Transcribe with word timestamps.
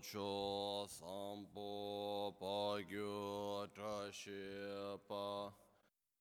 cho 0.00 0.86
sampo 0.88 2.34
pa 2.40 2.80
gyu 2.88 3.66
tra 3.74 4.10
shi 4.10 4.32
pa 5.08 5.52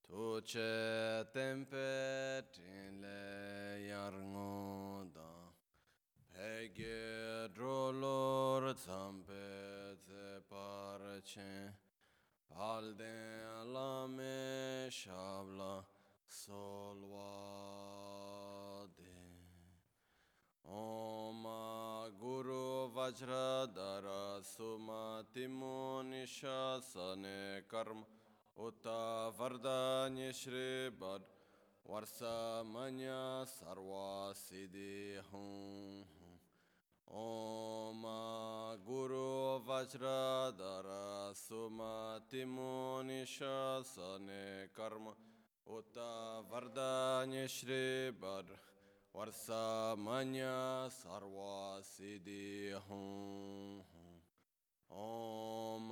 tu 0.06 0.42
che 0.44 1.26
tempe 1.34 2.44
tin 2.52 3.00
le 3.00 3.80
yar 3.88 4.14
ngo 4.14 5.08
da 5.16 5.32
pe 6.32 6.72
ge 6.76 7.48
dro 7.56 7.92
lor 7.92 8.76
zampe 8.76 9.96
ze 10.06 10.42
par 10.50 11.00
che 11.24 11.74
pal 12.50 12.96
de 12.98 13.18
la 13.74 14.08
me 14.08 14.90
shabla 14.90 15.86
solwa 16.28 17.32
de 18.20 18.29
Om 20.72 21.44
Guru 22.20 22.90
Vajradhara 22.94 24.42
Sumatimu 24.44 26.04
Nishasane 26.06 27.62
Karma 27.68 28.06
Utta 28.56 29.32
Vardanya 29.36 30.32
Shri 30.32 30.90
Bad 30.92 31.22
Varsa 31.90 32.64
Manya 32.72 33.46
Sarva 33.48 34.32
Siddhi 34.36 35.18
Hum 35.32 36.06
Om 37.08 38.06
Guru 38.86 39.60
Vajradhara 39.66 41.34
Sumatimu 41.34 43.02
Nishasane 43.04 44.68
Karma 44.76 45.14
Utta 49.20 49.98
Vardanya 50.00 50.00
Shri 50.00 50.00
Bad 50.00 50.00
Varsa 50.00 50.00
Manya 50.00 50.90
Sarva 50.90 51.44
Siddhi 51.84 52.72
Hum 52.88 53.84
Om 54.90 55.90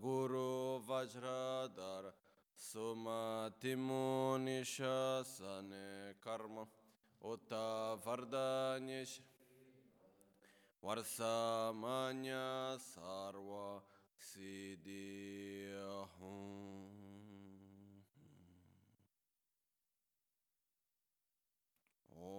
Guru 0.00 0.78
Vajradhar 0.86 2.14
Sumatimu 2.56 4.38
Nishasane 4.38 6.14
Karma 6.22 6.64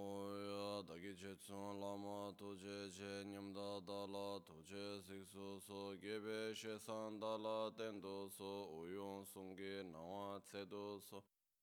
ya 0.01 0.81
dagi 0.83 1.13
che 1.15 1.35
tsung 1.37 1.79
lama 1.79 2.31
tuje 2.35 2.89
che 2.89 3.23
nyamda 3.25 3.79
dala 3.85 4.39
tuje 4.45 5.01
siksu 5.01 5.59
su 5.59 5.97
gebe 5.99 6.53
she 6.53 6.77
san 6.77 7.19
dala 7.19 7.71
tendo 7.75 8.27
su 8.29 8.43
uyung 8.79 9.25
sungi 9.25 9.83
nawa 9.83 10.39
tsedo 10.41 10.99
su 10.99 11.21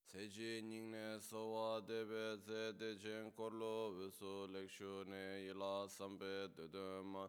Seji 0.09 0.63
nyingne 0.63 1.19
sowa 1.21 1.81
debe 1.81 2.39
ze 2.39 2.73
dechen 2.79 3.33
korlo 3.33 3.91
visu 3.99 4.47
lekshu 4.47 5.05
ne 5.05 5.51
ila 5.51 5.89
sampe 5.89 6.49
dedema 6.55 7.29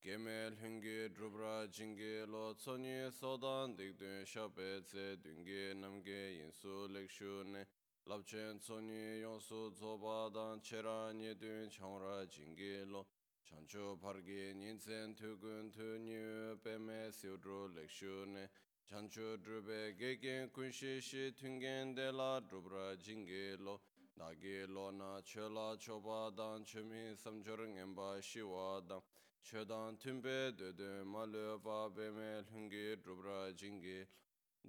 Gemel 0.00 0.54
hungi 0.54 1.08
drubra 1.12 1.66
jingi 1.66 2.24
lo 2.26 2.54
tsoni 2.54 3.10
sodan 3.10 3.74
dikdun 3.76 4.24
shape 4.24 4.82
tse 4.84 5.16
dungi 5.16 5.74
namge 5.74 6.38
yinsu 6.38 6.86
lekshu 6.94 7.42
ne 7.44 7.66
labchen 8.06 8.58
tsoni 8.60 9.20
yonsu 9.20 9.72
tsoba 9.74 10.30
dan 10.32 10.60
chera 10.60 11.12
nye 11.12 11.34
dun 11.34 11.68
changra 11.68 12.24
jingi 12.26 12.84
lo. 12.88 13.04
Chancho 13.42 13.96
pargi 14.00 14.54
nintsen 14.54 15.14
tukun 15.14 15.72
tu 15.72 15.98
nyu 15.98 16.56
peme 16.62 17.10
siudru 17.10 17.68
lekshu 17.74 18.26
ne. 18.26 18.48
Chancho 18.88 19.36
drube 19.42 19.96
gegen 19.98 20.48
kunshi 20.50 21.00
shi 21.00 21.32
tungen 21.32 21.94
de 21.94 22.12
la 22.12 22.40
drubra 22.40 22.96
jingi 22.96 23.56
lo. 23.58 23.80
Nagi 24.16 24.66
lo 24.68 24.90
na 24.90 25.20
chola 25.22 25.76
choba 25.76 26.30
dan 26.34 26.64
chumi 26.64 27.14
samchor 27.16 27.66
ngenpa 27.66 28.22
shiwa 28.22 28.86
dan. 28.86 29.00
Chodan 29.42 29.96
tumbe 29.98 30.52
dödö 30.56 31.04
malu 31.04 31.58
pa 31.60 31.88
peme 31.88 32.44
lungi 32.50 32.96
drubra 33.02 33.52
jingi 33.52 34.06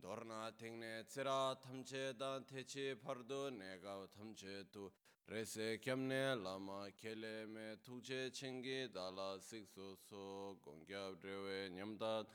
dorna 0.02 0.52
tengne 0.56 1.04
tsira 1.06 1.56
thamche 1.56 2.16
dan 2.18 2.44
techi 2.46 2.96
pardu 2.96 3.50
nega 3.50 4.08
thamche 4.16 4.70
tu 4.72 4.92
rese 5.28 5.80
kyamne 5.80 6.36
lama 6.44 6.90
kele 6.96 7.46
me 7.48 7.78
tukche 7.84 8.32
chingi 8.32 8.90
dala 8.92 9.38
siksu 9.40 9.96
su 9.96 10.58
gongyab 10.64 11.20
drewe 11.20 11.70
nyamda 11.70 12.26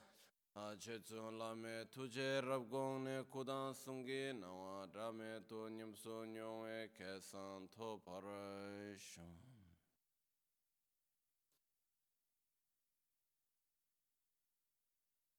che 0.79 1.01
tsun 1.01 1.39
lame 1.39 1.89
tuje 1.89 2.41
rab 2.41 2.69
gongne 2.69 3.25
kudan 3.31 3.73
sungi 3.73 4.33
nawa 4.33 4.87
drame 4.93 5.43
tu 5.47 5.69
nyamsu 5.69 6.25
nyongwe 6.35 6.91
kesan 6.93 7.69
to 7.71 8.01
parashon 8.05 9.33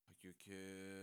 Thank 0.07 0.23
you, 0.23 0.33
kid. 0.43 1.02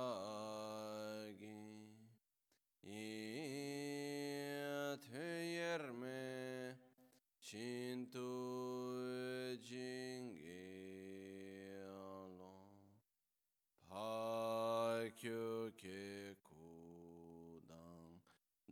kyo 15.21 15.69
ke 15.77 16.33
ku 16.41 17.61
dang 17.69 18.09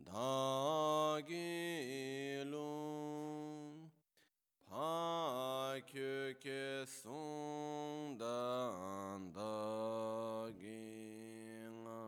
da 0.06 1.22
gi 1.28 2.42
lung 2.50 3.86
pa 4.66 5.78
kyo 5.86 6.34
ke 6.42 6.82
sung 6.90 8.18
dan 8.18 9.30
da 9.30 10.50
gi 10.58 10.82
nga 11.86 12.02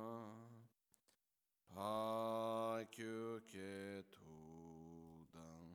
pa 1.70 2.82
kyo 2.90 3.38
ke 3.46 4.02
tu 4.10 4.34
dang 5.30 5.70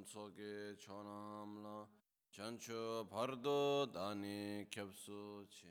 Tsoge 0.07 0.77
Chonamla 0.77 1.85
Chancho 2.31 3.05
Pardo 3.09 3.85
Dani 3.87 4.65
Kyapsu 4.69 5.45
Chi 5.49 5.67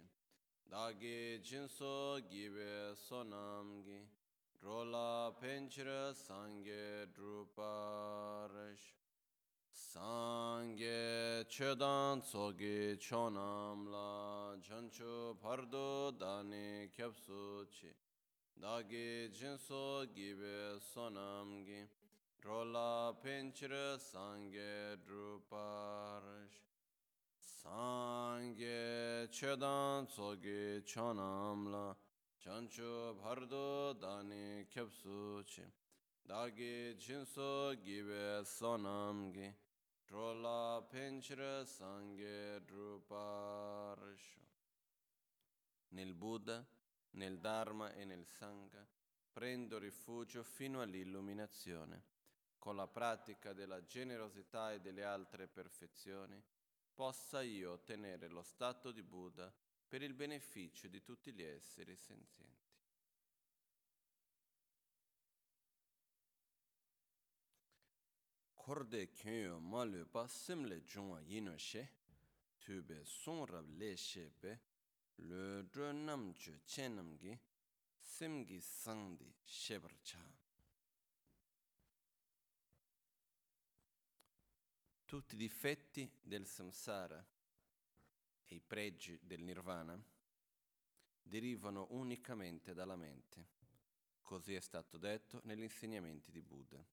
Dagi 0.68 1.40
Jinso 1.40 2.20
Gibe 2.28 2.94
Sonamgi 2.94 4.06
Rola 4.60 5.32
Penchira 5.40 6.12
Sangye 6.12 7.06
Druparash 7.14 8.92
Sangye 9.72 11.46
Chedan 11.48 12.20
Tsogi 12.20 12.98
Chonamla 12.98 14.58
Chancho 14.60 15.34
Pardo 15.40 16.10
Dani 16.10 16.90
Kyapsu 16.94 17.66
Chi 17.70 17.88
Dagi 18.60 19.30
Jinso 19.32 20.04
Gibe 20.12 20.78
Sonamgi 20.78 21.88
Rola 22.46 23.12
Penchira 23.20 23.98
Sangye 23.98 24.96
Druparash 25.04 26.62
Sangye 27.40 29.26
Chedan 29.32 30.06
Tsogi 30.06 30.80
Chonamla. 30.84 31.92
Chancho 32.38 33.16
Bhardo 33.20 33.94
Dani 33.94 34.64
Kyapsu 34.70 35.42
Chi 35.44 35.64
Dagi 36.24 36.94
Jinso 36.96 37.74
Gibe 37.82 38.44
Sonamgi. 38.44 39.52
Trola 40.06 40.86
Penchira 40.88 41.64
Sangye 41.64 42.60
Druparsho 42.64 44.38
Nel 45.88 46.14
Buddha, 46.14 46.64
nel 47.14 47.40
Dharma 47.40 47.92
e 47.92 48.04
nel 48.04 48.24
Sangha 48.24 48.86
prendo 49.32 49.78
rifugio 49.78 50.44
fino 50.44 50.80
all'illuminazione. 50.80 52.14
Con 52.66 52.74
la 52.74 52.88
pratica 52.88 53.52
della 53.52 53.84
generosità 53.84 54.72
e 54.72 54.80
delle 54.80 55.04
altre 55.04 55.46
perfezioni 55.46 56.42
possa 56.92 57.40
io 57.40 57.70
ottenere 57.70 58.26
lo 58.26 58.42
stato 58.42 58.90
di 58.90 59.04
Buddha 59.04 59.54
per 59.86 60.02
il 60.02 60.14
beneficio 60.14 60.88
di 60.88 61.00
tutti 61.00 61.32
gli 61.32 61.42
esseri 61.44 61.94
senzienti. 61.94 62.74
Korde 68.52 69.12
kyunyo 69.12 69.60
ma 69.60 69.84
lu 69.84 70.04
pa 70.10 70.26
simle 70.26 70.82
jungwa 70.82 71.20
yino 71.20 71.56
she, 71.56 71.88
tube 72.58 73.04
song 73.04 73.48
rab 73.48 73.68
le 73.76 73.94
she 73.94 74.28
be, 74.40 74.60
lu 75.18 75.62
dro 75.70 75.92
nam 75.92 76.32
ju 76.32 76.58
chen 76.64 76.94
nam 76.94 77.16
gi, 77.16 77.38
sim 78.00 78.44
gi 78.44 78.60
sang 78.60 79.16
di 79.16 79.32
shebar 79.44 79.96
cha. 80.02 80.35
Tutti 85.16 85.32
i 85.32 85.38
difetti 85.38 86.06
del 86.20 86.46
samsara 86.46 87.26
e 88.44 88.54
i 88.54 88.60
pregi 88.60 89.18
del 89.22 89.40
nirvana 89.40 89.98
derivano 91.22 91.86
unicamente 91.92 92.74
dalla 92.74 92.96
mente. 92.96 93.46
Così 94.20 94.54
è 94.54 94.60
stato 94.60 94.98
detto 94.98 95.40
negli 95.44 95.62
insegnamenti 95.62 96.30
di 96.30 96.42
Buddha. 96.42 96.86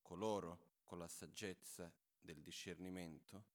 Coloro 0.00 0.82
con 0.84 0.98
la 0.98 1.08
saggezza 1.08 1.92
del 2.20 2.40
discernimento 2.40 3.46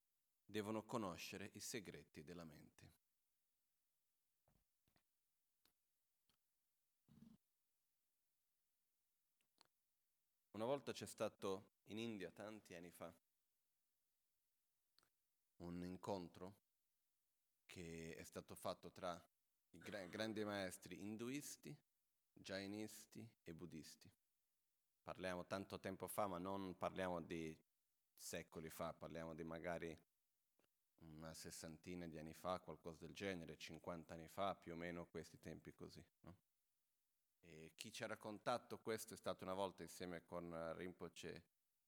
devono 0.45 0.83
conoscere 0.83 1.51
i 1.53 1.62
segreti 1.62 2.21
della 2.25 2.44
mente. 2.44 2.91
Una 10.51 10.65
volta 10.65 10.91
c'è 10.91 11.06
stato 11.06 11.75
in 11.86 11.98
India, 11.98 12.30
tanti 12.30 12.74
anni 12.74 12.91
fa, 12.91 13.15
un 15.57 15.84
incontro 15.84 16.63
che 17.66 18.16
è 18.16 18.24
stato 18.24 18.56
fatto 18.56 18.92
tra 18.92 19.22
i 19.72 19.80
gra- 19.80 20.06
grandi 20.06 20.44
maestri 20.44 21.06
induisti, 21.06 21.75
jainisti 22.34 23.28
e 23.44 23.54
buddisti. 23.54 24.12
Parliamo 25.04 25.46
tanto 25.46 25.80
tempo 25.80 26.07
fa, 26.07 26.28
ma 26.28 26.38
non 26.38 26.78
parliamo 26.78 27.22
di 27.22 27.56
secoli 28.16 28.69
fa, 28.69 28.94
parliamo 28.94 29.34
di 29.34 29.44
magari 29.44 29.98
una 31.00 31.34
sessantina 31.34 32.08
di 32.08 32.18
anni 32.18 32.34
fa, 32.34 32.60
qualcosa 32.60 33.06
del 33.06 33.13
genere, 33.13 33.58
50 33.58 34.13
anni 34.13 34.28
fa, 34.28 34.56
più 34.56 34.74
o 34.74 34.75
meno 34.75 35.06
questi 35.06 35.40
tempi 35.40 35.74
così. 35.74 36.04
No? 36.22 36.36
E 37.42 37.74
chi 37.75 37.92
ci 37.92 38.04
ha 38.04 38.08
raccontato 38.08 38.80
questo 38.80 39.13
è 39.13 39.18
stato 39.18 39.44
una 39.44 39.54
volta 39.54 39.84
insieme 39.84 40.24
con 40.24 40.74
Rinpoche, 40.75 41.44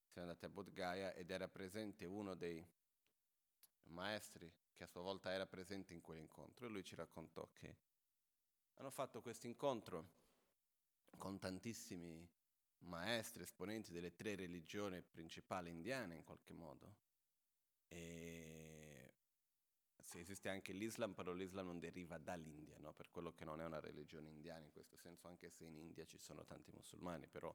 siamo 0.07 0.27
andati 0.27 0.45
a 0.45 0.49
Bodh 0.49 0.71
Gaya 0.71 1.13
ed 1.13 1.31
era 1.31 1.47
presente 1.47 2.05
uno 2.05 2.35
dei 2.35 2.65
maestri 3.89 4.51
che 4.73 4.83
a 4.83 4.87
sua 4.87 5.01
volta 5.01 5.31
era 5.31 5.45
presente 5.45 5.93
in 5.93 6.01
quell'incontro 6.01 6.65
e 6.65 6.69
lui 6.69 6.83
ci 6.83 6.95
raccontò 6.95 7.49
che 7.53 7.77
hanno 8.75 8.91
fatto 8.91 9.21
questo 9.21 9.47
incontro 9.47 10.15
con 11.17 11.39
tantissimi 11.39 12.29
maestri, 12.79 13.43
esponenti 13.43 13.91
delle 13.91 14.13
tre 14.13 14.35
religioni 14.35 15.01
principali 15.01 15.69
indiane 15.69 16.15
in 16.15 16.23
qualche 16.23 16.53
modo. 16.53 16.95
E 17.87 18.87
sì, 20.07 20.19
esiste 20.19 20.47
anche 20.47 20.71
l'Islam, 20.71 21.13
però 21.13 21.33
l'Islam 21.33 21.65
non 21.65 21.79
deriva 21.79 22.17
dall'India, 22.17 22.77
no? 22.79 22.93
per 22.93 23.09
quello 23.11 23.33
che 23.33 23.43
non 23.43 23.59
è 23.59 23.65
una 23.65 23.81
religione 23.81 24.29
indiana 24.29 24.63
in 24.63 24.71
questo 24.71 24.95
senso, 24.95 25.27
anche 25.27 25.49
se 25.49 25.65
in 25.65 25.75
India 25.75 26.05
ci 26.05 26.17
sono 26.17 26.45
tanti 26.45 26.71
musulmani, 26.71 27.27
però 27.27 27.53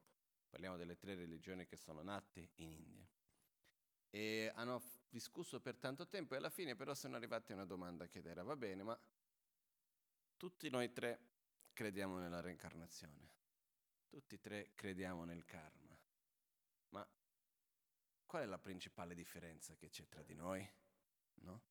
parliamo 0.50 0.76
delle 0.76 0.96
tre 0.96 1.14
religioni 1.14 1.64
che 1.64 1.76
sono 1.76 2.02
nate 2.02 2.50
in 2.56 2.72
India. 2.72 3.08
E 4.14 4.52
hanno 4.54 4.82
discusso 5.08 5.58
per 5.58 5.78
tanto 5.78 6.06
tempo 6.06 6.34
e 6.34 6.36
alla 6.36 6.50
fine 6.50 6.76
però 6.76 6.92
sono 6.92 7.16
arrivati 7.16 7.52
a 7.52 7.54
una 7.54 7.64
domanda 7.64 8.08
che 8.08 8.20
era, 8.22 8.42
va 8.42 8.56
bene, 8.56 8.82
ma 8.82 8.98
tutti 10.36 10.68
noi 10.68 10.92
tre 10.92 11.18
crediamo 11.72 12.18
nella 12.18 12.40
reincarnazione, 12.40 13.30
tutti 14.08 14.34
e 14.34 14.40
tre 14.40 14.72
crediamo 14.74 15.24
nel 15.24 15.46
karma, 15.46 15.98
ma 16.90 17.08
qual 18.26 18.42
è 18.42 18.46
la 18.46 18.58
principale 18.58 19.14
differenza 19.14 19.74
che 19.76 19.88
c'è 19.88 20.06
tra 20.08 20.22
di 20.22 20.34
noi? 20.34 20.70
No? 21.36 21.62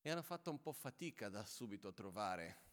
E 0.00 0.08
hanno 0.08 0.22
fatto 0.22 0.52
un 0.52 0.60
po' 0.60 0.72
fatica 0.72 1.28
da 1.28 1.44
subito 1.44 1.88
a 1.88 1.92
trovare 1.92 2.70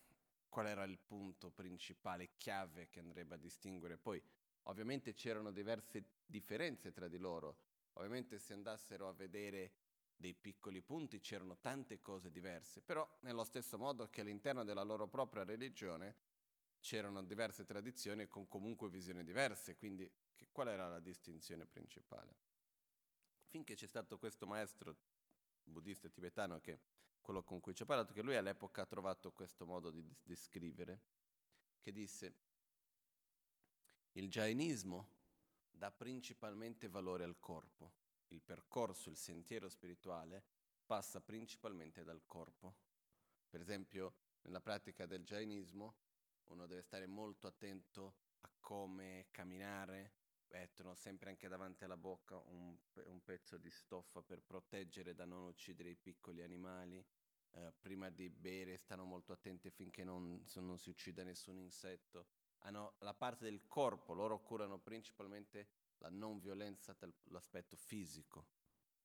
qual 0.50 0.68
era 0.68 0.84
il 0.84 1.00
punto 1.00 1.50
principale, 1.50 2.36
chiave 2.38 2.90
che 2.90 3.00
andrebbe 3.00 3.36
a 3.36 3.38
distinguere. 3.40 3.98
Poi 3.98 4.22
ovviamente 4.64 5.14
c'erano 5.14 5.52
diverse 5.52 6.04
differenze 6.26 6.92
tra 6.92 7.08
di 7.08 7.18
loro, 7.18 7.69
Ovviamente 8.00 8.40
se 8.40 8.54
andassero 8.54 9.10
a 9.10 9.14
vedere 9.14 9.74
dei 10.16 10.34
piccoli 10.34 10.82
punti 10.82 11.20
c'erano 11.20 11.58
tante 11.60 12.00
cose 12.02 12.32
diverse, 12.32 12.82
però 12.82 13.08
nello 13.22 13.44
stesso 13.44 13.78
modo 13.78 14.10
che 14.10 14.22
all'interno 14.22 14.64
della 14.64 14.84
loro 14.84 15.08
propria 15.08 15.44
religione 15.44 16.16
c'erano 16.80 17.22
diverse 17.24 17.66
tradizioni 17.66 18.28
con 18.28 18.48
comunque 18.48 18.90
visioni 18.90 19.26
diverse, 19.26 19.76
quindi 19.76 20.10
che, 20.34 20.48
qual 20.50 20.70
era 20.70 20.88
la 20.88 21.02
distinzione 21.02 21.66
principale? 21.66 22.38
Finché 23.48 23.76
c'è 23.76 23.88
stato 23.88 24.18
questo 24.18 24.48
maestro 24.48 24.96
buddista 25.62 26.08
tibetano, 26.08 26.62
che 26.62 26.80
quello 27.20 27.44
con 27.44 27.60
cui 27.60 27.74
ci 27.74 27.82
ho 27.84 27.86
parlato, 27.86 28.14
che 28.14 28.22
lui 28.22 28.38
all'epoca 28.38 28.84
ha 28.84 28.86
trovato 28.86 29.34
questo 29.34 29.66
modo 29.66 29.92
di 29.92 30.02
descrivere, 30.24 31.02
che 31.82 31.92
disse, 31.92 32.34
il 34.14 34.30
jainismo 34.30 35.18
dà 35.80 35.92
principalmente 35.92 36.90
valore 36.90 37.24
al 37.24 37.40
corpo. 37.40 37.94
Il 38.28 38.42
percorso, 38.42 39.10
il 39.10 39.16
sentiero 39.16 39.70
spirituale 39.70 40.44
passa 40.86 41.22
principalmente 41.22 42.04
dal 42.04 42.26
corpo. 42.26 42.76
Per 43.50 43.62
esempio, 43.62 44.14
nella 44.42 44.60
pratica 44.60 45.06
del 45.06 45.24
jainismo 45.24 45.96
uno 46.50 46.68
deve 46.68 46.82
stare 46.82 47.08
molto 47.08 47.48
attento 47.48 48.18
a 48.42 48.52
come 48.60 49.28
camminare, 49.32 50.16
mettono 50.50 50.96
sempre 50.96 51.30
anche 51.30 51.48
davanti 51.48 51.86
alla 51.86 51.98
bocca 51.98 52.38
un, 52.38 52.78
un, 53.06 53.24
pezzo 53.24 53.58
di 53.58 53.70
stoffa 53.70 54.22
per 54.22 54.42
proteggere 54.42 55.14
da 55.16 55.24
non 55.24 55.46
uccidere 55.46 55.92
i 55.92 55.96
piccoli 55.96 56.42
animali. 56.42 57.04
Eh, 57.52 57.74
prima 57.80 58.10
di 58.10 58.30
bere 58.30 58.78
stanno 58.78 59.06
molto 59.06 59.32
attenti 59.32 59.72
finché 59.72 60.04
non, 60.04 60.44
non 60.56 60.78
si 60.78 60.90
uccida 60.90 61.24
nessun 61.24 61.58
insetto 61.58 62.28
hanno 62.60 62.96
la 63.00 63.14
parte 63.14 63.46
del 63.46 63.68
corpo, 63.68 64.14
loro 64.14 64.42
curano 64.42 64.80
principalmente 64.80 65.70
la 65.98 66.10
non 66.10 66.40
violenza 66.40 66.96
dell'aspetto 66.98 67.76
fisico 67.76 68.48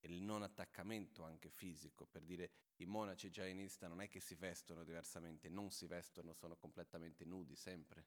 e 0.00 0.08
il 0.08 0.20
non 0.20 0.42
attaccamento 0.42 1.23
anche 1.23 1.49
fisico, 1.49 2.06
per 2.06 2.23
dire 2.23 2.50
i 2.76 2.87
monaci 2.87 3.30
jainista 3.30 3.88
non 3.88 4.00
è 4.00 4.08
che 4.08 4.20
si 4.20 4.34
vestono 4.34 4.84
diversamente, 4.84 5.49
non 5.49 5.70
si 5.70 5.87
vestono, 5.87 6.32
sono 6.34 6.56
completamente 6.56 7.25
nudi 7.25 7.56
sempre. 7.56 8.06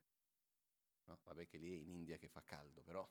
No? 1.05 1.19
Vabbè 1.23 1.47
che 1.47 1.57
lì 1.57 1.73
è 1.73 1.81
in 1.81 1.89
India 1.89 2.17
che 2.17 2.27
fa 2.27 2.43
caldo, 2.43 2.81
però. 2.81 3.07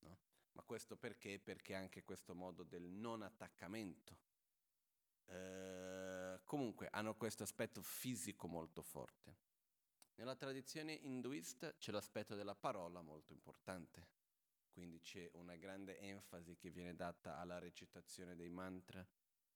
No? 0.00 0.18
Ma 0.52 0.62
questo 0.62 0.96
perché? 0.96 1.38
Perché 1.38 1.74
anche 1.74 2.04
questo 2.04 2.34
modo 2.34 2.62
del 2.62 2.84
non 2.84 3.22
attaccamento. 3.22 4.16
Eh, 5.26 6.40
comunque 6.44 6.88
hanno 6.90 7.16
questo 7.16 7.42
aspetto 7.42 7.82
fisico 7.82 8.46
molto 8.46 8.82
forte. 8.82 9.36
Nella 10.16 10.36
tradizione 10.36 10.92
induista 10.92 11.74
c'è 11.76 11.90
l'aspetto 11.90 12.36
della 12.36 12.54
parola 12.54 13.02
molto 13.02 13.32
importante, 13.32 14.06
quindi 14.70 15.00
c'è 15.00 15.28
una 15.34 15.56
grande 15.56 15.98
enfasi 15.98 16.56
che 16.56 16.70
viene 16.70 16.94
data 16.94 17.38
alla 17.38 17.58
recitazione 17.58 18.36
dei 18.36 18.48
mantra 18.48 19.04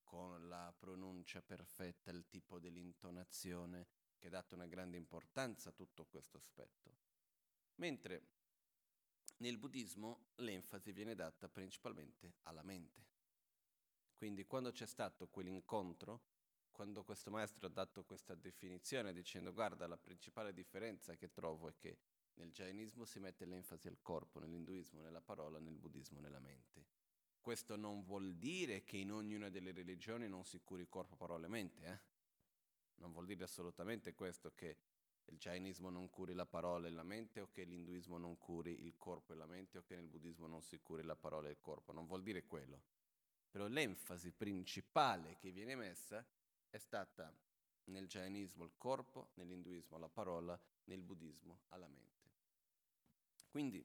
con 0.03 0.49
la 0.49 0.75
pronuncia 0.77 1.43
perfetta, 1.43 2.11
il 2.11 2.27
tipo 2.27 2.59
dell'intonazione, 2.59 3.87
che 4.19 4.27
è 4.27 4.31
data 4.31 4.57
una 4.57 4.67
grande 4.67 4.97
importanza 4.97 5.69
a 5.69 5.73
tutto 5.73 6.07
questo 6.07 6.39
aspetto. 6.39 6.97
Mentre 7.77 8.27
nel 9.39 9.59
buddismo 9.59 10.31
l'enfasi 10.37 10.91
viene 10.91 11.15
data 11.15 11.49
principalmente 11.49 12.39
alla 12.43 12.65
mente. 12.65 13.07
Quindi 14.15 14.45
quando 14.45 14.73
c'è 14.73 14.87
stato 14.87 15.29
quell'incontro 15.29 16.23
quando 16.79 17.03
questo 17.03 17.33
maestro 17.33 17.67
ha 17.67 17.71
dato 17.71 18.05
questa 18.05 18.37
definizione 18.37 19.13
dicendo 19.13 19.53
guarda 19.53 19.89
la 19.89 19.97
principale 19.97 20.53
differenza 20.53 21.17
che 21.17 21.33
trovo 21.33 21.67
è 21.67 21.75
che 21.77 21.99
nel 22.35 22.53
jainismo 22.53 23.05
si 23.05 23.19
mette 23.19 23.47
l'enfasi 23.47 23.89
al 23.89 23.99
corpo, 24.01 24.39
nell'induismo 24.39 25.03
nella 25.03 25.21
parola, 25.21 25.59
nel 25.59 25.77
buddismo 25.77 26.21
nella 26.21 26.39
mente. 26.39 26.87
Questo 27.41 27.75
non 27.75 28.05
vuol 28.05 28.37
dire 28.37 28.85
che 28.85 28.97
in 28.97 29.11
ognuna 29.11 29.49
delle 29.49 29.73
religioni 29.73 30.29
non 30.29 30.45
si 30.45 30.61
curi 30.63 30.87
corpo, 30.89 31.17
parola 31.17 31.47
e 31.47 31.49
mente, 31.49 31.85
eh? 31.85 31.99
Non 33.01 33.11
vuol 33.11 33.27
dire 33.27 33.43
assolutamente 33.43 34.15
questo 34.15 34.53
che 34.55 34.77
il 35.25 35.37
jainismo 35.37 35.91
non 35.91 36.09
curi 36.09 36.33
la 36.33 36.47
parola 36.47 36.87
e 36.87 36.91
la 36.93 37.03
mente 37.03 37.41
o 37.41 37.49
che 37.51 37.65
l'induismo 37.65 38.19
non 38.19 38.39
curi 38.39 38.85
il 38.85 38.97
corpo 38.97 39.33
e 39.33 39.35
la 39.35 39.47
mente 39.47 39.79
o 39.79 39.83
che 39.83 39.97
nel 39.97 40.07
buddismo 40.07 40.47
non 40.47 40.63
si 40.63 40.79
curi 40.79 41.03
la 41.03 41.17
parola 41.17 41.49
e 41.49 41.51
il 41.51 41.61
corpo, 41.61 41.91
non 41.91 42.07
vuol 42.07 42.23
dire 42.23 42.45
quello. 42.45 42.81
Però 43.51 43.67
l'enfasi 43.67 44.31
principale 44.31 45.37
che 45.39 45.51
viene 45.51 45.75
messa 45.75 46.25
è 46.71 46.79
stata 46.79 47.33
nel 47.85 48.07
jainismo 48.07 48.65
il 48.65 48.73
corpo, 48.77 49.31
nell'induismo 49.35 49.99
la 49.99 50.09
parola, 50.09 50.61
nel 50.85 51.03
buddismo 51.03 51.61
alla 51.69 51.89
mente. 51.89 52.07
Quindi 53.49 53.85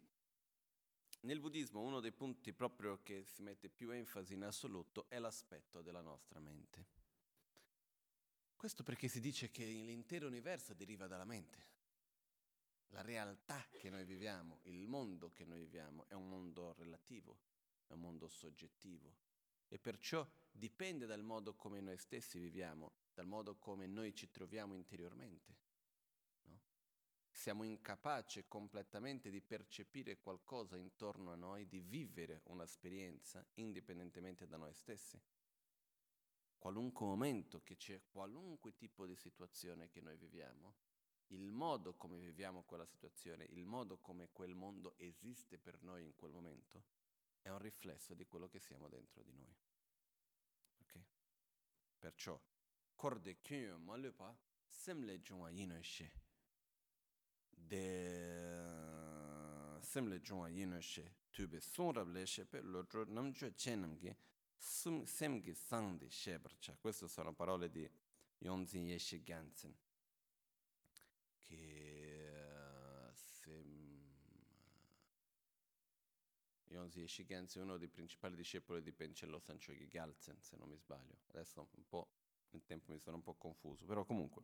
nel 1.22 1.40
buddismo 1.40 1.82
uno 1.82 2.02
dei 2.02 2.12
punti 2.12 2.52
proprio 2.52 3.02
che 3.02 3.24
si 3.24 3.42
mette 3.42 3.70
più 3.70 3.92
enfasi 3.92 4.34
in 4.34 4.44
assoluto 4.44 5.06
è 5.08 5.20
l'aspetto 5.20 5.82
della 5.82 6.02
nostra 6.02 6.40
mente. 6.40 7.02
Questo 8.56 8.84
perché 8.84 9.08
si 9.08 9.20
dice 9.20 9.50
che 9.50 9.66
l'intero 9.66 10.28
universo 10.28 10.74
deriva 10.74 11.08
dalla 11.08 11.25
mente. 11.25 11.72
La 12.90 13.02
realtà 13.02 13.66
che 13.72 13.90
noi 13.90 14.04
viviamo, 14.04 14.60
il 14.63 14.88
mondo 14.88 15.32
che 15.32 15.46
noi 15.46 15.60
viviamo 15.60 16.06
è 16.08 16.13
un 16.13 16.28
mondo 16.30 16.74
relativo, 16.74 17.40
è 17.88 17.94
un 17.94 18.02
mondo 18.02 18.28
soggettivo 18.28 19.32
e 19.74 19.80
perciò 19.80 20.24
dipende 20.51 21.08
dal 21.08 21.24
modo 21.24 21.56
come 21.56 21.82
noi 21.82 21.98
stessi 21.98 22.38
viviamo, 22.38 22.92
dal 23.12 23.25
modo 23.25 23.56
come 23.56 23.88
noi 23.88 24.13
ci 24.13 24.30
troviamo 24.30 24.75
interiormente. 24.75 25.58
No? 26.44 26.62
Siamo 27.32 27.63
incapaci 27.63 28.46
completamente 28.48 29.32
di 29.32 29.42
percepire 29.42 30.20
qualcosa 30.20 30.77
intorno 30.77 31.32
a 31.32 31.36
noi, 31.36 31.68
di 31.68 31.80
vivere 31.80 32.42
un'esperienza 32.44 33.44
indipendentemente 33.56 34.46
da 34.46 34.58
noi 34.58 34.75
stessi. 34.75 35.20
Qualunque 36.60 37.08
momento 37.08 37.63
che 37.63 37.75
c'è, 37.75 38.00
qualunque 38.12 38.75
tipo 38.75 39.08
di 39.08 39.15
situazione 39.15 39.89
che 39.89 40.01
noi 40.01 40.18
viviamo, 40.18 40.75
il 41.30 41.50
modo 41.50 41.96
come 41.96 42.20
viviamo 42.20 42.62
quella 42.62 42.86
situazione, 42.86 43.46
il 43.46 43.65
modo 43.65 43.98
come 43.98 44.30
quel 44.32 44.53
mondo 44.53 44.94
esiste 44.98 45.58
per 45.58 45.82
noi 45.82 46.03
in 46.03 46.13
quel 46.15 46.32
momento, 46.32 47.01
è 47.44 47.50
un 47.50 47.60
riflesso 47.60 48.16
di 48.16 48.26
quello 48.26 48.48
che 48.48 48.60
siamo 48.60 48.88
dentro 48.88 49.22
di 49.22 49.34
noi. 49.34 49.56
Okay? 50.82 51.06
Perciò, 52.00 52.42
corde 52.96 53.42
kyunyo 53.42 53.78
malupa, 53.78 54.36
semle 54.66 55.22
jungwa 55.22 55.50
yino 55.50 55.80
she. 55.82 56.12
De 57.50 58.62
semle 59.82 60.22
jungwa 60.22 60.50
yino 60.50 60.80
she, 60.80 61.16
tube 61.30 61.60
sonrab 61.60 62.10
le 62.10 62.26
she 62.26 62.46
pe 62.46 62.62
lodro 62.62 63.04
namcho 63.06 63.54
chenamgi, 63.54 64.16
semgi 64.58 65.54
sangdi 65.54 66.10
shebarcha. 66.10 66.78
Queste 66.80 67.08
sono 67.08 67.34
parole 67.34 67.70
di 67.70 67.90
Yonzin 68.40 68.88
Yeshe 68.88 69.22
Gansen. 69.22 69.76
Yonzi 76.74 77.08
Shigenzi 77.08 77.60
è 77.60 77.62
uno 77.62 77.77
dei 77.77 77.88
principali 77.88 78.36
discepoli 78.36 78.82
di 78.82 78.92
Pencello 78.92 79.38
Sanchogi 79.38 79.88
Galzen, 79.88 80.42
se 80.42 80.58
non 80.58 80.68
mi 80.68 80.75
sbaglio. 80.75 81.20
Adesso 81.27 81.70
un 81.72 81.88
po' 81.88 82.10
nel 82.50 82.65
tempo 82.65 82.92
mi 82.92 82.98
sono 82.98 83.18
un 83.18 83.22
po' 83.22 83.36
confuso, 83.36 83.86
però 83.86 84.03
comunque, 84.03 84.44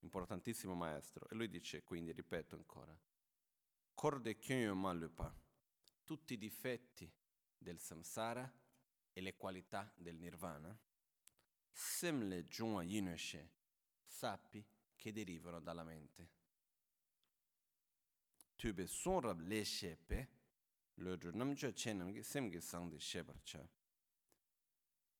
importantissimo 0.00 0.74
maestro. 0.74 1.28
E 1.28 1.34
lui 1.34 1.48
dice, 1.48 1.82
quindi, 1.82 2.12
ripeto 2.12 2.54
ancora, 2.54 2.96
Corde 3.92 4.38
Kyunyo 4.38 4.76
Malupa, 4.76 5.34
tutti 6.04 6.34
i 6.34 6.38
difetti 6.38 7.12
del 7.56 7.80
samsara 7.80 8.48
e 9.12 9.20
le 9.20 9.34
qualità 9.34 9.92
del 9.96 10.16
nirvana, 10.16 10.78
Semle 11.72 12.44
Junwa 12.44 12.84
Yinoshe, 12.84 13.50
sappi 14.06 14.64
che 14.94 15.12
derivano 15.12 15.58
dalla 15.58 15.82
mente. 15.82 16.36
Tube 18.54 18.86
Sonrab 18.86 19.40
Le 19.40 19.64
Shepe, 19.64 20.37
lodru 20.98 21.30
namcho 21.32 21.72
chenamgi 21.72 22.22
semgi 22.22 22.60
sangdi 22.60 22.98
shebarcha. 22.98 23.66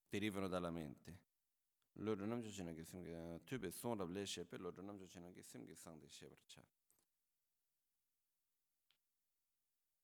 Derivano 0.09 0.49
dalla 0.49 0.71
mente. 0.71 1.27
Lodru 2.01 2.27
namcho 2.27 2.51
chenamgi 2.51 2.85
semgi 2.85 3.45
tube 3.45 3.71
sonrab 3.71 4.11
le 4.11 4.25
shepe, 4.25 4.57
lodru 4.57 4.85
namcho 4.85 5.07
chenamgi 5.07 5.43
semgi 5.43 5.75
sangdi 5.75 6.09
shebarcha. 6.09 6.65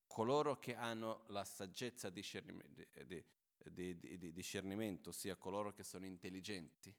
Coloro 0.07 0.59
che 0.59 0.77
hanno 0.77 1.25
la 1.29 1.45
saggezza 1.45 2.09
di 2.09 2.23
di, 2.23 3.25
di, 3.65 3.99
di, 3.99 4.19
di 4.19 4.33
discernimento, 4.33 5.11
ossia 5.11 5.35
coloro 5.35 5.73
che 5.73 5.83
sono 5.83 6.07
intelligenti, 6.07 6.95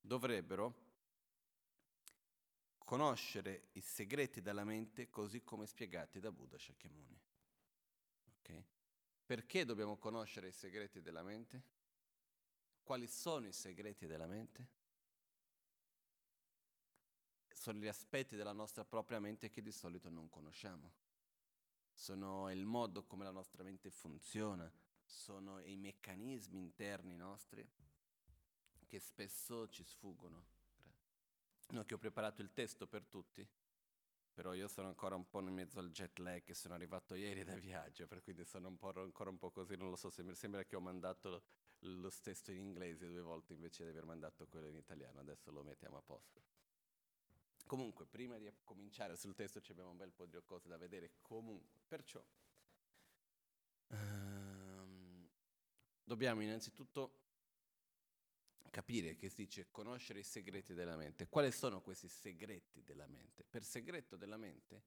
dovrebbero 0.00 0.84
conoscere 2.78 3.70
i 3.72 3.80
segreti 3.80 4.40
della 4.40 4.62
mente 4.62 5.10
così 5.10 5.42
come 5.42 5.66
spiegati 5.66 6.20
da 6.20 6.30
Buddha 6.30 6.56
Shakyamuni. 6.56 7.25
Okay? 8.46 8.64
Perché 9.24 9.64
dobbiamo 9.64 9.96
conoscere 9.96 10.48
i 10.48 10.52
segreti 10.52 11.00
della 11.02 11.22
mente? 11.22 11.74
Quali 12.84 13.08
sono 13.08 13.48
i 13.48 13.52
segreti 13.52 14.06
della 14.06 14.28
mente? 14.28 14.74
Sono 17.48 17.80
gli 17.80 17.88
aspetti 17.88 18.36
della 18.36 18.52
nostra 18.52 18.84
propria 18.84 19.18
mente 19.18 19.50
che 19.50 19.62
di 19.62 19.72
solito 19.72 20.08
non 20.08 20.28
conosciamo. 20.28 20.92
Sono 21.92 22.50
il 22.52 22.64
modo 22.64 23.04
come 23.04 23.24
la 23.24 23.32
nostra 23.32 23.64
mente 23.64 23.90
funziona, 23.90 24.70
sono 25.04 25.58
i 25.60 25.76
meccanismi 25.76 26.60
interni 26.60 27.16
nostri 27.16 27.68
che 28.86 29.00
spesso 29.00 29.68
ci 29.68 29.82
sfuggono. 29.82 30.54
No, 31.70 31.84
che 31.84 31.94
ho 31.94 31.98
preparato 31.98 32.42
il 32.42 32.52
testo 32.52 32.86
per 32.86 33.04
tutti, 33.06 33.44
però 34.36 34.52
io 34.52 34.68
sono 34.68 34.88
ancora 34.88 35.14
un 35.14 35.26
po' 35.26 35.40
in 35.40 35.48
mezzo 35.48 35.78
al 35.78 35.90
jet 35.90 36.18
lag 36.18 36.42
che 36.42 36.52
sono 36.52 36.74
arrivato 36.74 37.14
ieri 37.14 37.42
da 37.42 37.54
viaggio, 37.56 38.06
per 38.06 38.22
cui 38.22 38.34
sono 38.44 38.68
un 38.68 38.76
ancora 39.00 39.30
un 39.30 39.38
po' 39.38 39.50
così, 39.50 39.76
non 39.76 39.88
lo 39.88 39.96
so, 39.96 40.10
sembra, 40.10 40.34
sembra 40.34 40.62
che 40.62 40.76
ho 40.76 40.80
mandato 40.80 41.30
lo, 41.30 41.42
lo 41.78 42.10
stesso 42.10 42.52
in 42.52 42.58
inglese 42.58 43.06
due 43.06 43.22
volte 43.22 43.54
invece 43.54 43.84
di 43.84 43.88
aver 43.88 44.04
mandato 44.04 44.46
quello 44.46 44.66
in 44.68 44.76
italiano, 44.76 45.20
adesso 45.20 45.50
lo 45.50 45.62
mettiamo 45.62 45.96
a 45.96 46.02
posto. 46.02 46.42
Comunque, 47.64 48.04
prima 48.04 48.36
di 48.36 48.52
cominciare 48.62 49.16
sul 49.16 49.34
testo 49.34 49.58
ci 49.62 49.72
abbiamo 49.72 49.88
un 49.88 49.96
bel 49.96 50.12
po' 50.12 50.26
di 50.26 50.38
cose 50.44 50.68
da 50.68 50.76
vedere, 50.76 51.12
comunque, 51.22 51.80
perciò 51.88 52.22
um, 53.86 55.26
dobbiamo 56.04 56.42
innanzitutto 56.42 57.25
capire 58.76 59.16
che 59.16 59.30
si 59.30 59.36
dice 59.44 59.70
conoscere 59.70 60.18
i 60.18 60.22
segreti 60.22 60.74
della 60.74 60.96
mente. 60.96 61.28
Quali 61.28 61.50
sono 61.50 61.80
questi 61.80 62.08
segreti 62.08 62.82
della 62.82 63.06
mente? 63.06 63.42
Per 63.42 63.64
segreto 63.64 64.16
della 64.16 64.36
mente 64.36 64.82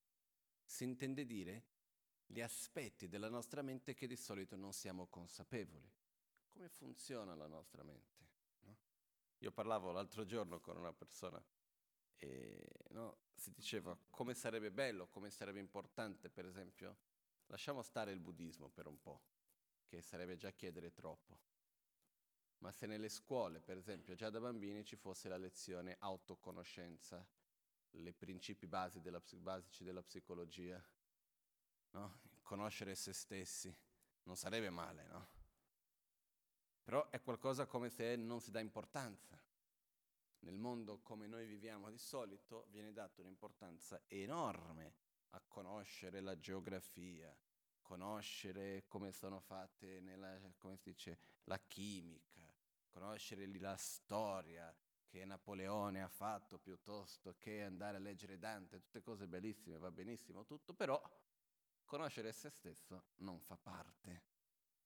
si 0.64 0.84
intende 0.84 1.26
dire 1.26 1.64
gli 2.28 2.40
aspetti 2.40 3.08
della 3.08 3.30
nostra 3.30 3.64
mente 3.64 3.96
che 3.96 4.06
di 4.06 4.16
solito 4.16 4.56
non 4.56 4.74
siamo 4.74 5.08
consapevoli. 5.08 5.92
Come 6.50 6.70
funziona 6.70 7.34
la 7.34 7.48
nostra 7.48 7.82
mente? 7.82 8.28
No? 8.60 8.78
Io 9.40 9.52
parlavo 9.52 9.92
l'altro 9.92 10.24
giorno 10.24 10.60
con 10.60 10.78
una 10.78 10.94
persona 10.94 11.44
e 12.16 12.64
no, 12.90 13.18
si 13.34 13.52
diceva 13.52 13.98
come 14.12 14.36
sarebbe 14.36 14.70
bello, 14.70 15.08
come 15.08 15.32
sarebbe 15.32 15.58
importante, 15.58 16.30
per 16.30 16.46
esempio, 16.46 16.96
lasciamo 17.48 17.82
stare 17.82 18.12
il 18.12 18.20
buddismo 18.20 18.70
per 18.70 18.86
un 18.86 19.02
po', 19.02 19.24
che 19.88 20.04
sarebbe 20.04 20.38
già 20.38 20.52
chiedere 20.52 20.92
troppo 20.92 21.49
ma 22.60 22.72
se 22.72 22.86
nelle 22.86 23.10
scuole, 23.10 23.62
per 23.62 23.78
esempio, 23.78 24.16
già 24.16 24.30
da 24.30 24.40
bambini 24.40 24.84
ci 24.84 24.96
fosse 24.96 25.30
la 25.30 25.38
lezione 25.38 25.96
autoconoscenza, 26.00 27.26
i 27.92 28.14
principi 28.14 28.68
basi 28.68 29.02
della, 29.02 29.22
basici 29.38 29.84
della 29.84 30.04
psicologia, 30.04 30.84
no? 31.92 32.20
conoscere 32.44 32.96
se 32.96 33.14
stessi, 33.14 33.76
Non 34.24 34.36
sarebbe 34.36 34.70
male, 34.70 35.08
no? 35.08 35.28
Però 36.84 37.10
è 37.10 37.20
qualcosa 37.22 37.66
come 37.66 37.90
se 37.90 38.16
non 38.16 38.42
si 38.42 38.52
dà 38.52 38.60
importanza. 38.60 39.42
Nel 40.42 40.58
mondo 40.58 41.00
come 41.00 41.26
noi 41.26 41.48
viviamo 41.48 41.90
di 41.90 41.98
solito 41.98 42.68
viene 42.70 42.94
data 42.94 43.22
un'importanza 43.22 44.04
enorme 44.08 44.94
a 45.32 45.42
conoscere 45.48 46.22
la 46.22 46.38
geografia, 46.38 47.36
conoscere 47.82 48.86
come 48.88 49.12
sono 49.12 49.40
fatte 49.40 50.00
nella, 50.00 50.40
come 50.58 50.80
dice, 50.84 51.20
la 51.46 51.60
chimica, 51.60 52.49
conoscere 52.90 53.48
la 53.60 53.76
storia 53.78 54.76
che 55.08 55.26
Napoleone 55.26 56.04
ha 56.04 56.08
fatto 56.08 56.60
piuttosto 56.60 57.36
che 57.38 57.64
andare 57.64 57.98
a 57.98 58.00
leggere 58.00 58.38
Dante, 58.38 58.80
tutte 58.80 59.02
cose 59.02 59.28
bellissime, 59.28 59.78
va 59.78 59.92
benissimo 59.92 60.46
tutto, 60.46 60.74
però 60.74 61.02
conoscere 61.86 62.32
se 62.32 62.50
stesso 62.50 63.06
non 63.18 63.40
fa 63.40 63.58
parte. 63.58 64.28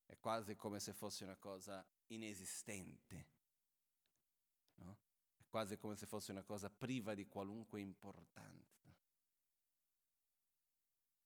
È 0.06 0.18
quasi 0.18 0.56
come 0.56 0.80
se 0.80 0.94
fosse 0.94 1.24
una 1.24 1.36
cosa 1.36 1.86
inesistente. 2.08 3.28
No? 4.76 4.98
È 5.36 5.44
quasi 5.48 5.78
come 5.78 5.96
se 5.96 6.06
fosse 6.06 6.32
una 6.32 6.44
cosa 6.44 6.70
priva 6.70 7.14
di 7.14 7.28
qualunque 7.28 7.82
importanza. 7.82 8.96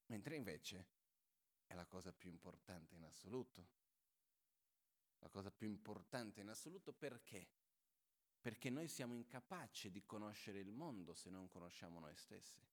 Mentre 0.07 0.35
invece 0.35 0.87
è 1.65 1.73
la 1.75 1.85
cosa 1.85 2.13
più 2.13 2.29
importante 2.29 2.95
in 2.95 3.03
assoluto. 3.03 3.76
La 5.19 5.29
cosa 5.29 5.51
più 5.51 5.67
importante 5.67 6.41
in 6.41 6.49
assoluto 6.49 6.93
perché? 6.93 7.47
Perché 8.39 8.69
noi 8.69 8.87
siamo 8.87 9.13
incapaci 9.13 9.91
di 9.91 10.05
conoscere 10.05 10.59
il 10.59 10.71
mondo 10.71 11.13
se 11.13 11.29
non 11.29 11.47
conosciamo 11.47 11.99
noi 11.99 12.15
stessi. 12.15 12.65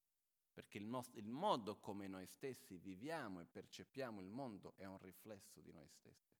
Perché 0.52 0.78
il, 0.78 0.84
nostro, 0.84 1.18
il 1.18 1.28
modo 1.28 1.80
come 1.80 2.06
noi 2.06 2.26
stessi 2.26 2.76
viviamo 2.78 3.40
e 3.40 3.46
percepiamo 3.46 4.20
il 4.20 4.28
mondo 4.28 4.74
è 4.76 4.84
un 4.84 4.98
riflesso 4.98 5.60
di 5.60 5.72
noi 5.72 5.88
stessi. 5.88 6.32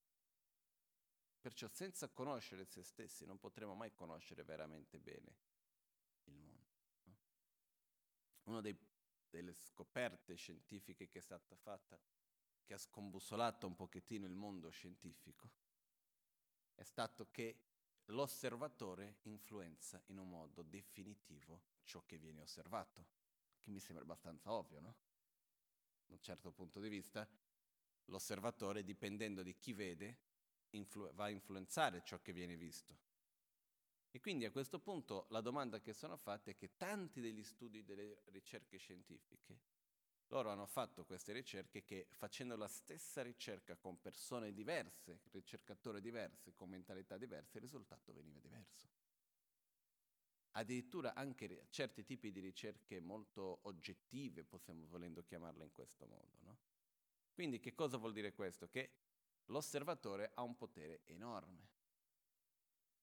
Perciò 1.40 1.66
senza 1.68 2.08
conoscere 2.08 2.64
se 2.64 2.82
stessi 2.84 3.26
non 3.26 3.38
potremo 3.38 3.74
mai 3.74 3.92
conoscere 3.92 4.44
veramente 4.44 5.00
bene 5.00 5.36
il 6.24 6.38
mondo. 6.38 6.68
No? 7.02 7.16
Una 8.44 8.60
delle 8.60 9.52
scoperte 9.52 10.36
scientifiche 10.36 11.08
che 11.08 11.18
è 11.18 11.22
stata 11.22 11.56
fatta 11.56 12.00
che 12.62 12.72
ha 12.72 12.78
scombussolato 12.78 13.66
un 13.66 13.74
pochettino 13.74 14.26
il 14.26 14.34
mondo 14.34 14.70
scientifico 14.70 15.50
è 16.74 16.82
stato 16.82 17.28
che 17.30 17.58
l'osservatore 18.06 19.18
influenza 19.22 20.02
in 20.06 20.18
un 20.18 20.28
modo 20.28 20.62
definitivo 20.62 21.62
ciò 21.84 22.02
che 22.04 22.18
viene 22.18 22.40
osservato, 22.40 23.06
che 23.60 23.70
mi 23.70 23.80
sembra 23.80 24.04
abbastanza 24.04 24.52
ovvio, 24.52 24.80
no? 24.80 24.96
Da 26.06 26.14
un 26.14 26.20
certo 26.20 26.52
punto 26.52 26.80
di 26.80 26.88
vista, 26.88 27.26
l'osservatore, 28.06 28.84
dipendendo 28.84 29.42
di 29.42 29.56
chi 29.56 29.72
vede, 29.72 30.18
influ- 30.70 31.12
va 31.14 31.24
a 31.24 31.30
influenzare 31.30 32.02
ciò 32.04 32.20
che 32.20 32.32
viene 32.32 32.56
visto. 32.56 33.12
E 34.10 34.20
quindi 34.20 34.44
a 34.44 34.50
questo 34.50 34.78
punto 34.78 35.26
la 35.30 35.40
domanda 35.40 35.80
che 35.80 35.92
sono 35.92 36.16
fatte 36.16 36.52
è 36.52 36.56
che 36.56 36.76
tanti 36.76 37.20
degli 37.20 37.42
studi 37.42 37.82
delle 37.82 38.22
ricerche 38.26 38.76
scientifiche 38.76 39.72
loro 40.28 40.50
hanno 40.50 40.66
fatto 40.66 41.04
queste 41.04 41.32
ricerche 41.32 41.84
che 41.84 42.06
facendo 42.10 42.56
la 42.56 42.68
stessa 42.68 43.22
ricerca 43.22 43.76
con 43.76 44.00
persone 44.00 44.52
diverse, 44.52 45.20
ricercatori 45.30 46.00
diversi, 46.00 46.52
con 46.54 46.70
mentalità 46.70 47.16
diverse, 47.16 47.58
il 47.58 47.62
risultato 47.62 48.12
veniva 48.12 48.40
diverso. 48.40 48.88
Addirittura 50.52 51.14
anche 51.14 51.66
certi 51.70 52.04
tipi 52.04 52.30
di 52.30 52.40
ricerche 52.40 53.00
molto 53.00 53.58
oggettive, 53.62 54.44
possiamo 54.44 54.86
volendo 54.86 55.22
chiamarle 55.24 55.64
in 55.64 55.72
questo 55.72 56.06
modo. 56.06 56.38
No? 56.40 56.58
Quindi 57.32 57.58
che 57.58 57.74
cosa 57.74 57.96
vuol 57.96 58.12
dire 58.12 58.32
questo? 58.32 58.68
Che 58.68 58.92
l'osservatore 59.46 60.30
ha 60.34 60.42
un 60.42 60.56
potere 60.56 61.02
enorme. 61.06 61.72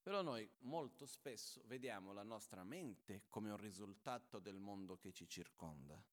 Però 0.02 0.22
noi 0.22 0.50
molto 0.60 1.06
spesso 1.06 1.62
vediamo 1.66 2.14
la 2.14 2.24
nostra 2.24 2.64
mente 2.64 3.26
come 3.28 3.52
un 3.52 3.58
risultato 3.58 4.40
del 4.40 4.58
mondo 4.58 4.98
che 4.98 5.12
ci 5.12 5.28
circonda 5.28 6.04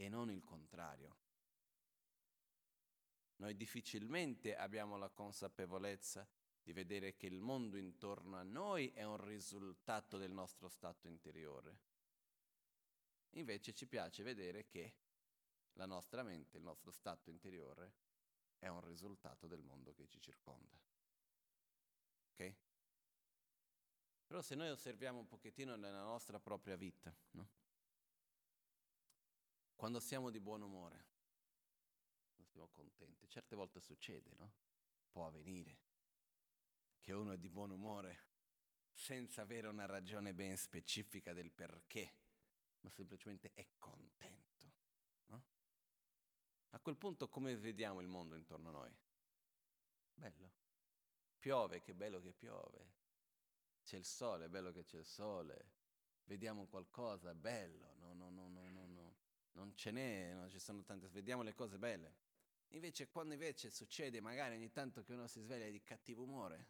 e 0.00 0.08
non 0.08 0.30
il 0.30 0.42
contrario. 0.42 1.14
Noi 3.36 3.54
difficilmente 3.54 4.56
abbiamo 4.56 4.96
la 4.96 5.10
consapevolezza 5.10 6.26
di 6.62 6.72
vedere 6.72 7.16
che 7.16 7.26
il 7.26 7.38
mondo 7.38 7.76
intorno 7.76 8.36
a 8.38 8.42
noi 8.42 8.90
è 8.92 9.02
un 9.04 9.22
risultato 9.22 10.16
del 10.16 10.32
nostro 10.32 10.68
stato 10.68 11.06
interiore. 11.06 11.80
Invece 13.34 13.74
ci 13.74 13.86
piace 13.86 14.22
vedere 14.22 14.66
che 14.66 14.94
la 15.74 15.84
nostra 15.84 16.22
mente, 16.22 16.56
il 16.56 16.62
nostro 16.62 16.90
stato 16.90 17.28
interiore, 17.28 17.92
è 18.58 18.68
un 18.68 18.80
risultato 18.80 19.46
del 19.46 19.60
mondo 19.60 19.92
che 19.92 20.08
ci 20.08 20.18
circonda. 20.18 20.80
Ok? 22.32 22.54
Però 24.26 24.40
se 24.40 24.54
noi 24.54 24.70
osserviamo 24.70 25.18
un 25.18 25.26
pochettino 25.26 25.76
nella 25.76 26.02
nostra 26.02 26.40
propria 26.40 26.76
vita, 26.76 27.14
no? 27.32 27.59
Quando 29.80 29.98
siamo 29.98 30.28
di 30.28 30.40
buon 30.40 30.60
umore, 30.60 31.06
quando 32.34 32.50
siamo 32.52 32.68
contenti, 32.68 33.26
certe 33.30 33.56
volte 33.56 33.80
succede, 33.80 34.34
no? 34.36 34.52
Può 35.08 35.26
avvenire 35.26 35.78
che 37.00 37.14
uno 37.14 37.32
è 37.32 37.38
di 37.38 37.48
buon 37.48 37.70
umore 37.70 38.26
senza 38.92 39.40
avere 39.40 39.68
una 39.68 39.86
ragione 39.86 40.34
ben 40.34 40.54
specifica 40.58 41.32
del 41.32 41.50
perché, 41.50 42.14
ma 42.80 42.90
semplicemente 42.90 43.52
è 43.54 43.66
contento. 43.78 44.72
No? 45.28 45.44
A 46.72 46.80
quel 46.80 46.98
punto 46.98 47.30
come 47.30 47.56
vediamo 47.56 48.02
il 48.02 48.06
mondo 48.06 48.36
intorno 48.36 48.68
a 48.68 48.72
noi? 48.72 48.94
Bello. 50.12 50.52
Piove, 51.38 51.80
che 51.80 51.94
bello 51.94 52.20
che 52.20 52.34
piove. 52.34 52.96
C'è 53.82 53.96
il 53.96 54.04
sole, 54.04 54.50
bello 54.50 54.72
che 54.72 54.84
c'è 54.84 54.98
il 54.98 55.06
sole. 55.06 55.72
Vediamo 56.24 56.66
qualcosa, 56.66 57.34
bello. 57.34 57.94
No, 57.94 58.12
no, 58.12 58.28
no 58.28 58.49
non 59.60 59.76
ce 59.76 59.90
n'è, 59.90 60.32
non 60.32 60.48
ci 60.48 60.58
sono 60.58 60.82
tante, 60.82 61.08
vediamo 61.08 61.42
le 61.42 61.54
cose 61.54 61.78
belle. 61.78 62.14
Invece 62.68 63.08
quando 63.08 63.34
invece 63.34 63.70
succede 63.70 64.20
magari 64.20 64.54
ogni 64.54 64.70
tanto 64.70 65.02
che 65.02 65.12
uno 65.12 65.26
si 65.26 65.40
sveglia 65.40 65.68
di 65.68 65.82
cattivo 65.82 66.22
umore, 66.22 66.66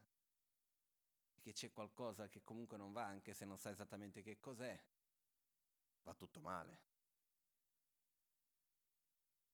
che 1.40 1.52
c'è 1.52 1.70
qualcosa 1.70 2.28
che 2.28 2.42
comunque 2.42 2.76
non 2.76 2.92
va, 2.92 3.04
anche 3.04 3.32
se 3.32 3.44
non 3.44 3.58
sa 3.58 3.70
esattamente 3.70 4.22
che 4.22 4.40
cos'è, 4.40 4.78
va 6.02 6.14
tutto 6.14 6.40
male. 6.40 6.88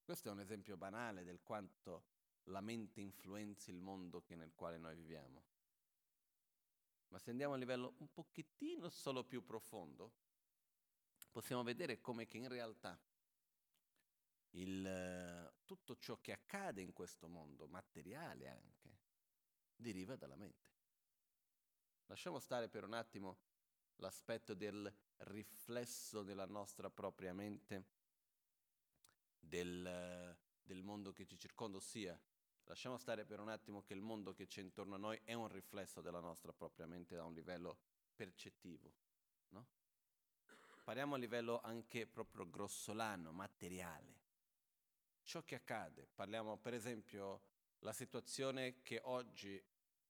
Questo 0.03 0.29
è 0.29 0.31
un 0.31 0.39
esempio 0.39 0.75
banale 0.77 1.23
del 1.23 1.41
quanto 1.43 2.15
la 2.45 2.61
mente 2.61 3.01
influenzi 3.01 3.69
il 3.69 3.79
mondo 3.79 4.23
nel 4.29 4.53
quale 4.55 4.77
noi 4.77 4.95
viviamo. 4.95 5.43
Ma 7.09 7.19
se 7.19 7.29
andiamo 7.29 7.53
a 7.53 7.57
livello 7.57 7.93
un 7.99 8.11
pochettino 8.11 8.89
solo 8.89 9.23
più 9.23 9.43
profondo, 9.43 10.13
possiamo 11.29 11.61
vedere 11.61 12.01
come 12.01 12.25
che 12.25 12.37
in 12.37 12.47
realtà 12.47 12.99
il, 14.57 15.53
tutto 15.65 15.97
ciò 15.97 16.17
che 16.19 16.31
accade 16.31 16.81
in 16.81 16.93
questo 16.93 17.27
mondo, 17.27 17.67
materiale 17.67 18.47
anche, 18.49 18.97
deriva 19.75 20.15
dalla 20.15 20.35
mente. 20.35 20.75
Lasciamo 22.05 22.39
stare 22.39 22.69
per 22.69 22.83
un 22.83 22.93
attimo 22.93 23.39
l'aspetto 23.97 24.53
del 24.53 24.91
riflesso 25.17 26.23
della 26.23 26.45
nostra 26.45 26.89
propria 26.89 27.33
mente 27.33 27.85
del, 29.39 30.37
del 30.63 30.83
mondo 30.83 31.11
che 31.11 31.25
ci 31.25 31.37
circonda, 31.37 31.77
ossia 31.77 32.19
lasciamo 32.65 32.97
stare 32.97 33.25
per 33.25 33.39
un 33.39 33.49
attimo 33.49 33.81
che 33.81 33.93
il 33.93 34.01
mondo 34.01 34.33
che 34.33 34.47
c'è 34.47 34.61
intorno 34.61 34.95
a 34.95 34.99
noi 34.99 35.19
è 35.23 35.33
un 35.33 35.47
riflesso 35.47 36.01
della 36.01 36.19
nostra 36.19 36.53
propria 36.53 36.85
mente 36.85 37.15
da 37.15 37.23
un 37.23 37.33
livello 37.33 37.77
percettivo. 38.15 38.93
No? 39.49 39.67
Parliamo 40.83 41.15
a 41.15 41.17
livello 41.17 41.59
anche 41.61 42.07
proprio 42.07 42.49
grossolano, 42.49 43.31
materiale 43.31 44.16
ciò 45.27 45.43
che 45.43 45.55
accade. 45.55 46.07
Parliamo 46.15 46.57
per 46.57 46.73
esempio 46.73 47.41
la 47.79 47.91
situazione 47.91 48.81
che 48.81 49.01
oggi 49.03 49.61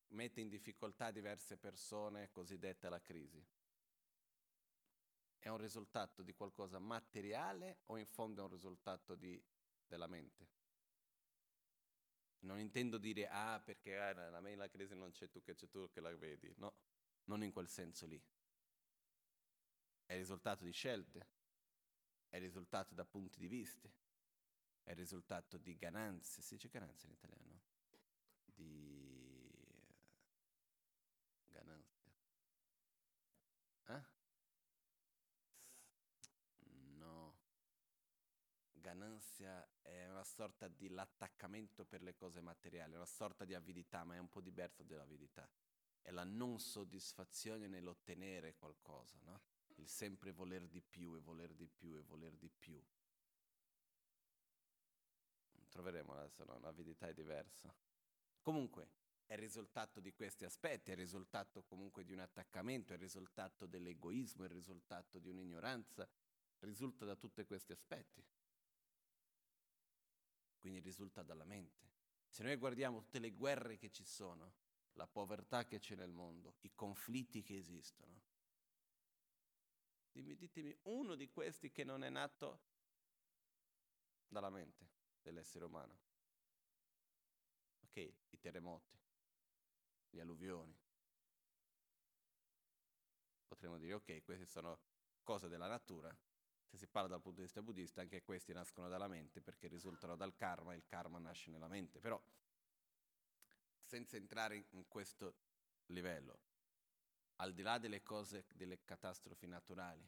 mette 0.10 0.40
in 0.40 0.48
difficoltà 0.48 1.12
diverse 1.12 1.58
persone, 1.58 2.30
cosiddetta 2.30 2.88
la 2.88 3.02
crisi. 3.02 3.44
È 5.40 5.50
un 5.50 5.58
risultato 5.58 6.22
di 6.22 6.34
qualcosa 6.34 6.78
materiale 6.78 7.80
o 7.88 7.98
in 7.98 8.06
fondo 8.06 8.42
è 8.42 8.44
un 8.46 8.52
risultato 8.52 9.16
di, 9.16 9.44
della 9.86 10.08
mente? 10.08 10.56
Non 12.40 12.60
intendo 12.60 13.00
dire 13.00 13.28
ah 13.28 13.60
perché 13.60 13.98
ah, 13.98 14.38
a 14.38 14.40
me 14.40 14.56
la 14.56 14.70
crisi 14.70 14.94
non 14.94 15.10
c'è 15.12 15.30
tu 15.30 15.42
che 15.42 15.56
c'è 15.56 15.68
tu 15.68 15.90
che 15.90 16.00
la 16.00 16.16
vedi, 16.16 16.54
no, 16.58 16.76
non 17.26 17.44
in 17.44 17.52
quel 17.52 17.68
senso 17.68 18.06
lì. 18.06 18.22
È 20.06 20.14
il 20.14 20.20
risultato 20.20 20.64
di 20.64 20.72
scelte, 20.72 21.28
è 22.30 22.36
il 22.36 22.44
risultato 22.44 22.94
da 22.94 23.04
punti 23.04 23.40
di 23.40 23.48
vista, 23.48 23.90
è 24.88 24.92
il 24.92 24.96
risultato 24.96 25.58
di 25.58 25.76
gananze, 25.76 26.42
si 26.42 26.54
dice 26.54 26.70
gananze 26.70 27.08
in 27.08 27.12
italiano? 27.12 27.62
Di 28.46 29.86
gananze. 31.50 32.10
Eh? 33.88 34.04
No. 37.00 37.36
l'ansia 38.82 39.68
è 39.82 40.08
una 40.08 40.24
sorta 40.24 40.70
di 40.70 40.88
l'attaccamento 40.88 41.84
per 41.84 42.02
le 42.02 42.16
cose 42.16 42.40
materiali, 42.40 42.96
una 42.96 43.06
sorta 43.06 43.44
di 43.44 43.54
avidità, 43.54 44.06
ma 44.06 44.16
è 44.16 44.20
un 44.20 44.30
po' 44.30 44.40
diverso 44.40 44.84
dall'avidità. 44.84 45.50
È 46.02 46.12
la 46.12 46.24
non 46.24 46.62
soddisfazione 46.62 47.68
nell'ottenere 47.68 48.56
qualcosa, 48.56 49.20
no? 49.24 49.42
Il 49.76 49.90
sempre 49.90 50.32
voler 50.32 50.66
di 50.66 50.82
più 50.82 51.14
e 51.18 51.20
voler 51.20 51.54
di 51.54 51.68
più 51.68 51.98
e 51.98 52.04
voler 52.04 52.38
di 52.38 52.50
più. 52.50 52.82
Troveremo 55.78 56.14
adesso, 56.14 56.44
no? 56.44 56.58
L'avidità 56.58 57.08
è 57.08 57.14
diversa. 57.14 57.72
Comunque, 58.42 58.90
è 59.28 59.34
il 59.34 59.40
risultato 59.40 60.00
di 60.00 60.12
questi 60.12 60.44
aspetti, 60.44 60.90
è 60.90 60.94
il 60.94 61.02
risultato 61.02 61.62
comunque 61.66 62.04
di 62.04 62.14
un 62.14 62.20
attaccamento, 62.20 62.94
è 62.94 62.96
il 62.96 63.02
risultato 63.04 63.68
dell'egoismo, 63.68 64.42
è 64.42 64.48
il 64.48 64.54
risultato 64.54 65.20
di 65.20 65.30
un'ignoranza, 65.30 66.10
risulta 66.62 67.06
da 67.06 67.16
tutti 67.16 67.46
questi 67.46 67.74
aspetti. 67.74 68.26
Quindi 70.58 70.80
risulta 70.80 71.22
dalla 71.22 71.46
mente. 71.46 71.92
Se 72.28 72.42
noi 72.42 72.56
guardiamo 72.56 73.04
tutte 73.04 73.20
le 73.20 73.34
guerre 73.34 73.78
che 73.78 73.92
ci 73.92 74.04
sono, 74.04 74.56
la 74.94 75.06
povertà 75.06 75.64
che 75.66 75.78
c'è 75.78 75.94
nel 75.94 76.12
mondo, 76.12 76.56
i 76.62 76.74
conflitti 76.74 77.44
che 77.44 77.56
esistono, 77.56 78.24
dimmi, 80.12 80.36
ditemi 80.36 80.76
uno 80.86 81.14
di 81.14 81.30
questi 81.30 81.70
che 81.70 81.84
non 81.84 82.04
è 82.04 82.10
nato 82.10 82.62
dalla 84.28 84.50
mente 84.50 84.97
dell'essere 85.28 85.66
umano. 85.66 86.00
Ok, 87.82 87.98
i 88.30 88.40
terremoti, 88.40 88.98
gli 90.10 90.20
alluvioni. 90.20 90.76
Potremmo 93.46 93.78
dire, 93.78 93.94
ok, 93.94 94.24
queste 94.24 94.46
sono 94.46 94.80
cose 95.24 95.50
della 95.50 95.68
natura. 95.68 96.16
Se 96.66 96.78
si 96.78 96.88
parla 96.88 97.10
dal 97.10 97.22
punto 97.22 97.40
di 97.40 97.46
vista 97.46 97.62
buddista, 97.62 98.02
anche 98.02 98.22
questi 98.24 98.54
nascono 98.54 98.88
dalla 98.88 99.08
mente 99.08 99.42
perché 99.42 99.68
risultano 99.68 100.16
dal 100.16 100.36
karma 100.36 100.74
e 100.74 100.78
il 100.78 100.86
karma 100.86 101.18
nasce 101.18 101.50
nella 101.52 101.68
mente. 101.68 102.00
Però, 102.00 102.22
senza 103.84 104.16
entrare 104.16 104.68
in 104.72 104.88
questo 104.88 105.36
livello, 105.88 106.40
al 107.38 107.54
di 107.54 107.62
là 107.62 107.78
delle 107.78 108.04
cose, 108.04 108.46
delle 108.54 108.84
catastrofi 108.84 109.48
naturali, 109.48 110.06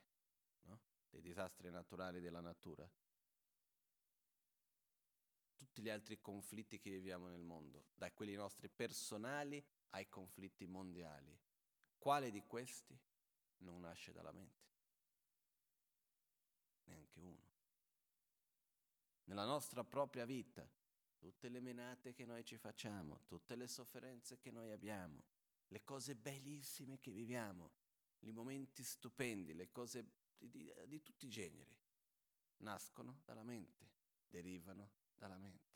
no? 0.63 0.79
dei 1.10 1.21
disastri 1.21 1.69
naturali 1.69 2.19
della 2.19 2.41
natura, 2.41 2.89
tutti 5.60 5.82
gli 5.82 5.89
altri 5.89 6.22
conflitti 6.22 6.80
che 6.80 6.89
viviamo 6.89 7.28
nel 7.28 7.43
mondo, 7.43 7.88
da 7.93 8.10
quelli 8.13 8.34
nostri 8.34 8.69
personali 8.69 9.62
ai 9.89 10.08
conflitti 10.08 10.65
mondiali. 10.65 11.38
Quale 11.98 12.32
di 12.32 12.41
questi 12.48 12.98
non 13.58 13.82
nasce 13.82 14.13
dalla 14.13 14.32
mente? 14.32 14.67
Neanche 16.86 17.19
uno. 17.19 17.48
Nella 19.26 19.43
nostra 19.43 19.84
propria 19.84 20.24
vita, 20.24 20.65
tutte 21.17 21.50
le 21.50 21.60
menate 21.60 22.13
che 22.13 22.26
noi 22.26 22.45
ci 22.45 22.58
facciamo, 22.58 23.19
tutte 23.26 23.58
le 23.58 23.67
sofferenze 23.67 24.39
che 24.39 24.52
noi 24.52 24.72
abbiamo, 24.72 25.22
le 25.67 25.84
cose 25.84 26.15
bellissime 26.15 27.02
che 27.02 27.12
viviamo, 27.12 27.72
i 28.19 28.32
momenti 28.32 28.82
stupendi, 28.82 29.54
le 29.54 29.69
cose 29.72 30.06
di, 30.38 30.50
di, 30.50 30.74
di 30.88 31.04
tutti 31.04 31.26
i 31.26 31.30
generi, 31.30 31.78
nascono 32.60 33.22
dalla 33.26 33.43
mente, 33.43 33.91
derivano 34.30 34.98
dalla 35.19 35.38
mente. 35.38 35.67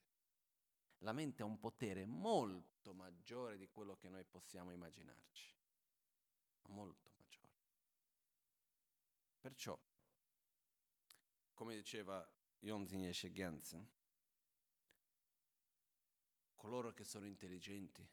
La 1.00 1.12
mente 1.12 1.44
ha 1.44 1.46
un 1.46 1.60
potere 1.60 2.06
molto 2.06 2.94
maggiore 2.94 3.58
di 3.58 3.68
quello 3.68 3.98
che 3.98 4.10
noi 4.10 4.24
possiamo 4.24 4.72
immaginarci, 4.72 5.54
molto 6.70 7.12
maggiore. 7.18 7.52
Perciò, 9.40 9.78
come 11.54 11.76
diceva 11.76 12.26
Yonzin 12.60 13.02
Yeshe 13.02 13.32
Gensen, 13.34 13.88
coloro 16.56 16.94
che 16.94 17.04
sono 17.04 17.26
intelligenti, 17.26 18.10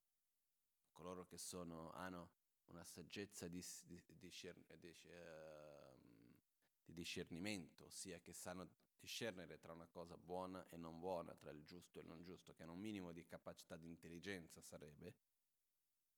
coloro 0.91 1.25
che 1.25 1.39
sono, 1.39 1.93
hanno 1.93 2.33
una 2.67 2.83
saggezza 2.83 3.47
di, 3.47 3.65
di, 3.85 4.03
di, 4.19 4.33
di, 4.79 4.97
ehm, 5.05 6.37
di 6.85 6.93
discernimento, 6.93 7.85
ossia 7.85 8.19
che 8.19 8.33
sanno 8.33 8.69
discernere 9.01 9.59
tra 9.59 9.73
una 9.73 9.87
cosa 9.87 10.17
buona 10.17 10.65
e 10.69 10.77
non 10.77 11.01
buona, 11.01 11.35
tra 11.35 11.51
il 11.51 11.65
giusto 11.65 11.99
e 11.99 12.03
il 12.03 12.09
non 12.09 12.23
giusto, 12.23 12.53
che 12.53 12.63
hanno 12.63 12.73
un 12.73 12.81
minimo 12.81 13.13
di 13.13 13.25
capacità 13.25 13.77
di 13.77 13.87
intelligenza 13.87 14.61
sarebbe, 14.61 15.15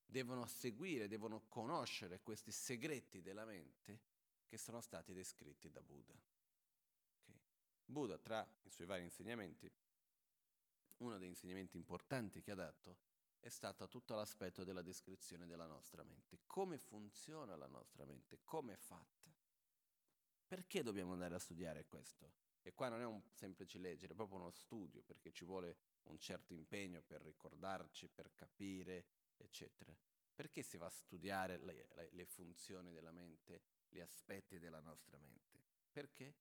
devono 0.05 0.45
seguire, 0.47 1.09
devono 1.09 1.47
conoscere 1.49 2.21
questi 2.21 2.51
segreti 2.51 3.23
della 3.23 3.45
mente 3.45 4.01
che 4.47 4.59
sono 4.59 4.81
stati 4.81 5.15
descritti 5.15 5.71
da 5.71 5.81
Buddha. 5.81 6.13
Okay. 7.23 7.41
Buddha, 7.85 8.19
tra 8.19 8.47
i 8.65 8.71
suoi 8.71 8.87
vari 8.87 9.05
insegnamenti, 9.05 9.73
uno 10.99 11.19
degli 11.19 11.29
insegnamenti 11.29 11.77
importanti 11.77 12.43
che 12.43 12.51
ha 12.51 12.57
dato 12.57 12.99
è 13.41 13.49
stato 13.49 13.89
tutto 13.89 14.15
l'aspetto 14.15 14.63
della 14.63 14.83
descrizione 14.83 15.47
della 15.47 15.67
nostra 15.67 16.05
mente. 16.05 16.41
Come 16.47 16.79
funziona 16.79 17.57
la 17.57 17.67
nostra 17.67 18.05
mente? 18.05 18.41
Come 18.45 18.75
è 18.75 18.77
fatta? 18.77 19.35
Perché 20.47 20.83
dobbiamo 20.83 21.13
andare 21.13 21.35
a 21.35 21.39
studiare 21.39 21.87
questo? 21.87 22.31
E 22.63 22.73
qua 22.75 22.89
non 22.89 23.01
è 23.01 23.05
un 23.05 23.21
semplice 23.33 23.79
leggere, 23.79 24.13
è 24.13 24.17
proprio 24.17 24.39
uno 24.39 24.51
studio, 24.51 25.03
perché 25.03 25.33
ci 25.33 25.45
vuole 25.45 25.77
un 26.05 26.19
certo 26.19 26.53
impegno 26.53 27.03
per 27.03 27.21
ricordarci, 27.23 28.09
per 28.09 28.33
capire, 28.35 29.07
eccetera. 29.37 29.97
Perché 30.35 30.63
si 30.63 30.77
va 30.77 30.87
a 30.87 30.91
studiare 30.91 31.59
le, 31.59 31.89
le, 31.95 32.09
le 32.13 32.25
funzioni 32.25 32.93
della 32.93 33.11
mente, 33.11 33.63
gli 33.89 34.01
aspetti 34.01 34.59
della 34.59 34.81
nostra 34.81 35.19
mente? 35.19 35.61
Perché? 35.91 36.35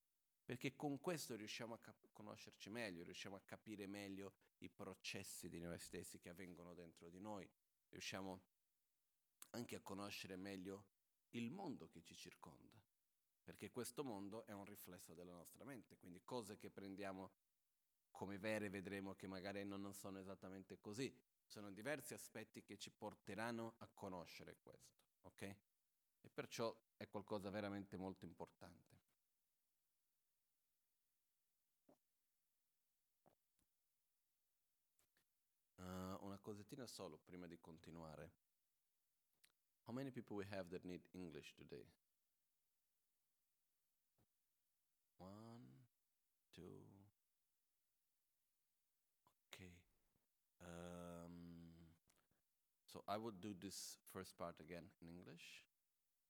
Perché 0.44 0.76
con 0.76 1.00
questo 1.00 1.36
riusciamo 1.36 1.74
a 1.74 1.80
cap- 1.80 2.10
conoscerci 2.12 2.70
meglio, 2.70 3.04
riusciamo 3.04 3.36
a 3.36 3.42
capire 3.42 3.88
meglio 3.88 4.34
i 4.60 4.70
processi 4.70 5.50
di 5.50 5.60
noi 5.60 5.80
stessi 5.80 6.20
che 6.20 6.30
avvengono 6.30 6.74
dentro 6.74 7.10
di 7.10 7.20
noi, 7.20 7.50
riusciamo 7.90 8.42
anche 9.52 9.76
a 9.76 9.82
conoscere 9.82 10.36
meglio 10.36 10.86
il 11.32 11.52
mondo 11.52 11.88
che 11.88 12.02
ci 12.02 12.16
circonda 12.16 12.81
perché 13.52 13.70
questo 13.70 14.06
mondo 14.06 14.46
è 14.46 14.54
un 14.54 14.64
riflesso 14.64 15.14
della 15.14 15.34
nostra 15.34 15.66
mente, 15.66 15.98
quindi 15.98 16.22
cose 16.24 16.58
che 16.58 16.70
prendiamo 16.70 17.34
come 18.10 18.38
vere 18.38 18.70
vedremo 18.70 19.14
che 19.14 19.28
magari 19.28 19.66
non 19.66 19.94
sono 19.94 20.20
esattamente 20.20 20.80
così, 20.80 21.14
sono 21.46 21.70
diversi 21.70 22.14
aspetti 22.14 22.64
che 22.64 22.78
ci 22.78 22.92
porteranno 22.92 23.76
a 23.80 23.90
conoscere 23.94 24.56
questo, 24.56 25.02
ok? 25.24 25.42
E 26.22 26.30
perciò 26.30 26.74
è 26.96 27.10
qualcosa 27.10 27.50
veramente 27.50 27.98
molto 27.98 28.24
importante. 28.24 29.00
Uh, 35.76 36.24
una 36.24 36.40
cosettina 36.40 36.88
solo 36.88 37.18
prima 37.18 37.48
di 37.48 37.60
continuare. 37.60 38.32
How 39.88 39.94
many 39.94 40.10
people 40.10 40.38
we 40.38 40.48
have 40.50 40.70
that 40.70 40.86
need 40.86 41.06
English 41.12 41.54
today? 41.54 41.86
So 52.92 53.08
I 53.08 53.16
would 53.16 53.40
do 53.40 53.56
this 53.56 53.96
first 54.12 54.36
part 54.36 54.60
again 54.60 54.84
in 55.00 55.08
English. 55.08 55.64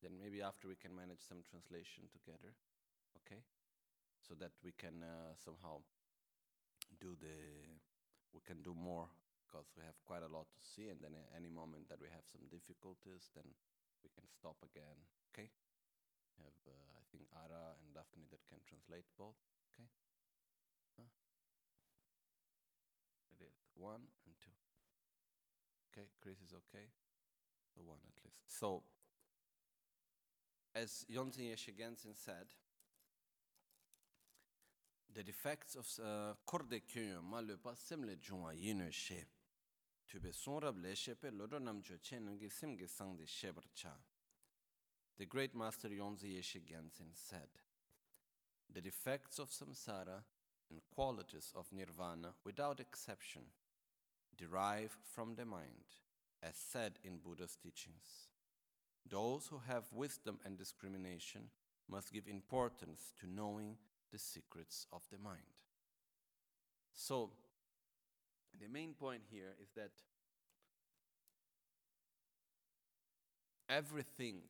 Then 0.05 0.13
maybe 0.21 0.45
after 0.45 0.69
we 0.69 0.77
can 0.77 0.93
manage 0.93 1.25
some 1.25 1.41
translation 1.41 2.05
together, 2.13 2.53
okay? 3.21 3.41
So 4.21 4.37
that 4.37 4.53
we 4.61 4.73
can 4.77 5.01
uh, 5.01 5.33
somehow 5.41 5.81
do 7.01 7.17
the, 7.17 7.65
we 8.33 8.45
can 8.45 8.61
do 8.61 8.77
more 8.77 9.09
because 9.41 9.73
we 9.73 9.81
have 9.81 9.97
quite 10.05 10.21
a 10.21 10.29
lot 10.29 10.45
to 10.53 10.61
see. 10.61 10.93
And 10.93 11.01
then 11.01 11.17
at 11.17 11.33
any 11.33 11.49
moment 11.49 11.89
that 11.89 11.97
we 11.97 12.13
have 12.13 12.25
some 12.29 12.45
difficulties, 12.53 13.33
then 13.33 13.45
we 14.05 14.13
can 14.13 14.29
stop 14.29 14.61
again, 14.61 15.01
okay? 15.33 15.49
We 16.37 16.45
have, 16.45 16.59
uh, 16.69 17.01
I 17.01 17.03
think, 17.09 17.25
Ara 17.33 17.77
and 17.81 17.89
Daphne 17.93 18.29
that 18.29 18.45
can 18.45 18.61
translate 18.69 19.09
both, 19.17 19.37
okay? 19.73 19.89
Huh? 20.97 21.09
One. 23.81 24.13
Okay, 25.91 26.07
Chris 26.21 26.37
is 26.37 26.53
okay. 26.53 26.85
The 27.75 27.83
one 27.83 27.97
at 28.07 28.23
least. 28.23 28.59
So, 28.59 28.83
as 30.73 31.05
Yonzin 31.11 31.51
Yeshe 31.51 31.73
Gensen 31.77 32.15
said, 32.15 32.47
the 35.13 35.23
defects 35.23 35.75
of 35.75 35.85
uh, 35.99 36.33
korde 36.45 36.81
kyunyo 36.87 37.21
ma 37.21 37.39
le 37.39 37.57
pa 37.57 37.71
semle 37.75 38.15
jungwa 38.15 38.53
yinu 38.53 38.89
she 38.91 39.21
tube 40.07 40.31
sonrab 40.31 40.81
le 40.81 40.95
she 40.95 41.13
pe 41.15 41.29
lodo 41.29 41.59
namcho 41.59 42.01
chen 42.01 42.29
ngi 42.29 42.49
simge 42.49 42.87
cha. 43.75 43.89
The 45.17 45.25
great 45.25 45.53
master 45.53 45.89
Yonzi 45.89 46.37
Yeshe 46.37 46.61
Gensen 46.63 47.11
said, 47.13 47.49
The 48.73 48.81
defects 48.81 49.39
of 49.39 49.49
samsara 49.49 50.23
and 50.69 50.79
qualities 50.95 51.51
of 51.53 51.67
nirvana 51.73 52.33
without 52.45 52.79
exception 52.79 53.43
derive 54.37 54.95
from 55.13 55.35
the 55.35 55.45
mind, 55.45 55.97
as 56.43 56.55
said 56.55 56.93
in 57.03 57.17
Buddha's 57.17 57.57
teachings. 57.61 58.29
Those 59.09 59.47
who 59.47 59.61
have 59.67 59.83
wisdom 59.91 60.39
and 60.45 60.57
discrimination 60.57 61.49
must 61.89 62.13
give 62.13 62.27
importance 62.27 63.13
to 63.19 63.27
knowing 63.27 63.75
the 64.11 64.19
secrets 64.19 64.87
of 64.93 65.01
the 65.11 65.17
mind. 65.17 65.39
So, 66.93 67.31
the 68.59 68.67
main 68.67 68.93
point 68.93 69.23
here 69.29 69.55
is 69.61 69.69
that 69.75 69.91
everything 73.69 74.41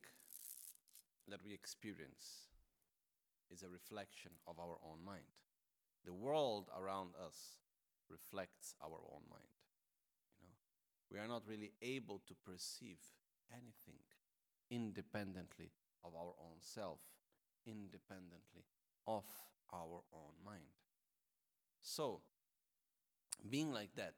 that 1.28 1.40
we 1.44 1.54
experience 1.54 2.48
is 3.52 3.62
a 3.62 3.68
reflection 3.68 4.32
of 4.46 4.58
our 4.58 4.76
own 4.84 5.04
mind. 5.04 5.22
The 6.04 6.12
world 6.12 6.68
around 6.76 7.10
us 7.26 7.58
reflects 8.10 8.74
our 8.82 8.98
own 9.12 9.22
mind. 9.30 9.61
We 11.12 11.18
are 11.18 11.28
not 11.28 11.42
really 11.46 11.72
able 11.82 12.22
to 12.26 12.34
perceive 12.34 12.98
anything 13.52 14.00
independently 14.70 15.70
of 16.04 16.14
our 16.14 16.32
own 16.40 16.56
self, 16.60 17.00
independently 17.66 18.64
of 19.06 19.24
our 19.72 20.00
own 20.14 20.32
mind. 20.44 20.72
So, 21.82 22.20
being 23.50 23.72
like 23.72 23.94
that, 23.96 24.14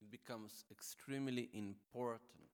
it 0.00 0.10
becomes 0.10 0.64
extremely 0.70 1.50
important. 1.52 2.48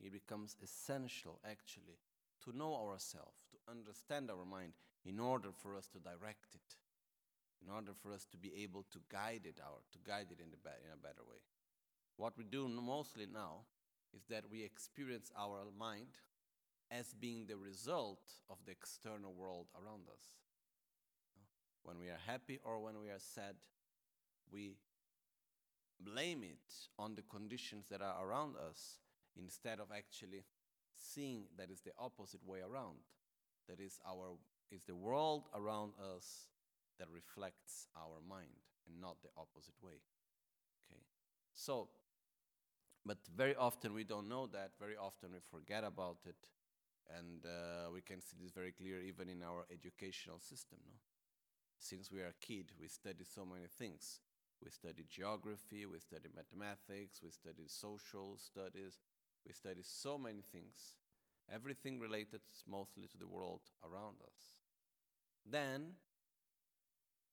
It 0.00 0.12
becomes 0.12 0.56
essential, 0.62 1.40
actually, 1.44 1.98
to 2.44 2.56
know 2.56 2.74
ourselves, 2.74 3.42
to 3.50 3.70
understand 3.70 4.30
our 4.30 4.44
mind, 4.44 4.74
in 5.04 5.18
order 5.18 5.48
for 5.50 5.74
us 5.74 5.88
to 5.88 5.98
direct 5.98 6.54
it, 6.54 6.76
in 7.64 7.72
order 7.72 7.92
for 8.00 8.12
us 8.12 8.24
to 8.30 8.36
be 8.36 8.52
able 8.62 8.84
to 8.92 8.98
guide 9.10 9.42
it 9.44 9.58
out, 9.64 9.82
to 9.92 9.98
guide 10.06 10.28
it 10.30 10.40
in, 10.40 10.50
the 10.50 10.58
in 10.84 10.92
a 10.92 10.96
better 10.96 11.24
way. 11.28 11.38
What 12.16 12.36
we 12.38 12.44
do 12.44 12.68
mostly 12.68 13.26
now 13.32 13.66
is 14.14 14.24
that 14.30 14.44
we 14.50 14.62
experience 14.62 15.30
our 15.38 15.66
mind 15.78 16.18
as 16.90 17.14
being 17.14 17.46
the 17.46 17.56
result 17.56 18.20
of 18.48 18.56
the 18.64 18.72
external 18.72 19.34
world 19.34 19.66
around 19.74 20.08
us. 20.12 20.24
When 21.82 21.98
we 21.98 22.08
are 22.08 22.18
happy 22.26 22.58
or 22.64 22.80
when 22.80 23.00
we 23.00 23.08
are 23.08 23.18
sad, 23.18 23.54
we 24.50 24.76
blame 26.00 26.42
it 26.42 26.74
on 26.98 27.14
the 27.14 27.22
conditions 27.22 27.86
that 27.90 28.00
are 28.00 28.24
around 28.24 28.54
us 28.56 28.98
instead 29.36 29.78
of 29.80 29.88
actually 29.96 30.44
seeing 30.94 31.44
that 31.58 31.70
is 31.70 31.80
the 31.80 31.92
opposite 31.98 32.44
way 32.46 32.60
around. 32.60 32.96
That 33.68 33.80
is 33.80 33.98
our 34.08 34.36
is 34.70 34.82
the 34.82 34.94
world 34.94 35.44
around 35.54 35.92
us 36.16 36.48
that 36.98 37.08
reflects 37.12 37.86
our 37.96 38.20
mind 38.28 38.56
and 38.86 39.00
not 39.00 39.16
the 39.22 39.28
opposite 39.36 39.74
way. 39.82 40.00
Okay. 40.90 41.02
So 41.52 41.88
but 43.06 43.18
very 43.36 43.54
often 43.54 43.94
we 43.94 44.04
don't 44.04 44.28
know 44.28 44.46
that, 44.48 44.72
very 44.78 44.96
often 44.96 45.30
we 45.32 45.38
forget 45.50 45.84
about 45.84 46.18
it, 46.26 46.36
and 47.16 47.44
uh, 47.46 47.90
we 47.92 48.00
can 48.00 48.20
see 48.20 48.36
this 48.40 48.52
very 48.52 48.72
clear 48.72 49.00
even 49.00 49.28
in 49.28 49.42
our 49.42 49.64
educational 49.72 50.40
system. 50.40 50.78
No? 50.86 50.94
Since 51.78 52.10
we 52.10 52.20
are 52.20 52.34
a 52.34 52.46
kid, 52.46 52.72
we 52.80 52.88
study 52.88 53.24
so 53.24 53.44
many 53.44 53.66
things. 53.78 54.20
We 54.64 54.70
study 54.70 55.04
geography, 55.08 55.84
we 55.84 55.98
study 55.98 56.28
mathematics, 56.34 57.20
we 57.22 57.30
study 57.30 57.64
social 57.66 58.38
studies, 58.38 58.98
we 59.46 59.52
study 59.52 59.82
so 59.82 60.16
many 60.18 60.40
things, 60.40 60.96
everything 61.52 62.00
related 62.00 62.40
mostly 62.66 63.06
to 63.06 63.18
the 63.18 63.28
world 63.28 63.60
around 63.84 64.16
us. 64.22 64.56
Then, 65.44 65.92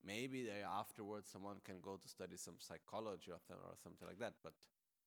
maybe 0.05 0.49
afterwards 0.51 1.29
someone 1.31 1.57
can 1.63 1.79
go 1.81 1.95
to 1.95 2.07
study 2.09 2.35
some 2.35 2.55
psychology 2.59 3.31
or, 3.31 3.39
th- 3.47 3.59
or 3.63 3.75
something 3.81 4.07
like 4.07 4.19
that, 4.19 4.33
but 4.43 4.53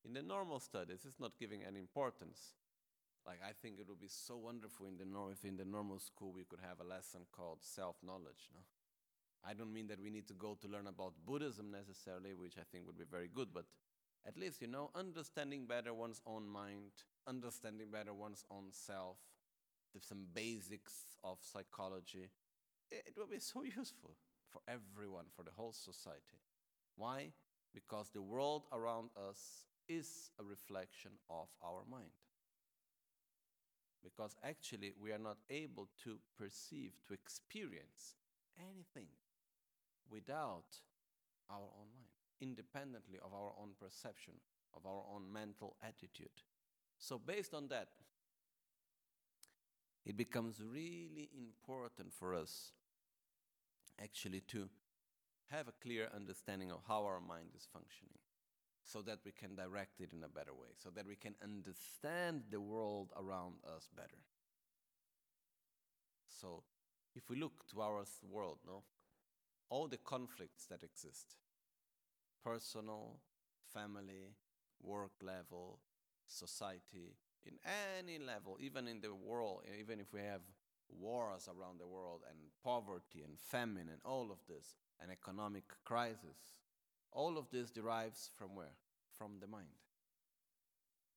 in 0.07 0.14
the 0.14 0.23
normal 0.23 0.61
studies, 0.61 1.01
it's 1.05 1.19
not 1.19 1.33
giving 1.38 1.62
any 1.66 1.81
importance. 1.81 2.55
Like 3.27 3.40
I 3.42 3.51
think 3.61 3.81
it 3.81 3.88
would 3.88 4.01
be 4.01 4.09
so 4.09 4.37
wonderful 4.37 4.87
in 4.87 4.97
the 4.99 5.05
if 5.33 5.45
in 5.45 5.57
the 5.57 5.64
normal 5.64 5.99
school 5.99 6.33
we 6.33 6.45
could 6.45 6.61
have 6.61 6.79
a 6.81 6.88
lesson 6.88 7.23
called 7.33 7.59
self-knowledge. 7.61 8.51
No, 8.55 8.61
I 9.45 9.53
don't 9.55 9.73
mean 9.73 9.88
that 9.88 10.01
we 10.01 10.11
need 10.11 10.29
to 10.29 10.35
go 10.35 10.57
to 10.62 10.69
learn 10.69 10.87
about 10.87 11.14
Buddhism 11.27 11.73
necessarily, 11.73 12.35
which 12.35 12.55
I 12.57 12.62
think 12.71 12.87
would 12.87 12.97
be 12.99 13.11
very 13.11 13.29
good, 13.35 13.49
but 13.53 13.64
at 14.25 14.38
least 14.38 14.62
you 14.62 14.69
know 14.69 14.90
understanding 14.95 15.66
better 15.66 15.92
one's 15.92 16.21
own 16.25 16.49
mind, 16.49 16.92
understanding 17.27 17.88
better 17.90 18.14
one's 18.14 18.45
own 18.49 18.66
self, 18.71 19.16
some 20.01 20.27
basics 20.33 21.16
of 21.25 21.38
psychology. 21.40 22.31
It, 22.90 23.14
will 23.16 23.27
be 23.27 23.40
so 23.40 23.62
useful 23.64 24.14
for 24.49 24.61
everyone, 24.69 25.25
for 25.35 25.42
the 25.42 25.51
whole 25.51 25.73
society. 25.73 26.38
Why? 26.95 27.33
Because 27.75 28.11
the 28.11 28.23
world 28.23 28.66
around 28.73 29.11
us 29.29 29.66
is 29.88 30.31
a 30.40 30.44
reflection 30.44 31.12
of 31.31 31.49
our 31.64 31.83
mind. 31.90 32.11
Because 34.03 34.37
actually, 34.44 34.92
we 35.01 35.12
are 35.12 35.18
not 35.18 35.38
able 35.51 35.88
to 36.05 36.18
perceive, 36.38 36.92
to 37.09 37.14
experience 37.14 38.14
anything 38.59 39.09
without 40.11 40.79
our 41.51 41.68
own 41.79 41.88
mind, 41.94 42.11
independently 42.40 43.18
of 43.25 43.33
our 43.33 43.53
own 43.61 43.70
perception, 43.81 44.35
of 44.75 44.87
our 44.87 45.03
own 45.12 45.33
mental 45.33 45.77
attitude. 45.83 46.42
So, 46.99 47.18
based 47.18 47.53
on 47.55 47.68
that, 47.68 47.88
it 50.05 50.16
becomes 50.16 50.62
really 50.62 51.29
important 51.37 52.12
for 52.12 52.35
us 52.35 52.70
actually 54.01 54.40
to 54.40 54.68
have 55.51 55.66
a 55.68 55.72
clear 55.83 56.09
understanding 56.14 56.70
of 56.70 56.79
how 56.87 57.05
our 57.05 57.20
mind 57.20 57.49
is 57.57 57.66
functioning 57.72 58.18
so 58.87 59.03
that 59.03 59.18
we 59.25 59.33
can 59.33 59.57
direct 59.57 60.01
it 60.01 60.12
in 60.12 60.22
a 60.22 60.29
better 60.29 60.55
way, 60.55 60.68
so 60.77 60.90
that 60.90 61.07
we 61.07 61.16
can 61.16 61.35
understand 61.42 62.42
the 62.51 62.61
world 62.61 63.12
around 63.16 63.55
us 63.77 63.88
better. 63.94 64.22
So, 66.40 66.62
if 67.16 67.29
we 67.29 67.37
look 67.37 67.66
to 67.70 67.81
our 67.81 68.05
world, 68.31 68.59
no, 68.64 68.85
all 69.70 69.88
the 69.88 69.96
conflicts 69.96 70.66
that 70.66 70.85
exist, 70.85 71.35
personal, 72.44 73.16
family, 73.75 74.37
work 74.81 75.12
level, 75.20 75.81
society, 76.29 77.16
in 77.44 77.59
any 78.01 78.18
level, 78.18 78.57
even 78.61 78.87
in 78.87 79.01
the 79.01 79.12
world, 79.12 79.62
even 79.81 79.99
if 79.99 80.12
we 80.12 80.20
have 80.20 80.42
wars 80.88 81.49
around 81.49 81.81
the 81.81 81.87
world 81.87 82.20
and 82.29 82.38
poverty 82.62 83.22
and 83.25 83.38
famine 83.38 83.88
and 83.90 84.01
all 84.05 84.31
of 84.31 84.38
this, 84.49 84.77
and 85.01 85.11
economic 85.11 85.64
crisis, 85.85 86.38
all 87.16 87.38
of 87.38 87.50
this 87.50 87.70
derives 87.70 88.31
from 88.37 88.55
where? 88.55 88.76
From 89.18 89.38
the 89.40 89.46
mind, 89.46 89.81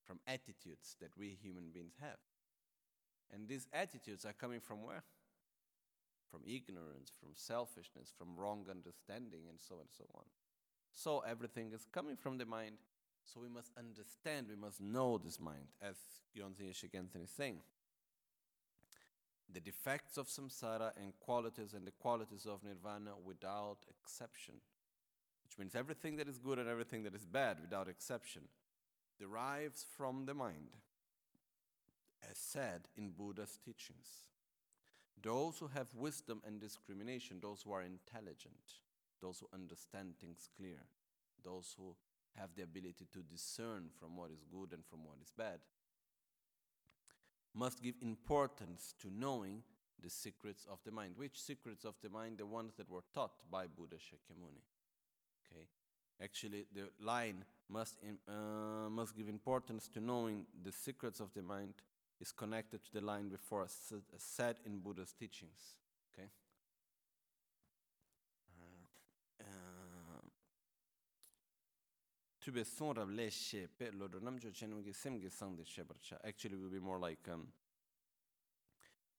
from 0.06 0.20
attitudes 0.26 0.96
that 1.02 1.12
we 1.18 1.38
human 1.44 1.66
beings 1.74 1.96
have. 2.00 2.18
And 3.32 3.48
these 3.48 3.68
attitudes 3.74 4.26
are 4.26 4.34
coming 4.34 4.62
from 4.62 4.82
where? 4.82 5.04
From 6.32 6.40
ignorance, 6.48 7.12
from 7.20 7.32
selfishness, 7.36 8.14
from 8.18 8.38
wrong 8.38 8.66
understanding, 8.72 9.42
and 9.50 9.60
so 9.60 9.76
on 9.76 9.82
and 9.82 9.90
so 9.96 10.06
on. 10.16 10.24
So 10.94 11.22
everything 11.30 11.74
is 11.74 11.86
coming 11.92 12.16
from 12.16 12.38
the 12.38 12.46
mind. 12.46 12.78
So 13.26 13.42
we 13.42 13.50
must 13.50 13.72
understand, 13.78 14.48
we 14.50 14.56
must 14.56 14.80
know 14.80 15.18
this 15.18 15.40
mind, 15.40 15.68
as 15.82 15.98
Shigensen 16.36 17.24
is 17.26 17.30
saying. 17.30 17.58
The 19.52 19.60
defects 19.60 20.18
of 20.18 20.28
samsara 20.28 20.92
and 20.96 21.12
qualities 21.20 21.74
and 21.74 21.86
the 21.86 21.92
qualities 21.92 22.46
of 22.46 22.64
nirvana 22.64 23.12
without 23.24 23.80
exception 23.90 24.56
means 25.60 25.76
everything 25.76 26.16
that 26.16 26.28
is 26.28 26.40
good 26.40 26.58
and 26.58 26.70
everything 26.70 27.04
that 27.04 27.14
is 27.14 27.26
bad, 27.26 27.58
without 27.62 27.88
exception, 27.88 28.44
derives 29.20 29.86
from 29.98 30.26
the 30.26 30.34
mind, 30.34 30.78
as 32.30 32.38
said 32.38 32.88
in 32.98 33.12
Buddha's 33.12 33.60
teachings. 33.64 34.08
Those 35.22 35.58
who 35.58 35.68
have 35.68 35.94
wisdom 35.94 36.42
and 36.48 36.62
discrimination, 36.62 37.40
those 37.42 37.62
who 37.64 37.74
are 37.74 37.84
intelligent, 37.84 38.80
those 39.22 39.40
who 39.40 39.50
understand 39.54 40.14
things 40.20 40.48
clear, 40.56 40.80
those 41.44 41.76
who 41.78 41.96
have 42.38 42.50
the 42.56 42.64
ability 42.64 43.08
to 43.12 43.20
discern 43.20 43.90
from 44.00 44.16
what 44.16 44.32
is 44.32 44.46
good 44.50 44.72
and 44.72 44.86
from 44.86 45.04
what 45.04 45.18
is 45.22 45.32
bad, 45.38 45.60
must 47.54 47.84
give 47.84 47.96
importance 48.02 48.94
to 49.02 49.10
knowing 49.14 49.62
the 50.02 50.10
secrets 50.10 50.66
of 50.72 50.80
the 50.86 50.92
mind. 50.92 51.16
Which 51.18 51.42
secrets 51.42 51.84
of 51.84 51.96
the 52.02 52.10
mind? 52.10 52.38
The 52.38 52.46
ones 52.46 52.74
that 52.78 52.90
were 52.90 53.04
taught 53.14 53.34
by 53.52 53.66
Buddha 53.68 53.98
Shakyamuni. 53.98 54.62
Okay, 55.52 55.66
actually, 56.22 56.66
the 56.74 56.90
line 57.04 57.44
must 57.70 57.98
uh, 58.28 58.90
must 58.90 59.16
give 59.16 59.30
importance 59.30 59.88
to 59.90 60.00
knowing 60.00 60.46
the 60.64 60.72
secrets 60.72 61.20
of 61.20 61.34
the 61.34 61.42
mind 61.42 61.74
is 62.20 62.32
connected 62.32 62.84
to 62.84 62.94
the 62.94 63.02
line 63.02 63.30
before 63.30 63.64
s- 63.64 63.94
said 64.18 64.58
in 64.66 64.80
Buddha's 64.80 65.14
teachings. 65.14 65.76
Okay. 66.14 66.30
Tu 72.42 72.52
be 72.54 72.64
son 72.64 72.94
rav 72.94 73.10
le 73.10 73.30
shepe 73.30 73.92
lo 73.94 74.08
do 74.08 74.20
nam 74.20 74.40
jo 74.40 74.50
chen 74.50 74.82
gi 74.82 74.94
sem 74.94 75.20
gi 75.20 75.30
sang 75.30 75.56
de 75.56 75.64
sheparcha. 75.64 76.18
Actually, 76.24 76.56
will 76.56 76.70
be 76.70 76.80
more 76.80 76.98
like 76.98 77.28
um, 77.28 77.52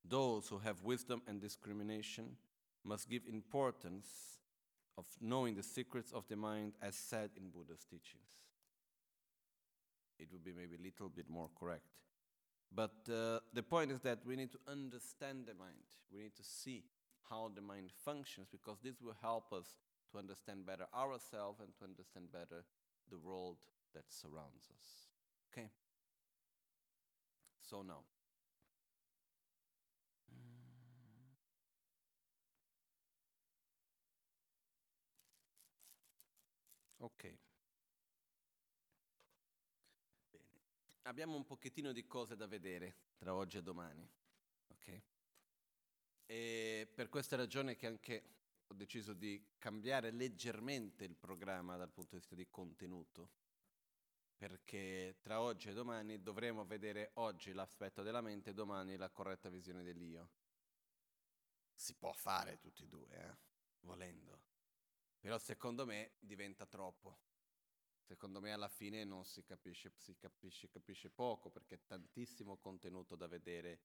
those 0.04 0.48
who 0.48 0.58
have 0.58 0.82
wisdom 0.82 1.22
and 1.26 1.40
discrimination 1.40 2.36
must 2.82 3.08
give 3.08 3.26
importance 3.26 4.39
of 5.00 5.06
knowing 5.20 5.54
the 5.54 5.62
secrets 5.62 6.12
of 6.12 6.28
the 6.28 6.36
mind 6.36 6.74
as 6.82 6.94
said 6.94 7.30
in 7.36 7.48
Buddha's 7.48 7.84
teachings. 7.84 8.28
It 10.18 10.28
would 10.30 10.44
be 10.44 10.52
maybe 10.52 10.76
a 10.76 10.84
little 10.84 11.08
bit 11.08 11.30
more 11.30 11.48
correct. 11.58 11.88
But 12.72 12.92
uh, 13.08 13.40
the 13.54 13.62
point 13.62 13.90
is 13.90 14.00
that 14.00 14.18
we 14.26 14.36
need 14.36 14.52
to 14.52 14.58
understand 14.68 15.46
the 15.46 15.54
mind. 15.54 15.88
We 16.12 16.20
need 16.20 16.36
to 16.36 16.44
see 16.44 16.84
how 17.30 17.50
the 17.54 17.62
mind 17.62 17.90
functions 18.04 18.48
because 18.52 18.76
this 18.84 19.00
will 19.00 19.16
help 19.22 19.52
us 19.52 19.74
to 20.12 20.18
understand 20.18 20.66
better 20.66 20.86
ourselves 20.94 21.60
and 21.60 21.70
to 21.78 21.84
understand 21.84 22.30
better 22.30 22.64
the 23.10 23.18
world 23.18 23.56
that 23.94 24.04
surrounds 24.08 24.68
us. 24.70 25.08
Okay? 25.50 25.68
So 27.62 27.82
now. 27.82 28.04
Ok. 37.02 37.38
Bene. 40.30 40.60
Abbiamo 41.02 41.34
un 41.34 41.46
pochettino 41.46 41.92
di 41.92 42.06
cose 42.06 42.36
da 42.36 42.46
vedere 42.46 42.96
tra 43.16 43.34
oggi 43.34 43.56
e 43.56 43.62
domani. 43.62 44.06
Ok? 44.68 45.02
E 46.26 46.90
per 46.94 47.08
questa 47.08 47.36
ragione 47.36 47.74
che 47.76 47.86
anche 47.86 48.24
ho 48.66 48.74
deciso 48.74 49.14
di 49.14 49.42
cambiare 49.58 50.10
leggermente 50.10 51.04
il 51.04 51.16
programma 51.16 51.76
dal 51.76 51.90
punto 51.90 52.10
di 52.10 52.18
vista 52.18 52.34
di 52.34 52.48
contenuto, 52.50 53.30
perché 54.36 55.16
tra 55.22 55.40
oggi 55.40 55.70
e 55.70 55.72
domani 55.72 56.22
dovremo 56.22 56.66
vedere 56.66 57.12
oggi 57.14 57.52
l'aspetto 57.52 58.02
della 58.02 58.20
mente 58.20 58.50
e 58.50 58.54
domani 58.54 58.96
la 58.96 59.08
corretta 59.08 59.48
visione 59.48 59.82
dell'io. 59.82 60.30
Si 61.74 61.94
può 61.94 62.12
fare 62.12 62.58
tutti 62.58 62.82
e 62.82 62.86
due, 62.86 63.08
eh? 63.08 63.36
volendo. 63.80 64.49
Però 65.20 65.36
secondo 65.38 65.84
me 65.84 66.12
diventa 66.18 66.64
troppo. 66.66 67.18
Secondo 68.00 68.40
me 68.40 68.52
alla 68.52 68.68
fine 68.68 69.04
non 69.04 69.24
si 69.24 69.44
capisce, 69.44 69.92
si 69.96 70.16
capisce, 70.16 70.68
capisce 70.68 71.10
poco 71.10 71.50
perché 71.50 71.76
è 71.76 71.86
tantissimo 71.86 72.56
contenuto 72.56 73.14
da 73.14 73.28
vedere 73.28 73.80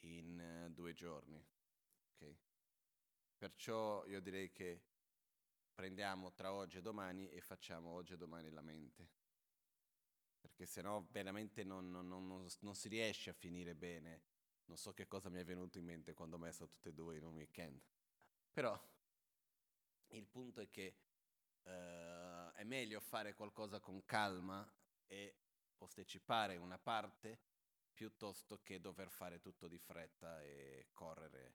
in 0.00 0.64
uh, 0.66 0.72
due 0.72 0.94
giorni. 0.94 1.44
Okay? 2.14 2.38
Perciò 3.36 4.06
io 4.06 4.20
direi 4.20 4.52
che 4.52 4.84
prendiamo 5.74 6.32
tra 6.32 6.52
oggi 6.52 6.78
e 6.78 6.80
domani 6.82 7.28
e 7.28 7.40
facciamo 7.40 7.90
oggi 7.90 8.12
e 8.12 8.16
domani 8.16 8.48
la 8.50 8.62
mente. 8.62 9.10
Perché 10.40 10.64
sennò 10.64 11.04
veramente 11.10 11.64
non, 11.64 11.90
non, 11.90 12.06
non, 12.06 12.46
non 12.60 12.74
si 12.74 12.88
riesce 12.88 13.30
a 13.30 13.34
finire 13.34 13.74
bene. 13.74 14.22
Non 14.66 14.76
so 14.76 14.94
che 14.94 15.08
cosa 15.08 15.28
mi 15.28 15.40
è 15.40 15.44
venuto 15.44 15.78
in 15.78 15.84
mente 15.84 16.14
quando 16.14 16.36
ho 16.36 16.38
messo 16.38 16.68
tutte 16.68 16.90
e 16.90 16.94
due 16.94 17.16
in 17.16 17.24
un 17.24 17.34
weekend. 17.34 17.82
Però 18.52 18.80
il 20.12 20.26
punto 20.26 20.60
è 20.60 20.70
che 20.70 20.96
uh, 21.62 22.52
è 22.52 22.64
meglio 22.64 23.00
fare 23.00 23.34
qualcosa 23.34 23.80
con 23.80 24.04
calma 24.04 24.70
e 25.06 25.36
posticipare 25.76 26.56
una 26.56 26.78
parte 26.78 27.40
piuttosto 27.92 28.60
che 28.62 28.80
dover 28.80 29.10
fare 29.10 29.40
tutto 29.40 29.68
di 29.68 29.78
fretta 29.78 30.42
e 30.42 30.88
correre 30.92 31.54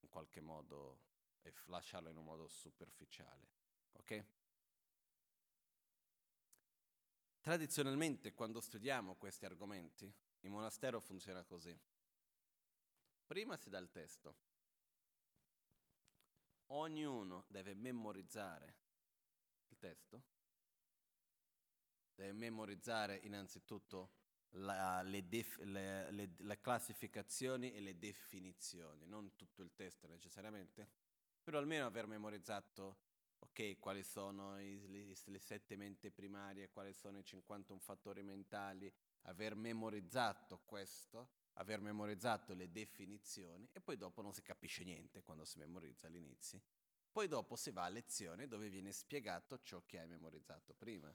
in 0.00 0.08
qualche 0.08 0.40
modo 0.40 1.06
e 1.42 1.52
lasciarlo 1.66 2.10
in 2.10 2.16
un 2.16 2.24
modo 2.24 2.48
superficiale. 2.48 3.48
Ok? 3.92 4.24
Tradizionalmente 7.40 8.34
quando 8.34 8.60
studiamo 8.60 9.16
questi 9.16 9.44
argomenti, 9.44 10.12
il 10.40 10.50
monastero 10.50 11.00
funziona 11.00 11.44
così. 11.44 11.76
Prima 13.24 13.56
si 13.56 13.70
dà 13.70 13.78
il 13.78 13.90
testo, 13.90 14.36
ognuno 16.68 17.44
deve 17.48 17.74
memorizzare 17.74 18.76
il 19.68 19.78
testo, 19.78 20.22
deve 22.14 22.32
memorizzare 22.32 23.20
innanzitutto 23.22 24.12
la, 24.52 25.02
le, 25.02 25.28
def, 25.28 25.58
le, 25.58 26.10
le, 26.10 26.34
le, 26.36 26.60
classificazioni 26.60 27.72
e 27.72 27.80
le 27.80 27.98
definizioni, 27.98 29.06
non 29.06 29.36
tutto 29.36 29.62
il 29.62 29.74
testo 29.74 30.06
necessariamente, 30.06 30.88
però 31.42 31.58
almeno 31.58 31.86
aver 31.86 32.06
memorizzato 32.06 32.98
ok, 33.40 33.78
quali 33.78 34.02
sono 34.02 34.60
i, 34.60 34.86
le, 34.88 35.14
le 35.24 35.38
sette 35.38 35.76
mente 35.76 36.10
primarie, 36.10 36.70
quali 36.70 36.92
sono 36.92 37.18
i 37.18 37.24
51 37.24 37.78
fattori 37.80 38.22
mentali, 38.22 38.92
aver 39.22 39.54
memorizzato 39.54 40.62
questo 40.64 41.30
aver 41.58 41.80
memorizzato 41.80 42.54
le 42.54 42.70
definizioni 42.70 43.68
e 43.72 43.80
poi 43.80 43.96
dopo 43.96 44.22
non 44.22 44.32
si 44.32 44.42
capisce 44.42 44.84
niente 44.84 45.22
quando 45.22 45.44
si 45.44 45.58
memorizza 45.58 46.06
all'inizio. 46.06 46.62
Poi 47.10 47.26
dopo 47.26 47.56
si 47.56 47.70
va 47.70 47.84
a 47.84 47.88
lezione 47.88 48.46
dove 48.46 48.68
viene 48.68 48.92
spiegato 48.92 49.60
ciò 49.62 49.82
che 49.84 49.98
hai 49.98 50.06
memorizzato 50.06 50.74
prima. 50.74 51.12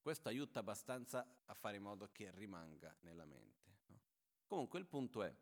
Questo 0.00 0.28
aiuta 0.28 0.60
abbastanza 0.60 1.26
a 1.46 1.54
fare 1.54 1.76
in 1.76 1.82
modo 1.82 2.08
che 2.12 2.30
rimanga 2.32 2.94
nella 3.00 3.24
mente. 3.24 3.78
No? 3.86 4.00
Comunque 4.46 4.78
il 4.78 4.86
punto 4.86 5.22
è, 5.22 5.34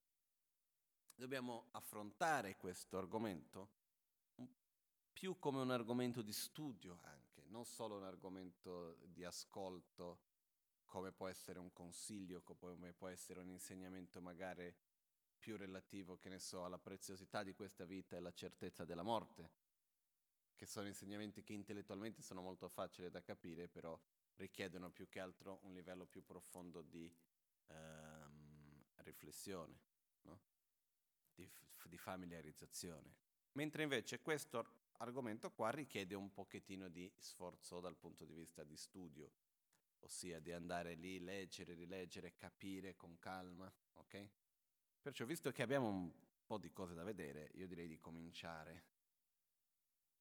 dobbiamo 1.14 1.68
affrontare 1.72 2.56
questo 2.56 2.98
argomento 2.98 3.80
più 5.12 5.38
come 5.38 5.60
un 5.60 5.70
argomento 5.70 6.22
di 6.22 6.32
studio 6.32 6.98
anche, 7.02 7.44
non 7.46 7.64
solo 7.64 7.96
un 7.96 8.04
argomento 8.04 8.96
di 9.04 9.24
ascolto 9.24 10.30
come 10.92 11.10
può 11.10 11.26
essere 11.26 11.58
un 11.58 11.72
consiglio, 11.72 12.42
come 12.42 12.92
può 12.92 13.08
essere 13.08 13.40
un 13.40 13.48
insegnamento 13.48 14.20
magari 14.20 14.70
più 15.38 15.56
relativo, 15.56 16.18
che 16.18 16.28
ne 16.28 16.38
so, 16.38 16.66
alla 16.66 16.78
preziosità 16.78 17.42
di 17.42 17.54
questa 17.54 17.86
vita 17.86 18.14
e 18.14 18.18
alla 18.18 18.34
certezza 18.34 18.84
della 18.84 19.02
morte, 19.02 19.50
che 20.54 20.66
sono 20.66 20.88
insegnamenti 20.88 21.42
che 21.42 21.54
intellettualmente 21.54 22.20
sono 22.20 22.42
molto 22.42 22.68
facili 22.68 23.08
da 23.08 23.22
capire, 23.22 23.68
però 23.68 23.98
richiedono 24.34 24.90
più 24.90 25.08
che 25.08 25.18
altro 25.18 25.60
un 25.62 25.72
livello 25.72 26.04
più 26.04 26.22
profondo 26.26 26.82
di 26.82 27.10
ehm, 27.68 28.84
riflessione, 28.96 29.80
no? 30.24 30.40
di, 31.34 31.50
di 31.84 31.96
familiarizzazione. 31.96 33.14
Mentre 33.52 33.84
invece 33.84 34.20
questo 34.20 34.90
argomento 34.98 35.50
qua 35.52 35.70
richiede 35.70 36.14
un 36.14 36.30
pochettino 36.34 36.90
di 36.90 37.10
sforzo 37.16 37.80
dal 37.80 37.96
punto 37.96 38.26
di 38.26 38.34
vista 38.34 38.62
di 38.62 38.76
studio, 38.76 39.32
ossia 40.02 40.40
di 40.40 40.52
andare 40.52 40.94
lì, 40.94 41.18
leggere, 41.18 41.74
rileggere, 41.74 42.36
capire 42.36 42.96
con 42.96 43.18
calma, 43.18 43.72
ok? 43.94 44.30
Perciò, 45.00 45.24
visto 45.24 45.50
che 45.50 45.62
abbiamo 45.62 45.88
un 45.88 46.12
po' 46.44 46.58
di 46.58 46.70
cose 46.70 46.94
da 46.94 47.02
vedere, 47.02 47.50
io 47.54 47.66
direi 47.66 47.88
di 47.88 47.98
cominciare, 47.98 48.84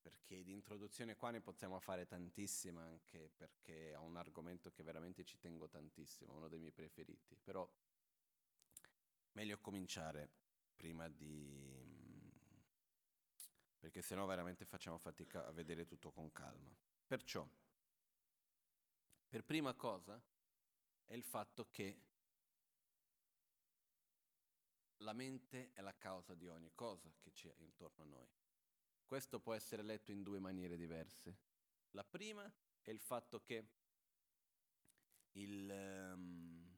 perché 0.01 0.43
di 0.43 0.51
introduzione 0.51 1.15
qua 1.15 1.29
ne 1.29 1.41
possiamo 1.41 1.79
fare 1.79 2.07
tantissima, 2.07 2.81
anche 2.81 3.29
perché 3.35 3.91
è 3.91 3.97
un 3.97 4.17
argomento 4.17 4.71
che 4.71 4.83
veramente 4.83 5.23
ci 5.23 5.37
tengo 5.37 5.67
tantissimo, 5.67 6.35
uno 6.35 6.47
dei 6.47 6.59
miei 6.59 6.71
preferiti, 6.71 7.35
però 7.35 7.69
meglio 9.33 9.59
cominciare 9.59 10.29
prima 10.75 11.07
di... 11.07 11.79
perché 13.77 14.01
sennò 14.01 14.25
veramente 14.25 14.65
facciamo 14.65 14.97
fatica 14.97 15.45
a 15.45 15.51
vedere 15.51 15.85
tutto 15.85 16.11
con 16.11 16.31
calma. 16.31 16.75
Perciò, 17.05 17.47
per 19.31 19.45
prima 19.45 19.73
cosa 19.73 20.21
è 21.05 21.13
il 21.13 21.23
fatto 21.23 21.69
che 21.69 22.01
la 24.97 25.13
mente 25.13 25.71
è 25.71 25.79
la 25.79 25.95
causa 25.95 26.35
di 26.35 26.49
ogni 26.49 26.73
cosa 26.75 27.09
che 27.17 27.31
c'è 27.31 27.55
intorno 27.59 28.03
a 28.03 28.07
noi. 28.07 28.27
Questo 29.05 29.39
può 29.39 29.53
essere 29.53 29.83
letto 29.83 30.11
in 30.11 30.21
due 30.21 30.39
maniere 30.39 30.75
diverse. 30.75 31.37
La 31.91 32.03
prima 32.03 32.43
è 32.81 32.89
il 32.89 32.99
fatto 32.99 33.41
che 33.41 33.69
il, 35.31 35.69
um, 36.13 36.77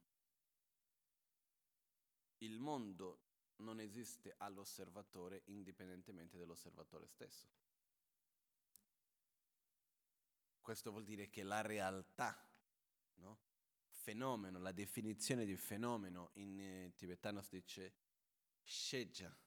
il 2.38 2.60
mondo 2.60 3.22
non 3.58 3.80
esiste 3.80 4.36
all'osservatore 4.38 5.42
indipendentemente 5.46 6.38
dall'osservatore 6.38 7.08
stesso. 7.08 7.62
Questo 10.63 10.91
vuol 10.91 11.04
dire 11.04 11.30
che 11.30 11.43
la 11.43 11.60
realtà, 11.60 12.41
no? 13.15 13.38
fenomeno, 13.89 14.60
la 14.60 14.71
definizione 14.71 15.43
di 15.43 15.58
fenomeno 15.58 16.32
in 16.36 16.58
eh, 16.58 16.93
tibetano 16.95 17.41
si 17.41 17.58
dice 17.58 17.93
sheja, 18.64 19.38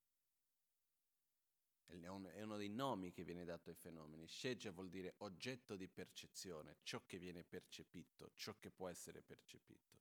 è, 1.87 2.07
un, 2.09 2.25
è 2.25 2.43
uno 2.43 2.59
dei 2.59 2.69
nomi 2.69 3.13
che 3.13 3.25
viene 3.25 3.47
dato 3.47 3.71
ai 3.71 3.77
fenomeni. 3.77 4.29
Sheja 4.29 4.71
vuol 4.73 4.91
dire 4.91 5.15
oggetto 5.19 5.75
di 5.75 5.89
percezione, 5.89 6.81
ciò 6.83 7.03
che 7.07 7.17
viene 7.19 7.45
percepito, 7.45 8.33
ciò 8.35 8.55
che 8.59 8.71
può 8.71 8.89
essere 8.91 9.23
percepito. 9.23 9.97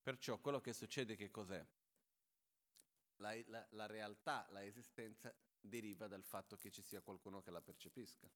Perciò 0.00 0.38
quello 0.38 0.62
che 0.62 0.72
succede 0.72 1.16
che 1.16 1.30
cos'è? 1.30 1.62
La, 3.16 3.38
la, 3.44 3.66
la 3.72 3.84
realtà, 3.84 4.46
la 4.52 4.64
esistenza 4.64 5.34
deriva 5.60 6.06
dal 6.06 6.24
fatto 6.24 6.56
che 6.56 6.70
ci 6.70 6.80
sia 6.80 7.02
qualcuno 7.02 7.42
che 7.42 7.50
la 7.50 7.60
percepisca. 7.60 8.26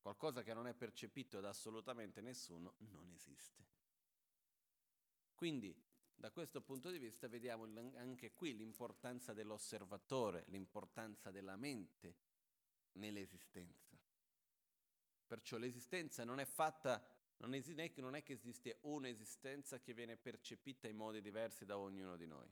Qualcosa 0.00 0.42
che 0.42 0.54
non 0.54 0.66
è 0.66 0.74
percepito 0.74 1.40
da 1.40 1.50
assolutamente 1.50 2.20
nessuno 2.20 2.74
non 2.78 3.10
esiste. 3.10 3.66
Quindi, 5.34 5.74
da 6.14 6.30
questo 6.30 6.62
punto 6.62 6.90
di 6.90 6.98
vista, 6.98 7.28
vediamo 7.28 7.64
anche 7.96 8.32
qui 8.32 8.56
l'importanza 8.56 9.32
dell'osservatore, 9.32 10.44
l'importanza 10.48 11.30
della 11.30 11.56
mente 11.56 12.16
nell'esistenza. 12.92 13.96
Perciò 15.26 15.58
l'esistenza 15.58 16.24
non 16.24 16.40
è 16.40 16.44
fatta, 16.44 17.06
non, 17.38 17.54
es- 17.54 17.68
non 17.68 18.14
è 18.14 18.22
che 18.22 18.32
esiste 18.32 18.78
un'esistenza 18.82 19.78
che 19.78 19.92
viene 19.92 20.16
percepita 20.16 20.88
in 20.88 20.96
modi 20.96 21.20
diversi 21.20 21.64
da 21.64 21.78
ognuno 21.78 22.16
di 22.16 22.26
noi. 22.26 22.50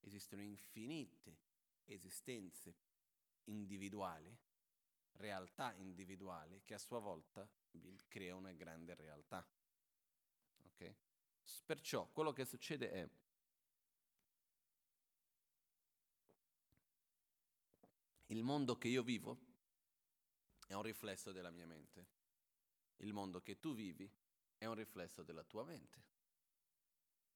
Esistono 0.00 0.42
infinite 0.42 1.38
esistenze 1.84 2.74
individuali 3.44 4.36
realtà 5.16 5.72
individuali 5.74 6.62
che 6.62 6.74
a 6.74 6.78
sua 6.78 6.98
volta 6.98 7.48
crea 8.08 8.34
una 8.34 8.52
grande 8.52 8.94
realtà. 8.94 9.46
Okay? 10.66 10.94
Perciò 11.64 12.06
quello 12.12 12.32
che 12.32 12.44
succede 12.44 12.90
è 12.90 13.08
il 18.26 18.42
mondo 18.42 18.76
che 18.76 18.88
io 18.88 19.02
vivo 19.02 19.52
è 20.66 20.74
un 20.74 20.82
riflesso 20.82 21.32
della 21.32 21.50
mia 21.50 21.66
mente. 21.66 22.06
Il 22.96 23.12
mondo 23.12 23.42
che 23.42 23.58
tu 23.60 23.74
vivi 23.74 24.10
è 24.56 24.66
un 24.66 24.74
riflesso 24.74 25.22
della 25.22 25.44
tua 25.44 25.64
mente. 25.64 26.02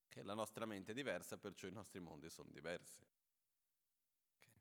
Che 0.09 0.23
la 0.23 0.35
nostra 0.35 0.65
mente 0.65 0.93
è 0.93 0.95
diversa, 0.95 1.37
perciò 1.37 1.67
i 1.67 1.73
nostri 1.73 2.01
mondi 2.01 2.31
sono 2.31 2.51
diversi. 2.51 3.07
Okay. 4.39 4.61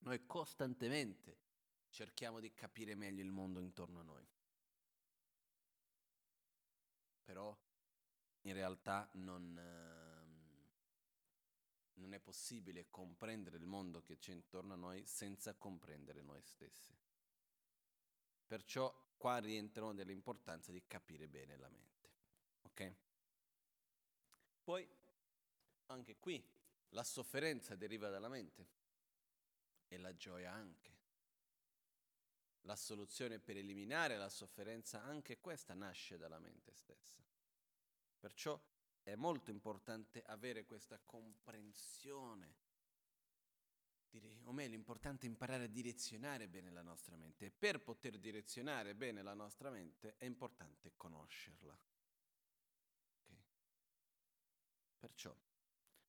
Noi 0.00 0.26
costantemente 0.26 1.46
cerchiamo 1.90 2.40
di 2.40 2.52
capire 2.54 2.94
meglio 2.94 3.22
il 3.22 3.30
mondo 3.30 3.60
intorno 3.60 4.00
a 4.00 4.02
noi. 4.02 4.26
Però 7.24 7.56
in 8.42 8.52
realtà 8.54 9.08
non, 9.14 9.58
ehm, 9.58 10.70
non 11.94 12.14
è 12.14 12.20
possibile 12.20 12.88
comprendere 12.90 13.56
il 13.56 13.66
mondo 13.66 14.02
che 14.02 14.18
c'è 14.18 14.32
intorno 14.32 14.72
a 14.72 14.76
noi 14.76 15.04
senza 15.06 15.54
comprendere 15.54 16.22
noi 16.22 16.40
stessi. 16.42 16.96
Perciò 18.46 19.12
qua 19.16 19.38
rientrano 19.38 19.92
dell'importanza 19.92 20.72
di 20.72 20.82
capire 20.86 21.28
bene 21.28 21.56
la 21.56 21.68
mente. 21.68 22.10
Ok? 22.62 22.94
Poi, 24.62 24.88
anche 25.86 26.16
qui, 26.18 26.42
la 26.90 27.04
sofferenza 27.04 27.74
deriva 27.74 28.08
dalla 28.08 28.28
mente 28.28 28.66
e 29.88 29.98
la 29.98 30.14
gioia 30.16 30.52
anche 30.52 30.87
la 32.68 32.76
soluzione 32.76 33.38
per 33.38 33.56
eliminare 33.56 34.18
la 34.18 34.28
sofferenza, 34.28 35.02
anche 35.02 35.40
questa 35.40 35.72
nasce 35.72 36.18
dalla 36.18 36.38
mente 36.38 36.74
stessa. 36.74 37.18
Perciò 38.18 38.62
è 39.02 39.14
molto 39.14 39.50
importante 39.50 40.22
avere 40.26 40.66
questa 40.66 41.00
comprensione, 41.02 42.56
o 44.44 44.52
meglio, 44.52 44.74
è 44.74 44.76
importante 44.76 45.24
imparare 45.24 45.64
a 45.64 45.68
direzionare 45.68 46.46
bene 46.46 46.70
la 46.70 46.82
nostra 46.82 47.16
mente. 47.16 47.46
E 47.46 47.50
per 47.50 47.80
poter 47.80 48.18
direzionare 48.18 48.94
bene 48.94 49.22
la 49.22 49.34
nostra 49.34 49.70
mente 49.70 50.16
è 50.18 50.26
importante 50.26 50.92
conoscerla. 50.94 51.78
Okay? 53.22 53.44
Perciò 54.98 55.34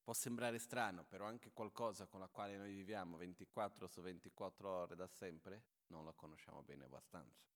può 0.03 0.13
sembrare 0.13 0.59
strano, 0.59 1.05
però 1.05 1.25
anche 1.25 1.51
qualcosa 1.53 2.05
con 2.05 2.19
la 2.19 2.27
quale 2.27 2.57
noi 2.57 2.73
viviamo 2.73 3.15
24 3.15 3.87
su 3.87 4.01
24 4.01 4.69
ore 4.69 4.95
da 4.95 5.07
sempre 5.07 5.78
non 5.89 6.05
la 6.05 6.13
conosciamo 6.13 6.63
bene 6.63 6.85
abbastanza. 6.85 7.47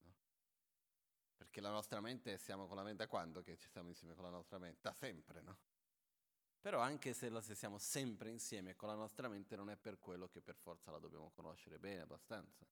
No? 0.00 0.14
Perché 1.36 1.60
la 1.60 1.70
nostra 1.70 2.00
mente, 2.00 2.38
siamo 2.38 2.66
con 2.66 2.76
la 2.76 2.82
mente 2.82 3.04
da 3.04 3.08
quando 3.08 3.42
che 3.42 3.56
ci 3.56 3.68
stiamo 3.68 3.88
insieme 3.88 4.14
con 4.14 4.24
la 4.24 4.30
nostra 4.30 4.58
mente? 4.58 4.80
Da 4.82 4.92
sempre, 4.92 5.40
no? 5.42 5.58
Però 6.60 6.80
anche 6.80 7.12
se, 7.12 7.28
la, 7.28 7.40
se 7.40 7.54
siamo 7.54 7.78
sempre 7.78 8.30
insieme 8.30 8.74
con 8.74 8.88
la 8.88 8.96
nostra 8.96 9.28
mente 9.28 9.54
non 9.54 9.70
è 9.70 9.76
per 9.76 10.00
quello 10.00 10.28
che 10.28 10.40
per 10.40 10.56
forza 10.56 10.90
la 10.90 10.98
dobbiamo 10.98 11.30
conoscere 11.30 11.78
bene 11.78 12.02
abbastanza. 12.02 12.66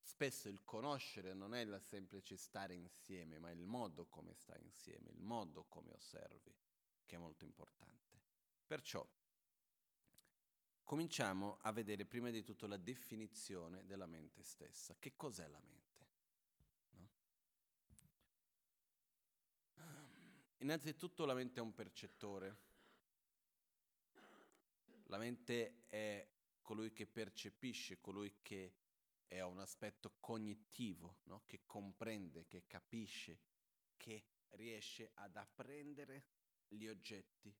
Spesso 0.00 0.48
il 0.48 0.64
conoscere 0.64 1.34
non 1.34 1.54
è 1.54 1.60
il 1.60 1.80
semplice 1.82 2.36
stare 2.36 2.74
insieme, 2.74 3.38
ma 3.38 3.50
il 3.50 3.64
modo 3.64 4.06
come 4.06 4.34
stai 4.34 4.62
insieme, 4.62 5.10
il 5.10 5.20
modo 5.20 5.64
come 5.64 5.92
osservi, 5.92 6.54
che 7.06 7.16
è 7.16 7.18
molto 7.18 7.44
importante. 7.44 8.20
Perciò 8.66 9.04
cominciamo 10.90 11.58
a 11.60 11.70
vedere 11.70 12.04
prima 12.04 12.30
di 12.30 12.42
tutto 12.42 12.66
la 12.66 12.76
definizione 12.76 13.86
della 13.86 14.06
mente 14.06 14.42
stessa. 14.42 14.96
Che 14.98 15.14
cos'è 15.14 15.46
la 15.46 15.60
mente? 15.60 16.06
No? 16.94 17.08
Innanzitutto 20.56 21.24
la 21.26 21.34
mente 21.34 21.60
è 21.60 21.62
un 21.62 21.72
percettore. 21.74 22.56
La 25.04 25.18
mente 25.18 25.84
è 25.86 26.26
colui 26.60 26.92
che 26.92 27.06
percepisce, 27.06 28.00
colui 28.00 28.38
che 28.42 28.74
ha 29.28 29.46
un 29.46 29.60
aspetto 29.60 30.14
cognitivo, 30.18 31.18
no? 31.26 31.44
che 31.46 31.60
comprende, 31.66 32.48
che 32.48 32.64
capisce, 32.66 33.38
che 33.96 34.24
riesce 34.48 35.12
ad 35.14 35.36
apprendere 35.36 36.24
gli 36.66 36.88
oggetti 36.88 37.54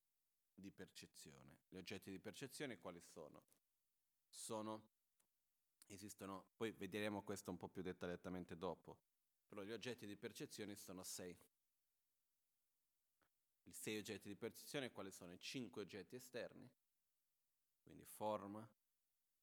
di 0.55 0.71
percezione. 0.71 1.61
Gli 1.69 1.77
oggetti 1.77 2.11
di 2.11 2.19
percezione 2.19 2.79
quali 2.79 3.01
sono? 3.01 3.45
Sono, 4.29 4.89
esistono, 5.87 6.47
poi 6.57 6.73
vedremo 6.73 7.23
questo 7.23 7.51
un 7.51 7.57
po' 7.57 7.69
più 7.69 7.83
dettagliatamente 7.83 8.57
dopo, 8.57 8.99
però 9.47 9.63
gli 9.63 9.73
oggetti 9.73 10.07
di 10.07 10.17
percezione 10.17 10.77
sono 10.77 11.03
sei. 11.03 11.37
I 13.65 13.73
sei 13.73 13.99
oggetti 13.99 14.29
di 14.29 14.37
percezione 14.37 14.91
quali 14.91 15.11
sono? 15.11 15.33
I 15.33 15.39
cinque 15.39 15.83
oggetti 15.83 16.17
esterni, 16.17 16.71
quindi 17.83 18.05
forma, 18.05 18.69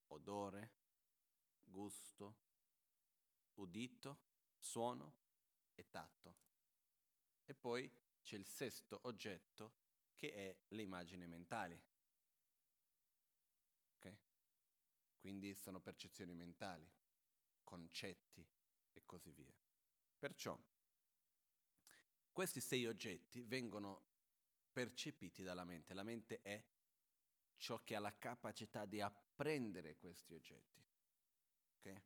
odore, 0.08 0.72
gusto, 1.64 2.38
udito, 3.56 4.20
suono 4.58 5.16
e 5.76 5.90
tatto. 5.90 6.36
E 7.46 7.54
poi 7.54 7.90
c'è 8.22 8.36
il 8.36 8.46
sesto 8.46 9.00
oggetto 9.04 9.86
che 10.18 10.34
è 10.34 10.58
le 10.70 10.82
immagini 10.82 11.28
mentali. 11.28 11.80
Okay? 13.98 14.18
Quindi 15.20 15.54
sono 15.56 15.80
percezioni 15.80 16.34
mentali, 16.34 16.90
concetti 17.64 18.46
e 18.92 19.04
così 19.06 19.32
via. 19.32 19.56
Perciò 20.18 20.60
questi 22.32 22.60
sei 22.60 22.86
oggetti 22.86 23.42
vengono 23.44 24.06
percepiti 24.72 25.44
dalla 25.44 25.64
mente. 25.64 25.94
La 25.94 26.04
mente 26.04 26.42
è 26.42 26.64
ciò 27.56 27.84
che 27.84 27.96
ha 27.96 28.00
la 28.00 28.16
capacità 28.18 28.86
di 28.86 29.02
apprendere 29.02 29.96
questi 29.96 30.34
oggetti. 30.34 30.84
Okay? 31.78 32.04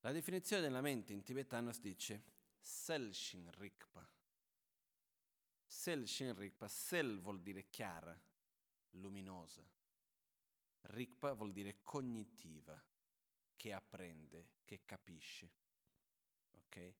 La 0.00 0.12
definizione 0.12 0.62
della 0.62 0.80
mente 0.80 1.12
in 1.12 1.22
tibetano 1.22 1.72
si 1.72 1.80
dice 1.80 2.24
Selshin 2.58 3.50
Rikpa. 3.52 4.17
Sel 5.78 6.08
Shen 6.08 6.34
Rikpa, 6.34 6.66
Sel 6.66 7.20
vuol 7.20 7.40
dire 7.40 7.68
chiara, 7.70 8.20
luminosa. 8.94 9.64
Rikpa 10.80 11.34
vuol 11.34 11.52
dire 11.52 11.82
cognitiva, 11.84 12.82
che 13.54 13.72
apprende, 13.72 14.54
che 14.64 14.84
capisce. 14.84 15.52
Ok? 16.50 16.94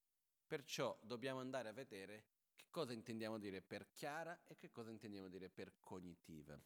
Perciò 0.47 0.97
dobbiamo 1.03 1.41
andare 1.41 1.71
a 1.71 1.73
vedere 1.73 2.27
che 2.55 2.67
cosa 2.71 2.93
intendiamo 2.93 3.41
dire 3.41 3.63
per 3.63 3.95
chiara 3.95 4.45
e 4.47 4.57
che 4.57 4.71
cosa 4.71 4.93
intendiamo 4.93 5.27
dire 5.27 5.49
per 5.49 5.81
cognitiva. 5.81 6.57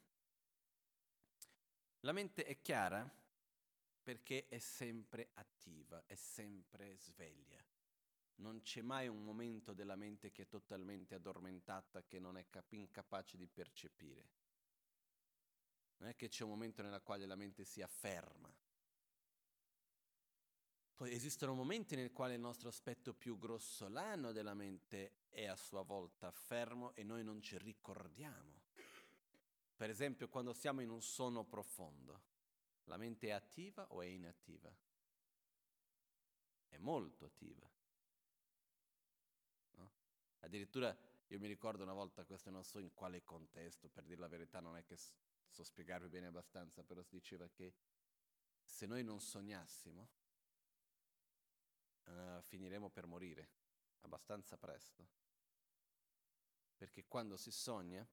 La 2.01 2.13
mente 2.13 2.45
è 2.45 2.61
chiara 2.61 3.11
perché 4.03 4.49
è 4.49 4.59
sempre 4.59 5.31
attiva, 5.33 6.05
è 6.05 6.15
sempre 6.15 6.95
sveglia. 6.99 7.72
Non 8.43 8.61
c'è 8.63 8.83
mai 8.83 9.07
un 9.07 9.23
momento 9.23 9.73
della 9.73 9.95
mente 9.95 10.33
che 10.33 10.43
è 10.43 10.49
totalmente 10.49 11.15
addormentata, 11.15 12.03
che 12.03 12.19
non 12.19 12.37
è 12.37 12.47
cap- 12.51 12.73
incapace 12.73 13.37
di 13.37 13.47
percepire. 13.47 14.29
Non 15.99 16.09
è 16.09 16.17
che 16.17 16.29
c'è 16.29 16.43
un 16.43 16.51
momento 16.51 16.83
nel 16.83 17.01
quale 17.05 17.25
la 17.25 17.37
mente 17.37 17.65
si 17.65 17.83
afferma. 17.83 18.53
Poi 20.97 21.13
esistono 21.13 21.55
momenti 21.55 21.95
nel 21.95 22.13
quale 22.13 22.35
il 22.35 22.41
nostro 22.41 22.69
aspetto 22.69 23.15
più 23.15 23.39
grossolano 23.39 24.33
della 24.33 24.55
mente 24.55 25.27
è 25.31 25.47
a 25.47 25.57
sua 25.57 25.83
volta 25.83 26.33
fermo 26.33 26.93
e 26.95 27.05
noi 27.05 27.23
non 27.23 27.41
ci 27.41 27.57
ricordiamo. 27.59 28.61
Per 29.77 29.89
esempio 29.89 30.29
quando 30.29 30.53
siamo 30.53 30.81
in 30.81 30.91
un 30.91 31.01
sonno 31.01 31.45
profondo, 31.45 32.23
la 32.85 32.97
mente 32.97 33.29
è 33.29 33.31
attiva 33.31 33.87
o 33.93 34.03
è 34.03 34.07
inattiva? 34.07 34.75
È 36.67 36.77
molto 36.79 37.25
attiva. 37.25 37.72
Addirittura 40.45 40.97
io 41.29 41.39
mi 41.39 41.49
ricordo 41.49 41.83
una 41.83 41.93
volta, 41.93 42.25
questo 42.25 42.51
non 42.51 42.65
so 42.65 42.79
in 42.79 42.93
quale 42.95 43.25
contesto, 43.25 43.89
per 43.89 44.05
dire 44.05 44.21
la 44.21 44.29
verità 44.29 44.61
non 44.61 44.77
è 44.77 44.85
che 44.85 44.97
so 44.97 45.65
spiegarvi 45.65 46.09
bene 46.09 46.27
abbastanza, 46.27 46.83
però 46.83 47.03
si 47.03 47.15
diceva 47.15 47.49
che 47.49 47.75
se 48.65 48.87
noi 48.87 49.05
non 49.05 49.21
sognassimo, 49.21 50.09
uh, 52.05 52.41
finiremo 52.43 52.91
per 52.91 53.07
morire 53.07 53.51
abbastanza 54.01 54.57
presto. 54.57 55.09
Perché 56.77 57.05
quando 57.07 57.37
si 57.37 57.53
sogna 57.53 58.07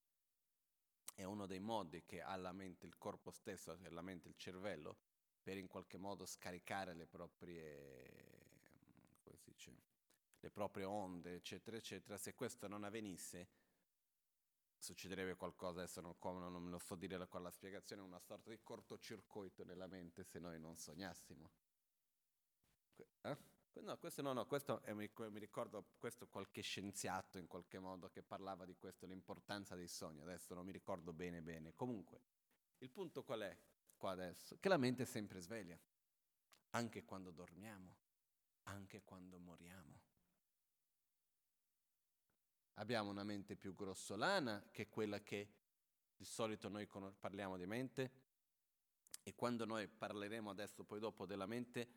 è 1.15 1.23
uno 1.23 1.45
dei 1.47 1.59
modi 1.59 2.03
che 2.05 2.21
ha 2.21 2.35
la 2.35 2.51
mente, 2.51 2.85
il 2.85 2.97
corpo 2.97 3.31
stesso, 3.31 3.77
la 3.89 4.01
mente, 4.01 4.27
il 4.27 4.35
cervello, 4.35 4.97
per 5.41 5.57
in 5.57 5.67
qualche 5.67 5.97
modo 5.97 6.25
scaricare 6.25 6.93
le 6.93 7.07
proprie, 7.07 8.49
come 9.23 9.37
si 9.37 9.49
dice, 9.49 9.73
le 10.39 10.49
proprie 10.51 10.85
onde, 10.85 11.35
eccetera, 11.35 11.77
eccetera, 11.77 12.17
se 12.17 12.33
questo 12.33 12.67
non 12.67 12.83
avvenisse, 12.83 13.49
succederebbe 14.77 15.35
qualcosa, 15.35 15.81
adesso 15.81 16.01
non, 16.01 16.17
come, 16.17 16.39
non 16.49 16.63
me 16.63 16.69
lo 16.69 16.79
so 16.79 16.95
dire 16.95 17.27
con 17.27 17.43
la 17.43 17.51
spiegazione, 17.51 18.01
una 18.01 18.19
sorta 18.19 18.49
di 18.49 18.59
cortocircuito 18.63 19.63
nella 19.63 19.87
mente 19.87 20.23
se 20.23 20.39
noi 20.39 20.59
non 20.59 20.77
sognassimo. 20.77 21.51
Eh? 23.21 23.37
No, 23.81 23.97
questo 23.97 24.21
no, 24.21 24.33
no, 24.33 24.45
questo 24.45 24.81
è, 24.81 24.93
mi, 24.93 25.09
mi, 25.15 25.39
ricordo, 25.39 25.91
questo 25.97 26.27
qualche 26.27 26.61
scienziato 26.61 27.37
in 27.37 27.47
qualche 27.47 27.79
modo 27.79 28.09
che 28.09 28.21
parlava 28.21 28.65
di 28.65 28.75
questo, 28.75 29.05
l'importanza 29.05 29.75
dei 29.75 29.87
sogni, 29.87 30.21
adesso 30.21 30.53
non 30.53 30.65
mi 30.65 30.73
ricordo 30.73 31.13
bene 31.13 31.41
bene. 31.41 31.73
Comunque, 31.75 32.21
il 32.79 32.89
punto 32.89 33.23
qual 33.23 33.41
è 33.41 33.57
qua 33.95 34.11
adesso? 34.11 34.57
Che 34.59 34.67
la 34.67 34.77
mente 34.77 35.03
è 35.03 35.05
sempre 35.05 35.39
sveglia, 35.39 35.79
anche 36.71 37.05
quando 37.05 37.31
dormiamo, 37.31 37.95
anche 38.63 39.01
quando 39.03 39.37
moriamo. 39.39 40.07
Abbiamo 42.79 43.09
una 43.09 43.25
mente 43.25 43.57
più 43.57 43.75
grossolana 43.75 44.69
che 44.71 44.87
quella 44.87 45.21
che 45.21 45.49
di 46.15 46.23
solito 46.23 46.69
noi 46.69 46.87
parliamo 46.87 47.57
di 47.57 47.65
mente 47.65 48.11
e 49.21 49.35
quando 49.35 49.65
noi 49.65 49.89
parleremo 49.89 50.49
adesso 50.49 50.85
poi 50.85 50.99
dopo 50.99 51.25
della 51.25 51.45
mente 51.45 51.89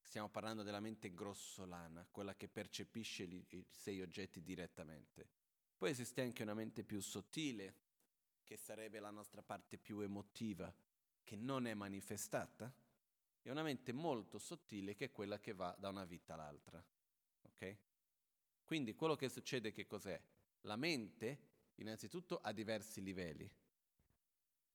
stiamo 0.00 0.30
parlando 0.30 0.62
della 0.62 0.80
mente 0.80 1.12
grossolana, 1.12 2.06
quella 2.10 2.34
che 2.34 2.48
percepisce 2.48 3.24
i 3.24 3.66
sei 3.68 4.00
oggetti 4.00 4.42
direttamente. 4.42 5.28
Poi 5.76 5.90
esiste 5.90 6.22
anche 6.22 6.42
una 6.42 6.54
mente 6.54 6.84
più 6.84 7.00
sottile, 7.00 7.74
che 8.42 8.56
sarebbe 8.56 8.98
la 8.98 9.10
nostra 9.10 9.42
parte 9.42 9.76
più 9.76 10.00
emotiva, 10.00 10.74
che 11.22 11.36
non 11.36 11.66
è 11.66 11.74
manifestata, 11.74 12.72
e 13.42 13.50
una 13.50 13.62
mente 13.62 13.92
molto 13.92 14.38
sottile 14.38 14.94
che 14.94 15.06
è 15.06 15.12
quella 15.12 15.38
che 15.38 15.52
va 15.52 15.76
da 15.78 15.90
una 15.90 16.06
vita 16.06 16.32
all'altra. 16.32 16.82
Ok? 17.42 17.76
Quindi 18.70 18.94
quello 18.94 19.16
che 19.16 19.28
succede 19.28 19.72
che 19.72 19.84
cos'è? 19.84 20.22
La 20.60 20.76
mente 20.76 21.72
innanzitutto 21.80 22.38
ha 22.38 22.52
diversi 22.52 23.02
livelli. 23.02 23.52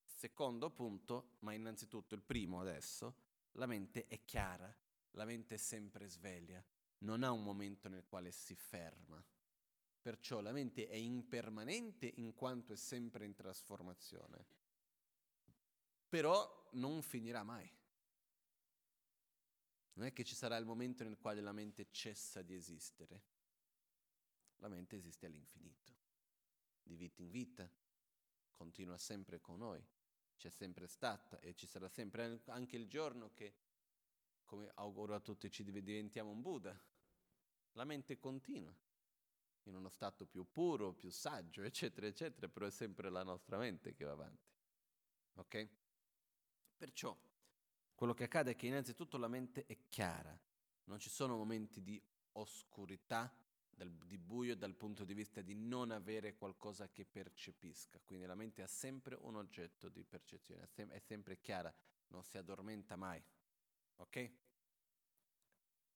Secondo 0.03 0.69
punto, 0.69 1.37
ma 1.39 1.53
innanzitutto 1.53 2.13
il 2.13 2.21
primo 2.21 2.59
adesso, 2.59 3.15
la 3.53 3.65
mente 3.65 4.05
è 4.07 4.25
chiara, 4.25 4.69
la 5.11 5.23
mente 5.23 5.55
è 5.55 5.57
sempre 5.57 6.09
sveglia, 6.09 6.61
non 7.03 7.23
ha 7.23 7.31
un 7.31 7.41
momento 7.41 7.87
nel 7.87 8.03
quale 8.05 8.31
si 8.31 8.53
ferma. 8.53 9.23
Perciò 10.01 10.41
la 10.41 10.51
mente 10.51 10.89
è 10.89 10.95
impermanente 10.95 12.11
in 12.17 12.33
quanto 12.33 12.73
è 12.73 12.75
sempre 12.75 13.23
in 13.23 13.33
trasformazione. 13.33 14.45
Però 16.09 16.69
non 16.73 17.01
finirà 17.01 17.43
mai. 17.43 17.71
Non 19.93 20.05
è 20.05 20.11
che 20.11 20.25
ci 20.25 20.35
sarà 20.35 20.57
il 20.57 20.65
momento 20.65 21.05
nel 21.05 21.17
quale 21.17 21.39
la 21.39 21.53
mente 21.53 21.87
cessa 21.91 22.41
di 22.41 22.55
esistere 22.55 23.34
la 24.57 24.67
mente 24.67 24.95
esiste 24.95 25.25
all'infinito, 25.25 25.93
di 26.81 26.95
vita 26.95 27.21
in 27.21 27.29
vita, 27.29 27.69
continua 28.53 28.97
sempre 28.97 29.39
con 29.41 29.59
noi, 29.59 29.85
c'è 30.37 30.49
sempre 30.49 30.87
stata 30.87 31.39
e 31.39 31.55
ci 31.55 31.67
sarà 31.67 31.87
sempre 31.87 32.41
anche 32.45 32.75
il 32.75 32.87
giorno 32.87 33.31
che, 33.33 33.55
come 34.45 34.69
auguro 34.75 35.15
a 35.15 35.19
tutti, 35.19 35.49
ci 35.49 35.63
diventiamo 35.63 36.29
un 36.29 36.41
Buddha. 36.41 36.79
La 37.73 37.83
mente 37.83 38.19
continua 38.19 38.73
in 39.63 39.75
uno 39.75 39.89
stato 39.89 40.25
più 40.25 40.49
puro, 40.51 40.93
più 40.93 41.09
saggio, 41.09 41.63
eccetera, 41.63 42.07
eccetera, 42.07 42.47
però 42.47 42.65
è 42.67 42.71
sempre 42.71 43.09
la 43.09 43.23
nostra 43.23 43.57
mente 43.57 43.93
che 43.93 44.05
va 44.05 44.11
avanti. 44.11 44.53
Ok? 45.35 45.69
Perciò 46.77 47.17
quello 47.95 48.13
che 48.13 48.25
accade 48.25 48.51
è 48.51 48.55
che 48.55 48.67
innanzitutto 48.67 49.17
la 49.17 49.27
mente 49.27 49.65
è 49.65 49.77
chiara, 49.89 50.37
non 50.85 50.99
ci 50.99 51.09
sono 51.09 51.35
momenti 51.35 51.81
di 51.81 52.01
oscurità 52.33 53.33
dal, 53.75 53.91
di 53.91 54.17
buio 54.17 54.55
dal 54.55 54.73
punto 54.73 55.03
di 55.03 55.13
vista 55.13 55.41
di 55.41 55.53
non 55.53 55.91
avere 55.91 56.35
qualcosa 56.35 56.89
che 56.89 57.05
percepisca. 57.05 57.99
Quindi 58.03 58.25
la 58.25 58.35
mente 58.35 58.61
ha 58.61 58.67
sempre 58.67 59.15
un 59.19 59.35
oggetto 59.35 59.89
di 59.89 60.03
percezione, 60.03 60.63
è, 60.63 60.65
sem- 60.65 60.91
è 60.91 60.99
sempre 60.99 61.39
chiara, 61.39 61.73
non 62.07 62.23
si 62.23 62.37
addormenta 62.37 62.95
mai. 62.95 63.21
Ok? 63.97 64.31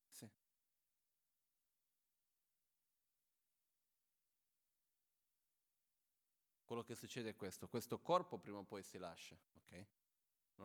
Sì. 0.09 0.29
Quello 6.65 6.83
che 6.83 6.95
succede 6.95 7.29
è 7.29 7.35
questo, 7.35 7.67
questo 7.69 7.99
corpo 7.99 8.37
prima 8.37 8.57
o 8.57 8.63
poi 8.63 8.83
si 8.83 8.97
lascia, 8.97 9.35
ok? 9.55 9.71
Nel 9.71 9.87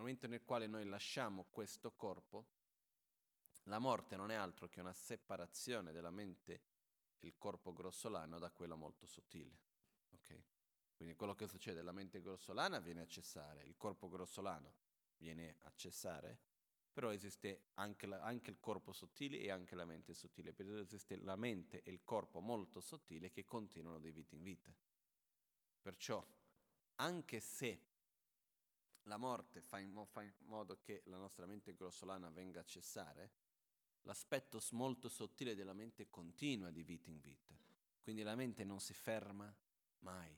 momento 0.03 0.27
nel 0.27 0.43
quale 0.43 0.67
noi 0.67 0.85
lasciamo 0.85 1.47
questo 1.51 1.93
corpo, 1.93 2.49
la 3.69 3.79
morte 3.79 4.17
non 4.17 4.31
è 4.31 4.35
altro 4.35 4.69
che 4.69 4.81
una 4.81 4.93
separazione 4.93 5.93
della 5.93 6.11
mente 6.11 6.74
il 7.21 7.37
corpo 7.37 7.73
grossolano 7.73 8.39
da 8.39 8.51
quello 8.51 8.77
molto 8.77 9.07
sottile. 9.07 9.59
Okay? 10.11 10.45
Quindi 10.95 11.15
quello 11.15 11.35
che 11.35 11.47
succede, 11.47 11.83
la 11.83 11.93
mente 11.93 12.21
grossolana 12.21 12.79
viene 12.79 13.01
a 13.03 13.07
cessare, 13.07 13.65
il 13.65 13.77
corpo 13.77 14.09
grossolano 14.09 14.75
viene 15.17 15.57
a 15.62 15.73
cessare, 15.75 16.39
però 16.93 17.12
esiste 17.12 17.71
anche, 17.75 18.07
la, 18.07 18.21
anche 18.23 18.51
il 18.51 18.61
corpo 18.61 18.93
sottile 18.93 19.39
e 19.39 19.51
anche 19.51 19.75
la 19.75 19.85
mente 19.85 20.15
sottile, 20.15 20.53
perché 20.53 20.79
esiste 20.79 21.17
la 21.17 21.37
mente 21.37 21.83
e 21.83 21.91
il 21.91 22.05
corpo 22.05 22.41
molto 22.41 22.81
sottile 22.81 23.31
che 23.31 23.45
continuano 23.45 23.99
di 23.99 24.12
vita 24.12 24.35
in 24.35 24.43
vita. 24.43 24.75
Perciò, 25.81 26.25
anche 26.97 27.41
se 27.41 27.81
la 29.03 29.17
morte 29.17 29.61
fa 29.61 29.79
in, 29.79 29.91
mo- 29.91 30.07
fa 30.07 30.23
in 30.23 30.33
modo 30.45 30.79
che 30.79 31.03
la 31.07 31.17
nostra 31.17 31.47
mente 31.47 31.75
grossolana 31.75 32.31
venga 32.31 32.61
a 32.61 32.65
cessare, 32.65 33.33
l'aspetto 34.05 34.61
molto 34.71 35.09
sottile 35.09 35.55
della 35.55 35.75
mente 35.75 36.09
continua 36.09 36.71
di 36.71 36.83
vita 36.83 37.11
in 37.11 37.21
vita. 37.21 37.55
Quindi 38.01 38.23
la 38.23 38.35
mente 38.35 38.65
non 38.65 38.81
si 38.81 38.95
ferma 38.95 39.55
mai. 40.01 40.35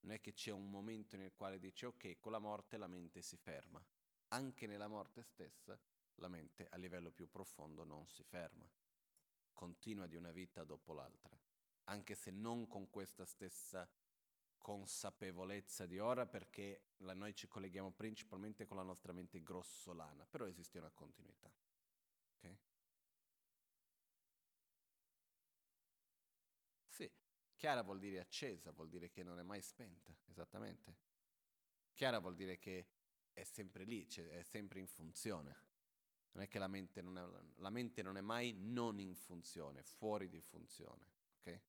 Non 0.00 0.12
è 0.12 0.20
che 0.20 0.32
c'è 0.32 0.52
un 0.52 0.70
momento 0.70 1.16
nel 1.16 1.34
quale 1.34 1.58
dice 1.58 1.86
ok, 1.86 2.18
con 2.20 2.32
la 2.32 2.38
morte 2.38 2.76
la 2.76 2.86
mente 2.86 3.20
si 3.22 3.36
ferma. 3.36 3.84
Anche 4.28 4.66
nella 4.66 4.88
morte 4.88 5.22
stessa 5.22 5.78
la 6.16 6.28
mente 6.28 6.68
a 6.70 6.76
livello 6.76 7.10
più 7.10 7.28
profondo 7.28 7.84
non 7.84 8.06
si 8.06 8.22
ferma. 8.22 8.68
Continua 9.52 10.06
di 10.06 10.16
una 10.16 10.30
vita 10.30 10.64
dopo 10.64 10.92
l'altra. 10.92 11.36
Anche 11.84 12.14
se 12.14 12.30
non 12.30 12.66
con 12.66 12.90
questa 12.90 13.24
stessa 13.24 13.88
consapevolezza 14.58 15.86
di 15.86 15.98
ora 15.98 16.26
perché 16.26 16.90
noi 16.98 17.34
ci 17.34 17.48
colleghiamo 17.48 17.90
principalmente 17.92 18.66
con 18.66 18.76
la 18.76 18.82
nostra 18.82 19.12
mente 19.12 19.42
grossolana, 19.42 20.26
però 20.26 20.46
esiste 20.46 20.78
una 20.78 20.90
continuità. 20.90 21.50
Okay? 22.36 22.58
Sì, 26.88 27.10
chiara 27.58 27.82
vuol 27.82 27.98
dire 27.98 28.20
accesa, 28.20 28.70
vuol 28.70 28.88
dire 28.88 29.10
che 29.10 29.22
non 29.22 29.38
è 29.38 29.42
mai 29.42 29.60
spenta, 29.60 30.16
esattamente. 30.26 30.96
Chiara 31.92 32.20
vuol 32.20 32.36
dire 32.36 32.58
che 32.58 32.86
è 33.32 33.42
sempre 33.42 33.84
lì, 33.84 34.08
cioè 34.08 34.28
è 34.28 34.42
sempre 34.42 34.78
in 34.78 34.86
funzione. 34.86 35.66
Non 36.32 36.44
è 36.44 36.48
che 36.48 36.60
la 36.60 36.68
mente 36.68 37.02
non 37.02 37.18
è, 37.18 37.24
la 37.56 37.70
mente 37.70 38.00
non 38.02 38.16
è 38.16 38.20
mai 38.20 38.54
non 38.56 39.00
in 39.00 39.16
funzione, 39.16 39.82
fuori 39.82 40.28
di 40.28 40.40
funzione, 40.40 41.04
ok? 41.38 41.60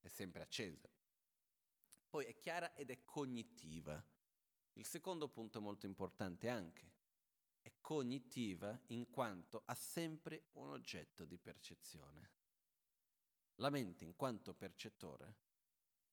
È 0.00 0.08
sempre 0.08 0.42
accesa. 0.42 0.90
Poi 2.10 2.24
è 2.24 2.36
chiara 2.36 2.74
ed 2.74 2.90
è 2.90 3.04
cognitiva. 3.04 4.04
Il 4.72 4.84
secondo 4.84 5.28
punto 5.28 5.58
è 5.58 5.60
molto 5.60 5.86
importante 5.86 6.48
anche. 6.48 6.96
È 7.60 7.72
cognitiva 7.80 8.76
in 8.86 9.10
quanto 9.10 9.62
ha 9.66 9.74
sempre 9.74 10.48
un 10.54 10.70
oggetto 10.70 11.24
di 11.24 11.38
percezione. 11.38 12.37
La 13.60 13.70
mente, 13.70 14.04
in 14.04 14.14
quanto 14.14 14.54
percettore, 14.54 15.36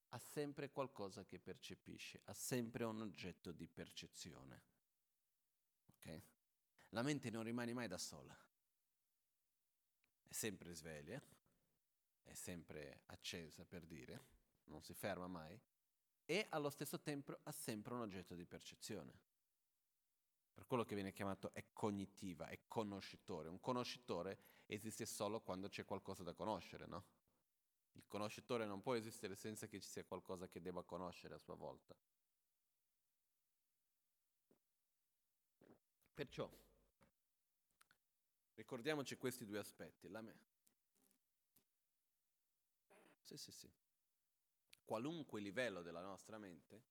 ha 0.10 0.18
sempre 0.18 0.72
qualcosa 0.72 1.26
che 1.26 1.40
percepisce, 1.40 2.22
ha 2.26 2.34
sempre 2.34 2.84
un 2.86 3.02
oggetto 3.02 3.52
di 3.52 3.68
percezione. 3.68 4.64
Ok? 5.88 6.22
La 6.90 7.04
mente 7.04 7.30
non 7.30 7.44
rimane 7.44 7.74
mai 7.74 7.88
da 7.88 7.98
sola, 7.98 8.36
è 10.28 10.34
sempre 10.34 10.74
sveglia, 10.74 11.22
è 12.24 12.34
sempre 12.34 13.02
accesa 13.08 13.66
per 13.66 13.86
dire, 13.86 14.26
non 14.66 14.82
si 14.82 14.94
ferma 14.94 15.28
mai, 15.28 15.60
e 16.26 16.48
allo 16.50 16.70
stesso 16.70 17.00
tempo 17.02 17.38
ha 17.44 17.52
sempre 17.52 17.94
un 17.94 18.02
oggetto 18.02 18.34
di 18.34 18.46
percezione. 18.46 19.20
Per 20.54 20.66
quello 20.66 20.86
che 20.86 20.96
viene 20.96 21.12
chiamato 21.12 21.54
è 21.54 21.66
cognitiva, 21.74 22.48
è 22.48 22.62
conoscitore. 22.68 23.50
Un 23.50 23.60
conoscitore 23.60 24.40
esiste 24.66 25.06
solo 25.06 25.42
quando 25.42 25.68
c'è 25.68 25.84
qualcosa 25.84 26.24
da 26.24 26.34
conoscere, 26.34 26.88
no? 26.88 27.06
Il 27.96 28.06
conoscitore 28.08 28.66
non 28.66 28.82
può 28.82 28.96
esistere 28.96 29.36
senza 29.36 29.68
che 29.68 29.80
ci 29.80 29.90
sia 29.90 30.04
qualcosa 30.04 30.48
che 30.48 30.62
debba 30.62 30.84
conoscere 30.84 31.34
a 31.36 31.40
sua 31.40 31.56
volta. 31.56 31.96
Perciò, 36.14 36.50
ricordiamoci 38.54 39.18
questi 39.18 39.46
due 39.46 39.60
aspetti. 39.60 40.08
La 40.08 40.22
me. 40.22 40.38
Sì, 43.24 43.38
sì, 43.38 43.52
sì. 43.52 43.70
Qualunque 44.86 45.42
livello 45.42 45.82
della 45.82 46.02
nostra 46.02 46.38
mente 46.38 46.84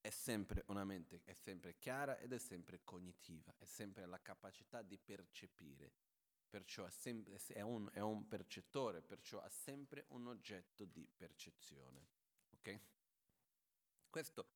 è 0.00 0.10
sempre 0.10 0.64
una 0.68 0.84
mente, 0.84 1.22
è 1.24 1.32
sempre 1.32 1.76
chiara 1.78 2.16
ed 2.18 2.32
è 2.32 2.38
sempre 2.38 2.80
cognitiva, 2.84 3.54
è 3.58 3.64
sempre 3.64 4.06
la 4.06 4.20
capacità 4.20 4.82
di 4.82 4.98
percepire, 4.98 5.92
perciò 6.52 6.84
è, 6.84 6.90
sempre, 6.90 7.40
è, 7.46 7.62
un, 7.62 7.88
è 7.94 8.00
un 8.00 8.28
percettore, 8.28 9.00
perciò 9.00 9.40
ha 9.40 9.48
sempre 9.48 10.04
un 10.08 10.26
oggetto 10.26 10.84
di 10.84 11.08
percezione. 11.16 12.06
Ok? 12.50 12.80
Questo 14.10 14.46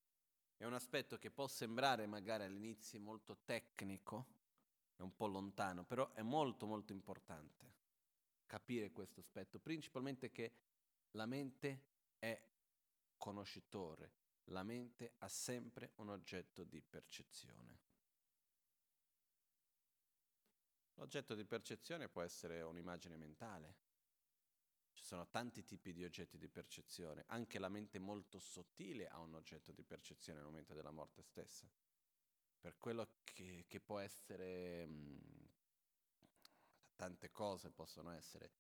è 0.58 0.66
un 0.66 0.74
aspetto 0.74 1.16
che 1.16 1.30
può 1.30 1.46
sembrare 1.46 2.06
magari 2.06 2.44
all'inizio 2.44 3.00
molto 3.00 3.38
tecnico, 3.46 4.26
è 4.94 5.00
un 5.00 5.16
po' 5.16 5.26
lontano, 5.26 5.84
però 5.84 6.12
è 6.12 6.20
molto 6.20 6.66
molto 6.66 6.92
importante 6.92 7.72
capire 8.44 8.92
questo 8.92 9.20
aspetto, 9.20 9.58
principalmente 9.58 10.30
che 10.30 10.52
la 11.12 11.24
mente 11.24 11.80
è 12.18 12.38
conoscitore, 13.16 14.12
la 14.50 14.62
mente 14.62 15.14
ha 15.20 15.28
sempre 15.28 15.92
un 15.96 16.10
oggetto 16.10 16.62
di 16.62 16.82
percezione. 16.82 17.85
L'oggetto 20.96 21.34
di 21.34 21.44
percezione 21.44 22.08
può 22.08 22.22
essere 22.22 22.62
un'immagine 22.62 23.16
mentale. 23.16 23.76
Ci 24.92 25.04
sono 25.04 25.28
tanti 25.28 25.62
tipi 25.62 25.92
di 25.92 26.04
oggetti 26.04 26.38
di 26.38 26.48
percezione, 26.48 27.24
anche 27.28 27.58
la 27.58 27.68
mente 27.68 27.98
molto 27.98 28.38
sottile 28.38 29.06
ha 29.08 29.18
un 29.20 29.34
oggetto 29.34 29.72
di 29.72 29.84
percezione 29.84 30.38
nel 30.38 30.48
momento 30.48 30.72
della 30.72 30.90
morte 30.90 31.22
stessa. 31.22 31.70
Per 32.58 32.78
quello 32.78 33.18
che, 33.22 33.66
che 33.68 33.78
può 33.78 33.98
essere, 33.98 34.86
mh, 34.86 35.48
tante 36.96 37.30
cose 37.30 37.70
possono 37.70 38.10
essere, 38.10 38.50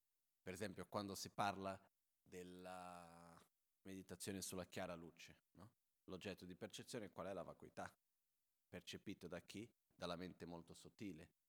per 0.42 0.52
esempio 0.52 0.84
quando 0.86 1.14
si 1.14 1.30
parla 1.30 1.80
della 2.22 3.34
meditazione 3.82 4.42
sulla 4.42 4.66
chiara 4.66 4.94
luce, 4.94 5.36
no? 5.54 5.70
l'oggetto 6.04 6.44
di 6.44 6.54
percezione 6.54 7.10
qual 7.10 7.28
è 7.28 7.32
la 7.32 7.42
vacuità? 7.42 7.90
Percepito 8.68 9.26
da 9.26 9.40
chi? 9.40 9.68
Dalla 9.94 10.16
mente 10.16 10.44
molto 10.44 10.74
sottile. 10.74 11.45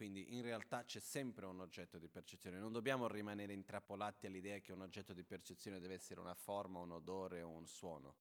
Quindi 0.00 0.34
in 0.34 0.40
realtà 0.40 0.82
c'è 0.82 0.98
sempre 0.98 1.44
un 1.44 1.60
oggetto 1.60 1.98
di 1.98 2.08
percezione, 2.08 2.58
non 2.58 2.72
dobbiamo 2.72 3.06
rimanere 3.06 3.52
intrappolati 3.52 4.24
all'idea 4.24 4.58
che 4.58 4.72
un 4.72 4.80
oggetto 4.80 5.12
di 5.12 5.22
percezione 5.24 5.78
deve 5.78 5.92
essere 5.92 6.20
una 6.20 6.32
forma, 6.32 6.78
un 6.78 6.92
odore 6.92 7.42
o 7.42 7.50
un 7.50 7.66
suono. 7.66 8.16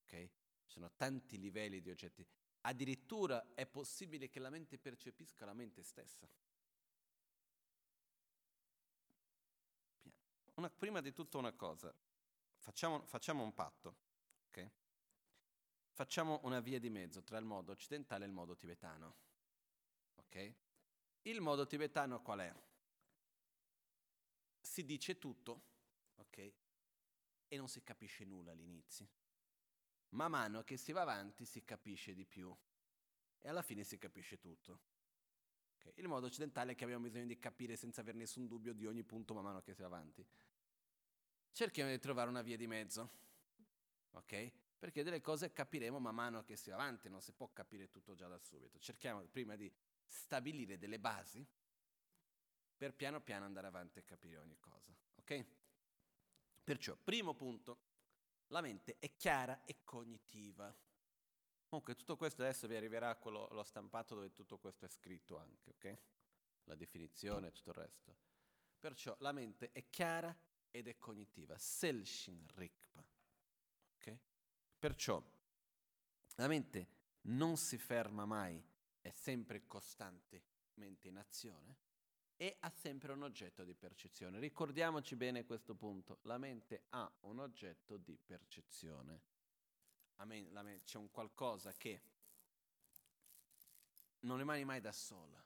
Ok? 0.00 0.30
Ci 0.64 0.70
sono 0.70 0.90
tanti 0.96 1.38
livelli 1.38 1.82
di 1.82 1.90
oggetti. 1.90 2.26
Addirittura 2.62 3.52
è 3.52 3.66
possibile 3.66 4.30
che 4.30 4.40
la 4.40 4.48
mente 4.48 4.78
percepisca 4.78 5.44
la 5.44 5.52
mente 5.52 5.82
stessa. 5.82 6.26
Una, 10.54 10.70
prima 10.70 11.02
di 11.02 11.12
tutto 11.12 11.36
una 11.36 11.52
cosa, 11.52 11.94
facciamo, 12.56 13.04
facciamo 13.04 13.42
un 13.42 13.52
patto, 13.52 13.96
ok? 14.46 14.70
Facciamo 15.90 16.40
una 16.44 16.60
via 16.60 16.78
di 16.78 16.88
mezzo 16.88 17.22
tra 17.22 17.36
il 17.36 17.44
modo 17.44 17.70
occidentale 17.70 18.24
e 18.24 18.28
il 18.28 18.32
modo 18.32 18.56
tibetano, 18.56 19.16
ok? 20.14 20.68
Il 21.22 21.40
modo 21.40 21.66
tibetano 21.66 22.22
qual 22.22 22.40
è? 22.40 22.54
Si 24.60 24.84
dice 24.84 25.18
tutto, 25.18 25.62
ok? 26.16 26.52
E 27.48 27.56
non 27.56 27.68
si 27.68 27.82
capisce 27.82 28.24
nulla 28.24 28.52
all'inizio. 28.52 29.08
Man 30.10 30.30
mano 30.30 30.64
che 30.64 30.76
si 30.76 30.92
va 30.92 31.02
avanti 31.02 31.44
si 31.44 31.64
capisce 31.64 32.14
di 32.14 32.24
più 32.24 32.56
e 33.38 33.48
alla 33.48 33.62
fine 33.62 33.84
si 33.84 33.98
capisce 33.98 34.38
tutto. 34.38 34.80
Okay? 35.76 35.92
Il 35.96 36.08
modo 36.08 36.26
occidentale 36.26 36.72
è 36.72 36.74
che 36.74 36.84
abbiamo 36.84 37.04
bisogno 37.04 37.26
di 37.26 37.38
capire 37.38 37.76
senza 37.76 38.00
avere 38.00 38.18
nessun 38.18 38.46
dubbio 38.46 38.72
di 38.72 38.86
ogni 38.86 39.02
punto 39.04 39.34
man 39.34 39.44
mano 39.44 39.62
che 39.62 39.74
si 39.74 39.82
va 39.82 39.86
avanti. 39.86 40.26
Cerchiamo 41.52 41.90
di 41.90 41.98
trovare 41.98 42.28
una 42.28 42.42
via 42.42 42.56
di 42.56 42.66
mezzo, 42.66 43.10
ok? 44.12 44.52
Perché 44.78 45.02
delle 45.02 45.20
cose 45.20 45.52
capiremo 45.52 45.98
man 45.98 46.14
mano 46.14 46.44
che 46.44 46.56
si 46.56 46.70
va 46.70 46.76
avanti, 46.76 47.08
non 47.08 47.20
si 47.20 47.32
può 47.32 47.52
capire 47.52 47.90
tutto 47.90 48.14
già 48.14 48.28
da 48.28 48.38
subito. 48.38 48.78
Cerchiamo 48.78 49.22
prima 49.26 49.56
di 49.56 49.70
stabilire 50.10 50.76
delle 50.76 50.98
basi 50.98 51.46
per 52.76 52.94
piano 52.94 53.20
piano 53.20 53.44
andare 53.44 53.68
avanti 53.68 53.98
e 53.98 54.04
capire 54.04 54.38
ogni 54.38 54.58
cosa. 54.58 54.92
Ok? 55.16 55.46
Perciò, 56.64 56.96
primo 56.96 57.34
punto, 57.34 57.78
la 58.48 58.60
mente 58.60 58.96
è 58.98 59.14
chiara 59.16 59.64
e 59.64 59.84
cognitiva. 59.84 60.74
Comunque 61.68 61.94
tutto 61.94 62.16
questo 62.16 62.42
adesso 62.42 62.66
vi 62.66 62.74
arriverà 62.74 63.14
quello, 63.16 63.48
lo 63.52 63.62
stampato 63.62 64.14
dove 64.14 64.32
tutto 64.32 64.58
questo 64.58 64.86
è 64.86 64.88
scritto 64.88 65.38
anche, 65.38 65.70
ok? 65.70 65.98
La 66.64 66.74
definizione 66.74 67.48
e 67.48 67.52
tutto 67.52 67.70
il 67.70 67.76
resto. 67.76 68.16
Perciò 68.78 69.14
la 69.20 69.32
mente 69.32 69.70
è 69.72 69.88
chiara 69.88 70.36
ed 70.70 70.88
è 70.88 70.98
cognitiva. 70.98 71.56
Selshin 71.58 72.46
Rikpa. 72.54 73.04
Ok? 73.94 74.18
Perciò 74.78 75.22
la 76.36 76.48
mente 76.48 76.88
non 77.22 77.56
si 77.56 77.76
ferma 77.78 78.24
mai 78.24 78.69
è 79.00 79.10
sempre 79.10 79.66
costantemente 79.66 81.08
in 81.08 81.16
azione 81.16 81.76
e 82.36 82.56
ha 82.60 82.70
sempre 82.70 83.12
un 83.12 83.22
oggetto 83.22 83.64
di 83.64 83.74
percezione. 83.74 84.38
Ricordiamoci 84.38 85.16
bene 85.16 85.44
questo 85.44 85.74
punto, 85.74 86.18
la 86.22 86.38
mente 86.38 86.84
ha 86.90 87.10
un 87.20 87.38
oggetto 87.38 87.96
di 87.96 88.16
percezione. 88.16 89.22
C'è 90.84 90.98
un 90.98 91.10
qualcosa 91.10 91.74
che 91.74 92.02
non 94.20 94.36
rimane 94.36 94.64
mai 94.64 94.80
da 94.80 94.92
sola, 94.92 95.42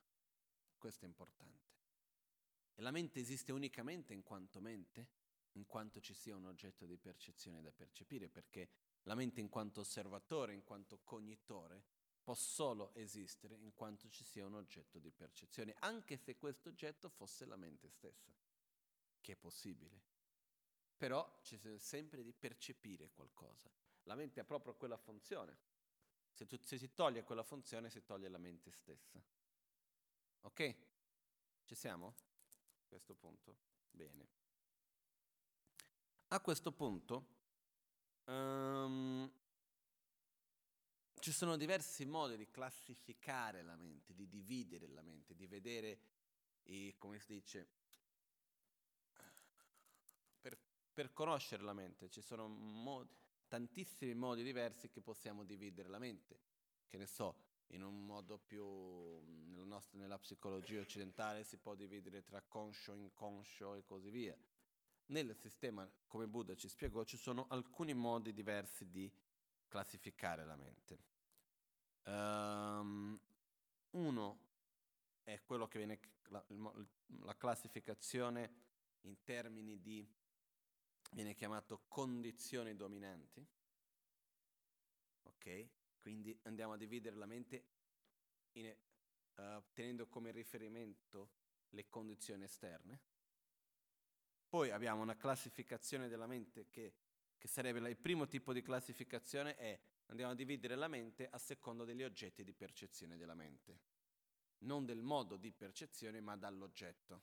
questo 0.79 1.05
è 1.05 1.09
importante. 1.09 1.73
E 2.75 2.83
la 2.83 2.91
mente 2.91 3.21
esiste 3.21 3.53
unicamente 3.53 4.13
in 4.13 4.25
quanto 4.25 4.61
mente, 4.61 5.09
in 5.53 5.67
quanto 5.67 6.01
ci 6.01 6.13
sia 6.13 6.35
un 6.35 6.47
oggetto 6.47 6.87
di 6.87 6.97
percezione 6.97 7.63
da 7.63 7.71
percepire, 7.71 8.29
perché 8.29 8.69
la 9.03 9.15
mente 9.15 9.41
in 9.41 9.49
quanto 9.49 9.81
osservatore, 9.81 10.55
in 10.55 10.65
quanto 10.65 10.99
cognitore, 11.05 11.85
può 12.25 12.35
solo 12.35 12.93
esistere 12.95 13.55
in 13.55 13.75
quanto 13.75 14.09
ci 14.09 14.25
sia 14.25 14.47
un 14.47 14.55
oggetto 14.55 14.99
di 14.99 15.11
percezione, 15.11 15.77
anche 15.81 16.17
se 16.17 16.37
questo 16.37 16.71
oggetto 16.71 17.11
fosse 17.11 17.45
la 17.45 17.57
mente 17.57 17.91
stessa, 17.91 18.33
che 19.21 19.33
è 19.33 19.37
possibile. 19.37 20.01
Però 20.97 21.39
c'è 21.43 21.59
sempre 21.79 22.23
di 22.23 22.33
percepire 22.33 23.11
qualcosa. 23.11 23.71
La 24.05 24.15
mente 24.15 24.41
ha 24.41 24.45
proprio 24.45 24.75
quella 24.75 24.97
funzione. 24.97 25.59
Se, 26.33 26.47
tu, 26.47 26.59
se 26.63 26.79
si 26.79 26.95
toglie 26.95 27.25
quella 27.25 27.43
funzione, 27.43 27.91
si 27.91 28.03
toglie 28.03 28.29
la 28.29 28.39
mente 28.39 28.73
stessa. 28.73 29.23
Ok? 30.41 30.77
Ci 31.65 31.75
siamo? 31.75 32.15
A 32.79 32.85
questo 32.87 33.15
punto? 33.15 33.57
Bene. 33.91 34.29
A 36.29 36.41
questo 36.41 36.73
punto 36.73 37.27
um, 38.25 39.31
ci 41.25 41.33
sono 41.33 41.57
diversi 41.57 42.05
modi 42.05 42.37
di 42.37 42.51
classificare 42.51 43.63
la 43.63 43.77
mente, 43.77 44.13
di 44.13 44.29
dividere 44.29 44.87
la 44.89 45.01
mente, 45.01 45.35
di 45.35 45.47
vedere, 45.47 45.99
i, 46.65 46.95
come 46.99 47.19
si 47.19 47.33
dice, 47.33 47.67
per, 50.39 50.59
per 50.93 51.15
conoscere 51.15 51.63
la 51.63 51.73
mente. 51.73 52.11
Ci 52.11 52.21
sono 52.21 52.47
modi, 52.47 53.09
tantissimi 53.49 54.13
modi 54.15 54.43
diversi 54.43 54.91
che 54.91 55.01
possiamo 55.01 55.45
dividere 55.45 55.89
la 55.89 55.99
mente. 55.99 56.41
Che 56.87 56.99
ne 56.99 57.07
so, 57.07 57.37
in 57.69 57.83
un 57.83 58.05
modo 58.05 58.37
più, 58.37 58.63
nel 59.47 59.65
nostro, 59.65 59.99
nella 59.99 60.19
psicologia 60.19 60.83
occidentale 60.83 61.43
si 61.43 61.57
può 61.57 61.75
dividere 61.75 62.23
tra 62.23 62.43
conscio, 62.43 62.93
inconscio 62.93 63.77
e 63.77 63.85
così 63.87 64.11
via. 64.11 64.37
Nel 65.07 65.35
sistema, 65.35 65.91
come 66.07 66.29
Buddha 66.29 66.55
ci 66.55 66.69
spiegò, 66.69 67.03
ci 67.05 67.17
sono 67.17 67.47
alcuni 67.49 67.95
modi 67.95 68.35
diversi 68.35 68.91
di 68.91 69.11
classificare 69.69 70.45
la 70.45 70.57
mente. 70.57 71.14
Um, 72.05 73.19
uno 73.91 74.39
è 75.23 75.41
quello 75.43 75.67
che 75.67 75.79
viene 75.79 76.01
la, 76.29 76.45
la 77.21 77.37
classificazione 77.37 78.63
in 79.03 79.23
termini 79.23 79.81
di 79.81 80.07
viene 81.13 81.35
chiamato 81.35 81.85
condizioni 81.89 82.75
dominanti. 82.75 83.47
Ok? 85.23 85.69
Quindi 86.01 86.39
andiamo 86.43 86.75
a 86.75 86.77
dividere 86.77 87.17
la 87.17 87.27
mente 87.27 87.65
in, 88.53 88.75
uh, 89.37 89.63
tenendo 89.73 90.07
come 90.09 90.31
riferimento 90.33 91.31
le 91.71 91.89
condizioni 91.89 92.45
esterne. 92.45 93.01
Poi 94.49 94.71
abbiamo 94.71 95.03
una 95.03 95.17
classificazione 95.17 96.09
della 96.09 96.27
mente 96.27 96.69
che, 96.69 96.95
che 97.39 97.49
sarebbe 97.49 97.89
il 97.89 97.97
primo 97.97 98.27
tipo 98.27 98.53
di 98.53 98.63
classificazione 98.63 99.57
è 99.57 99.81
andiamo 100.07 100.33
a 100.33 100.35
dividere 100.35 100.75
la 100.77 100.89
mente 100.89 101.29
a 101.29 101.39
seconda 101.39 101.85
degli 101.85 102.03
oggetti 102.03 102.45
di 102.45 102.53
percezione 102.53 103.17
della 103.17 103.35
mente. 103.35 103.81
Non 104.59 104.85
del 104.85 105.03
modo 105.03 105.37
di 105.37 105.53
percezione, 105.53 106.21
ma 106.21 106.37
dall'oggetto. 106.37 107.23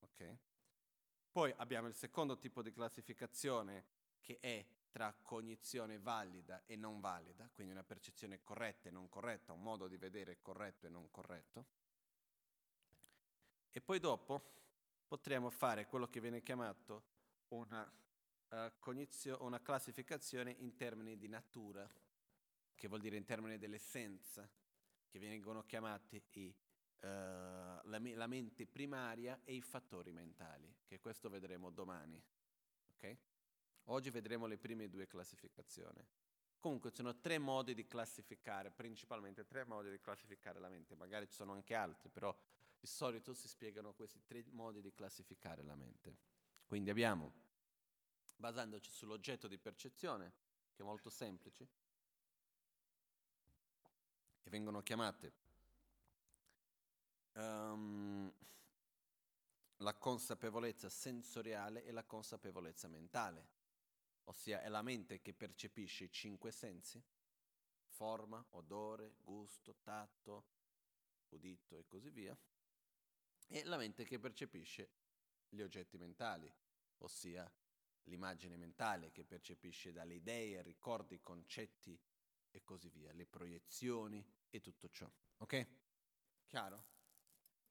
Okay? 0.00 0.38
Poi 1.30 1.52
abbiamo 1.56 1.88
il 1.88 1.94
secondo 1.94 2.38
tipo 2.38 2.62
di 2.62 2.72
classificazione 2.72 3.84
che 4.20 4.38
è 4.40 4.66
tra 4.90 5.14
cognizione 5.22 5.98
valida 5.98 6.64
e 6.66 6.76
non 6.76 7.00
valida, 7.00 7.48
quindi 7.52 7.72
una 7.72 7.84
percezione 7.84 8.42
corretta 8.42 8.88
e 8.88 8.92
non 8.92 9.08
corretta, 9.08 9.52
un 9.52 9.62
modo 9.62 9.86
di 9.86 9.96
vedere 9.96 10.40
corretto 10.40 10.86
e 10.86 10.90
non 10.90 11.10
corretto. 11.10 11.66
E 13.70 13.80
poi 13.80 14.00
dopo 14.00 14.56
potremo 15.06 15.50
fare 15.50 15.86
quello 15.86 16.08
che 16.08 16.20
viene 16.20 16.42
chiamato 16.42 17.04
una, 17.48 17.90
uh, 18.48 18.72
cognizio- 18.78 19.42
una 19.42 19.60
classificazione 19.60 20.50
in 20.58 20.74
termini 20.74 21.16
di 21.16 21.28
natura 21.28 21.88
che 22.78 22.86
vuol 22.86 23.00
dire 23.00 23.16
in 23.16 23.24
termini 23.24 23.58
dell'essenza, 23.58 24.48
che 25.08 25.18
vengono 25.18 25.64
chiamati 25.64 26.22
i, 26.34 26.46
uh, 27.00 27.06
la, 27.06 27.82
la, 27.82 28.26
mente 28.28 28.66
primaria 28.66 29.40
e 29.42 29.54
i 29.54 29.60
fattori 29.60 30.12
mentali, 30.12 30.72
che 30.86 31.00
questo 31.00 31.28
vedremo 31.28 31.70
domani. 31.70 32.22
Okay? 32.94 33.18
Oggi 33.84 34.10
vedremo 34.10 34.46
le 34.46 34.58
prime 34.58 34.88
due 34.88 35.08
classificazioni. 35.08 36.06
Comunque 36.60 36.90
ci 36.90 36.96
sono 36.96 37.18
tre 37.18 37.38
modi 37.38 37.74
di 37.74 37.84
classificare, 37.84 38.70
principalmente 38.70 39.44
tre 39.44 39.64
modi 39.64 39.90
di 39.90 40.00
classificare 40.00 40.60
la 40.60 40.68
mente, 40.68 40.94
magari 40.94 41.26
ci 41.26 41.34
sono 41.34 41.52
anche 41.52 41.74
altri, 41.74 42.08
però 42.08 42.36
di 42.78 42.86
solito 42.86 43.34
si 43.34 43.48
spiegano 43.48 43.92
questi 43.92 44.22
tre 44.24 44.44
modi 44.50 44.80
di 44.80 44.92
classificare 44.92 45.62
la 45.62 45.74
mente. 45.74 46.16
Quindi 46.64 46.90
abbiamo, 46.90 47.32
basandoci 48.36 48.90
sull'oggetto 48.90 49.48
di 49.48 49.58
percezione, 49.58 50.32
che 50.72 50.82
è 50.82 50.84
molto 50.84 51.10
semplice, 51.10 51.68
e 54.48 54.50
vengono 54.50 54.82
chiamate 54.82 55.32
um, 57.34 58.32
la 59.76 59.94
consapevolezza 59.94 60.88
sensoriale 60.88 61.84
e 61.84 61.92
la 61.92 62.04
consapevolezza 62.04 62.88
mentale, 62.88 63.48
ossia 64.24 64.62
è 64.62 64.68
la 64.68 64.82
mente 64.82 65.20
che 65.20 65.34
percepisce 65.34 66.04
i 66.04 66.10
cinque 66.10 66.50
sensi, 66.50 67.00
forma, 67.84 68.44
odore, 68.50 69.16
gusto, 69.20 69.76
tatto, 69.82 70.46
udito 71.28 71.78
e 71.78 71.86
così 71.86 72.10
via, 72.10 72.36
e 73.48 73.64
la 73.64 73.76
mente 73.76 74.04
che 74.04 74.18
percepisce 74.18 74.90
gli 75.50 75.60
oggetti 75.60 75.98
mentali, 75.98 76.52
ossia 76.98 77.50
l'immagine 78.04 78.56
mentale 78.56 79.12
che 79.12 79.24
percepisce 79.24 79.92
dalle 79.92 80.14
idee, 80.14 80.62
ricordi, 80.62 81.20
concetti 81.20 81.98
e 82.50 82.64
così 82.64 82.88
via, 82.88 83.12
le 83.12 83.26
proiezioni 83.26 84.37
e 84.50 84.60
tutto 84.60 84.88
ciò. 84.90 85.10
Ok? 85.38 85.66
Chiaro? 86.46 86.84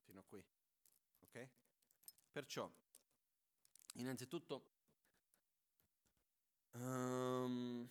Fino 0.04 0.20
a 0.20 0.24
qui. 0.24 0.44
Ok? 1.22 1.50
Perciò, 2.32 2.72
innanzitutto, 3.96 4.64
um, 6.74 7.88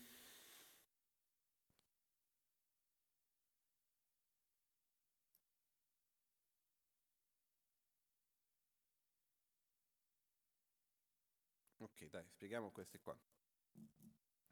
Ok, 11.79 12.09
dai, 12.09 12.27
spieghiamo 12.29 12.71
questi 12.73 12.99
qua. 12.99 13.17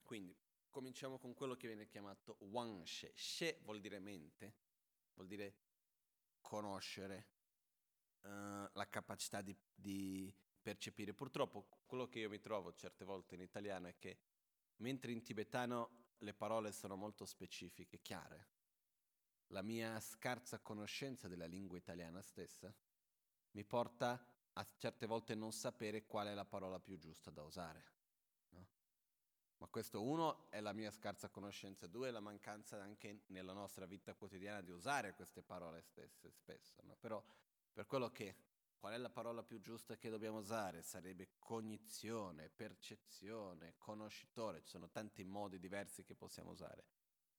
Quindi, 0.03 0.37
cominciamo 0.75 1.21
con 1.21 1.35
quello 1.35 1.55
che 1.55 1.69
viene 1.69 1.87
chiamato 1.87 2.37
Wang 2.41 2.83
She. 2.83 3.13
She 3.15 3.61
vuol 3.63 3.79
dire 3.79 4.01
mente, 4.01 4.57
vuol 5.15 5.29
dire 5.29 5.55
conoscere, 6.41 7.29
uh, 8.23 8.29
la 8.73 8.89
capacità 8.91 9.41
di, 9.41 9.57
di 9.73 10.35
percepire. 10.61 11.15
Purtroppo 11.15 11.69
quello 11.87 12.09
che 12.09 12.19
io 12.19 12.29
mi 12.29 12.41
trovo 12.41 12.75
certe 12.75 13.05
volte 13.05 13.37
in 13.37 13.43
italiano 13.43 13.87
è 13.87 13.95
che 14.01 14.19
mentre 14.79 15.13
in 15.13 15.23
tibetano 15.23 16.07
le 16.19 16.35
parole 16.35 16.73
sono 16.73 16.97
molto 16.97 17.25
specifiche, 17.25 18.01
chiare, 18.01 18.49
la 19.49 19.63
mia 19.63 20.01
scarsa 20.01 20.59
conoscenza 20.59 21.29
della 21.29 21.47
lingua 21.47 21.79
italiana 21.79 22.21
stessa 22.21 22.75
mi 23.53 23.63
porta 23.63 24.21
a 24.55 24.67
certe 24.77 25.07
volte 25.07 25.37
non 25.37 25.53
sapere 25.53 26.05
qual 26.05 26.27
è 26.27 26.35
la 26.35 26.45
parola 26.45 26.81
più 26.81 26.99
giusta 26.99 27.31
da 27.31 27.43
usare. 27.45 27.94
Ma 29.59 29.67
questo 29.69 30.03
uno 30.03 30.51
è 30.51 30.61
la 30.61 30.73
mia 30.73 30.91
scarsa 30.91 31.29
conoscenza, 31.29 31.87
due 31.87 32.09
è 32.09 32.11
la 32.11 32.21
mancanza 32.21 32.83
anche 32.83 33.23
nella 33.27 33.53
nostra 33.53 33.87
vita 33.87 34.15
quotidiana 34.15 34.61
di 34.61 34.71
usare 34.71 35.15
queste 35.15 35.43
parole 35.43 35.81
stesse 35.81 36.31
spesso. 36.31 36.83
No? 36.85 36.97
Però 36.97 37.23
per 37.73 37.87
quello 37.87 38.11
che 38.11 38.37
qual 38.79 38.93
è 38.93 38.99
la 38.99 39.11
parola 39.11 39.43
più 39.43 39.61
giusta 39.61 39.97
che 39.97 40.11
dobbiamo 40.11 40.39
usare? 40.39 40.83
Sarebbe 40.83 41.31
cognizione, 41.39 42.51
percezione, 42.51 43.75
conoscitore, 43.79 44.63
ci 44.63 44.69
sono 44.69 44.91
tanti 44.91 45.25
modi 45.25 45.59
diversi 45.59 46.05
che 46.05 46.15
possiamo 46.15 46.51
usare. 46.51 46.85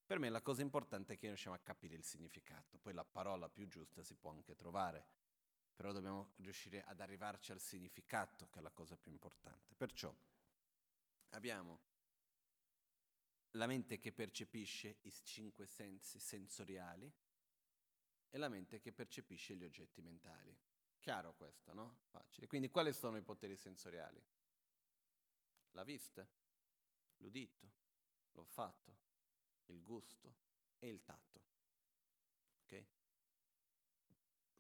Per 0.05 0.18
me 0.18 0.30
la 0.30 0.41
cosa 0.41 0.61
importante 0.61 1.13
è 1.13 1.18
che 1.18 1.28
riusciamo 1.28 1.55
a 1.55 1.59
capire 1.59 1.95
il 1.95 2.03
significato, 2.03 2.78
poi 2.80 2.93
la 2.93 3.05
parola 3.05 3.49
più 3.49 3.68
giusta 3.68 4.03
si 4.03 4.16
può 4.16 4.32
anche 4.32 4.55
trovare 4.55 5.05
però 5.76 5.91
dobbiamo 5.91 6.32
riuscire 6.38 6.84
ad 6.84 7.01
arrivarci 7.01 7.51
al 7.51 7.59
significato, 7.59 8.47
che 8.49 8.59
è 8.59 8.61
la 8.61 8.72
cosa 8.72 8.95
più 8.95 9.11
importante. 9.11 9.76
Perciò 9.76 10.13
abbiamo 11.32 11.82
la 13.56 13.68
mente 13.68 13.99
che 13.99 14.12
percepisce 14.12 14.97
i 15.01 15.14
cinque 15.24 15.66
sensi 15.66 16.20
sensoriali 16.20 17.12
e 18.30 18.38
la 18.38 18.49
mente 18.49 18.80
che 18.80 18.91
percepisce 18.91 19.56
gli 19.56 19.64
oggetti 19.64 20.01
mentali. 20.01 20.56
Chiaro 20.99 21.36
questo, 21.36 21.74
no? 21.74 21.99
Facile. 22.10 22.47
Quindi 22.47 22.70
quali 22.70 22.91
sono 22.91 23.18
i 23.18 23.22
poteri 23.22 23.56
sensoriali? 23.56 24.22
La 25.72 25.84
vista, 25.84 26.28
l'udito, 27.18 27.72
l'olfatto, 28.32 28.97
il 29.68 29.84
gusto 29.84 30.36
e 30.80 30.89
il 30.89 31.01
tatto. 31.03 31.43
Ok? 32.64 32.86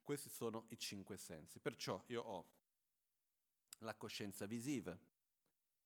Questi 0.03 0.29
sono 0.29 0.67
i 0.69 0.77
cinque 0.77 1.17
sensi. 1.17 1.59
Perciò 1.59 2.01
io 2.07 2.21
ho 2.21 2.49
la 3.79 3.95
coscienza 3.95 4.45
visiva, 4.45 4.97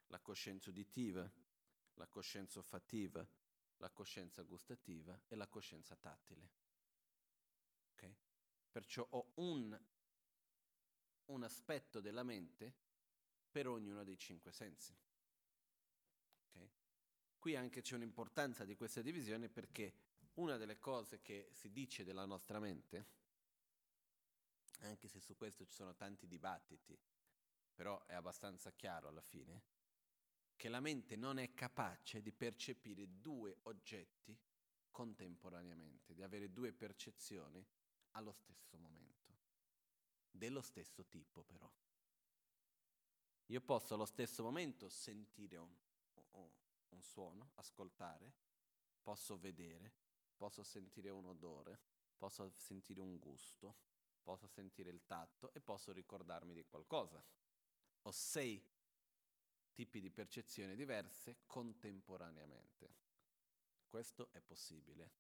la 0.07 0.20
coscienza 0.20 0.70
uditiva, 0.70 1.32
la 2.00 2.08
coscienza 2.08 2.60
olfattiva, 2.60 3.26
la 3.78 3.89
coscienza 3.91 4.41
gustativa 4.43 5.20
e 5.28 5.36
la 5.36 5.47
coscienza 5.47 5.95
tattile. 5.95 6.50
Okay? 7.93 8.16
Perciò 8.72 9.06
ho 9.10 9.32
un, 9.36 9.80
un 11.26 11.43
aspetto 11.43 12.00
della 12.00 12.24
mente 12.24 12.74
per 13.52 13.68
ognuno 13.68 14.04
dei 14.04 14.18
cinque 14.18 14.54
sensi. 14.54 14.95
Okay? 16.47 16.72
Qui 17.38 17.56
anche 17.56 17.82
c'è 17.82 17.95
un'importanza 17.95 18.64
di 18.64 18.76
questa 18.76 19.02
divisione 19.02 19.50
perché 19.50 20.08
una 20.36 20.56
delle 20.56 20.80
cose 20.80 21.22
che 21.22 21.50
si 21.52 21.70
dice 21.72 22.06
della 22.06 22.26
nostra 22.26 22.60
mente 22.60 23.18
anche 24.82 25.10
se 25.10 25.20
su 25.20 25.36
questo 25.36 25.66
ci 25.66 25.74
sono 25.74 25.93
tanti 25.93 26.26
dibattiti, 26.26 26.97
però 27.74 28.02
è 28.06 28.14
abbastanza 28.14 28.72
chiaro 28.72 29.10
alla 29.10 29.22
fine, 29.22 29.64
che 30.60 30.68
la 30.68 30.82
mente 30.82 31.16
non 31.16 31.39
è 31.39 31.53
capace 31.53 32.22
di 32.22 32.34
percepire 32.34 33.22
due 33.22 33.60
oggetti 33.64 34.38
contemporaneamente, 34.91 36.14
di 36.14 36.22
avere 36.22 36.51
due 36.51 36.74
percezioni 36.74 37.66
allo 38.12 38.34
stesso 38.34 38.78
momento, 38.78 39.38
dello 40.30 40.62
stesso 40.62 41.05
tipo 41.05 41.43
però. 41.43 41.72
Io 43.45 43.62
posso 43.62 43.93
allo 43.93 44.03
stesso 44.03 44.43
momento 44.43 44.89
sentire 44.89 45.55
un, 45.55 45.74
un 46.89 47.01
suono, 47.01 47.51
ascoltare, 47.55 48.34
posso 49.01 49.38
vedere, 49.38 49.93
posso 50.36 50.62
sentire 50.62 51.10
un 51.10 51.28
odore, 51.28 51.80
posso 52.18 52.51
sentire 52.57 52.99
un 52.99 53.18
gusto, 53.18 53.78
posso 54.22 54.45
sentire 54.45 54.89
il 54.89 55.05
tatto 55.05 55.53
e 55.53 55.62
posso 55.62 55.93
ricordarmi 55.93 56.53
di 56.53 56.66
qualcosa. 56.66 57.24
Ho 58.01 58.12
sei 58.12 58.62
tipi 59.80 60.02
di 60.02 60.10
percezioni 60.10 60.76
diverse 60.76 61.38
contemporaneamente. 61.46 62.90
Questo 63.88 64.28
è 64.34 64.42
possibile. 64.42 65.12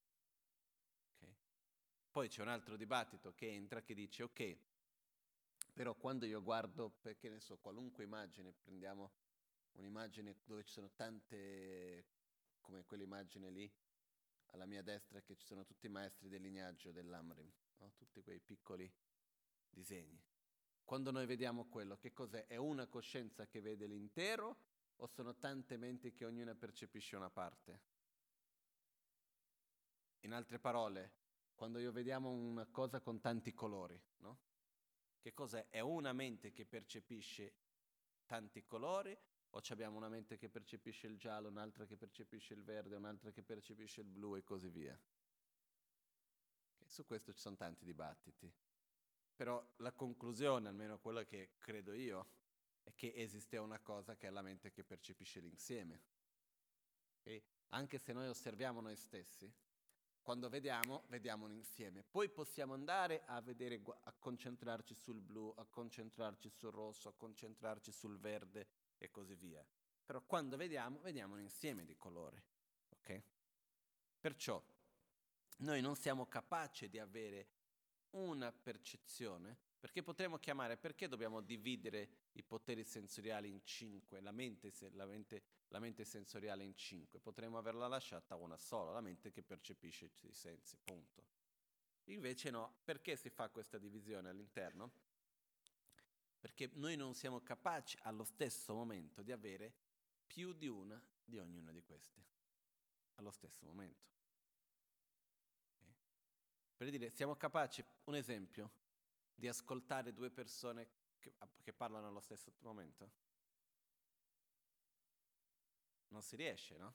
Okay? 1.15 1.33
Poi 2.11 2.27
c'è 2.27 2.41
un 2.41 2.49
altro 2.49 2.75
dibattito 2.75 3.33
che 3.33 3.47
entra 3.47 3.81
che 3.81 3.93
dice 3.93 4.23
ok, 4.23 4.57
però 5.71 5.95
quando 5.95 6.25
io 6.25 6.43
guardo, 6.43 6.89
perché 6.89 7.29
ne 7.29 7.39
so, 7.39 7.57
qualunque 7.57 8.03
immagine, 8.03 8.51
prendiamo 8.51 9.13
un'immagine 9.75 10.41
dove 10.43 10.65
ci 10.65 10.73
sono 10.73 10.91
tante, 10.91 12.05
come 12.59 12.83
quell'immagine 12.83 13.49
lì, 13.49 13.71
alla 14.47 14.65
mia 14.65 14.81
destra 14.81 15.21
che 15.21 15.37
ci 15.37 15.45
sono 15.45 15.63
tutti 15.63 15.85
i 15.85 15.89
maestri 15.89 16.27
del 16.27 16.41
lignaggio 16.41 16.91
dell'Amrim, 16.91 17.49
no? 17.77 17.93
tutti 17.95 18.21
quei 18.21 18.41
piccoli 18.41 18.91
disegni. 19.69 20.21
Quando 20.89 21.11
noi 21.11 21.27
vediamo 21.27 21.65
quello, 21.65 21.97
che 21.97 22.13
cos'è? 22.13 22.47
È 22.47 22.55
una 22.55 22.87
coscienza 22.87 23.45
che 23.45 23.61
vede 23.61 23.85
l'intero 23.85 24.57
o 24.95 25.05
sono 25.05 25.35
tante 25.37 25.77
menti 25.77 26.13
che 26.13 26.25
ognuna 26.25 26.55
percepisce 26.55 27.15
una 27.15 27.29
parte? 27.29 27.81
In 30.21 30.33
altre 30.33 30.57
parole, 30.57 31.11
quando 31.53 31.77
io 31.77 31.91
vediamo 31.91 32.31
una 32.31 32.65
cosa 32.65 33.01
con 33.01 33.19
tanti 33.19 33.53
colori, 33.53 34.01
no? 34.21 34.39
Che 35.19 35.31
cos'è? 35.31 35.67
È 35.69 35.79
una 35.79 36.11
mente 36.11 36.53
che 36.53 36.65
percepisce 36.65 37.53
tanti 38.25 38.65
colori 38.65 39.15
o 39.51 39.61
abbiamo 39.69 39.95
una 39.95 40.09
mente 40.09 40.39
che 40.39 40.49
percepisce 40.49 41.05
il 41.05 41.19
giallo, 41.19 41.49
un'altra 41.49 41.85
che 41.85 41.97
percepisce 41.97 42.55
il 42.55 42.63
verde, 42.63 42.95
un'altra 42.95 43.29
che 43.29 43.43
percepisce 43.43 44.01
il 44.01 44.07
blu 44.07 44.37
e 44.37 44.43
così 44.43 44.69
via? 44.69 44.99
Su 46.83 47.05
questo 47.05 47.31
ci 47.31 47.39
sono 47.39 47.57
tanti 47.57 47.85
dibattiti. 47.85 48.51
Però 49.39 49.65
la 49.77 49.93
conclusione, 49.93 50.67
almeno 50.67 50.99
quella 50.99 51.23
che 51.23 51.51
credo 51.59 51.93
io, 51.93 52.27
è 52.83 52.93
che 52.93 53.13
esiste 53.15 53.55
una 53.55 53.79
cosa 53.79 54.17
che 54.17 54.27
è 54.27 54.29
la 54.31 54.41
mente 54.41 54.69
che 54.69 54.83
percepisce 54.83 55.39
l'insieme. 55.39 56.01
E 57.23 57.45
anche 57.69 57.99
se 57.99 58.11
noi 58.11 58.27
osserviamo 58.27 58.81
noi 58.81 58.97
stessi, 58.97 59.49
quando 60.21 60.49
vediamo, 60.49 61.05
vediamo 61.07 61.45
un 61.45 61.53
insieme. 61.53 62.03
Poi 62.03 62.27
possiamo 62.27 62.73
andare 62.73 63.23
a 63.27 63.39
vedere, 63.39 63.81
a 64.03 64.11
concentrarci 64.11 64.93
sul 64.93 65.21
blu, 65.21 65.53
a 65.55 65.63
concentrarci 65.63 66.49
sul 66.49 66.71
rosso, 66.71 67.07
a 67.07 67.13
concentrarci 67.13 67.93
sul 67.93 68.19
verde 68.19 68.67
e 68.97 69.09
così 69.09 69.35
via. 69.35 69.65
Però 70.03 70.21
quando 70.21 70.57
vediamo, 70.57 70.99
vediamo 70.99 71.35
un 71.35 71.39
insieme 71.39 71.85
di 71.85 71.95
colori. 71.95 72.43
Ok? 72.89 73.23
Perciò 74.19 74.61
noi 75.59 75.79
non 75.79 75.95
siamo 75.95 76.25
capaci 76.27 76.89
di 76.89 76.99
avere 76.99 77.58
una 78.11 78.51
percezione, 78.51 79.57
perché 79.79 80.03
potremmo 80.03 80.37
chiamare, 80.37 80.77
perché 80.77 81.07
dobbiamo 81.07 81.41
dividere 81.41 82.09
i 82.33 82.43
poteri 82.43 82.83
sensoriali 82.83 83.49
in 83.49 83.63
cinque, 83.63 84.19
la 84.19 84.31
mente, 84.31 84.71
la 84.91 85.05
mente, 85.05 85.43
la 85.69 85.79
mente 85.79 86.03
sensoriale 86.03 86.63
in 86.63 86.75
cinque? 86.75 87.19
Potremmo 87.19 87.57
averla 87.57 87.87
lasciata 87.87 88.35
una 88.35 88.57
sola, 88.57 88.91
la 88.91 89.01
mente 89.01 89.31
che 89.31 89.43
percepisce 89.43 90.11
i 90.21 90.33
sensi, 90.33 90.77
punto. 90.83 91.23
Invece 92.05 92.49
no, 92.49 92.79
perché 92.83 93.15
si 93.15 93.29
fa 93.29 93.49
questa 93.49 93.77
divisione 93.77 94.29
all'interno? 94.29 94.91
Perché 96.39 96.69
noi 96.73 96.95
non 96.95 97.13
siamo 97.13 97.41
capaci 97.41 97.97
allo 98.01 98.23
stesso 98.23 98.73
momento 98.73 99.21
di 99.21 99.31
avere 99.31 99.73
più 100.25 100.53
di 100.53 100.67
una 100.67 101.01
di 101.23 101.37
ognuna 101.37 101.71
di 101.71 101.83
queste, 101.83 102.23
allo 103.15 103.31
stesso 103.31 103.65
momento. 103.65 104.07
Per 106.79 106.89
dire, 106.89 107.09
siamo 107.09 107.35
capaci, 107.35 107.83
un 108.05 108.15
esempio, 108.15 108.71
di 109.35 109.49
ascoltare 109.49 110.13
due 110.13 110.29
persone 110.29 110.87
che, 111.19 111.33
che 111.61 111.73
parlano 111.73 112.07
allo 112.07 112.21
stesso 112.21 112.53
momento? 112.59 113.11
Non 116.07 116.21
si 116.21 116.37
riesce, 116.37 116.77
no? 116.77 116.93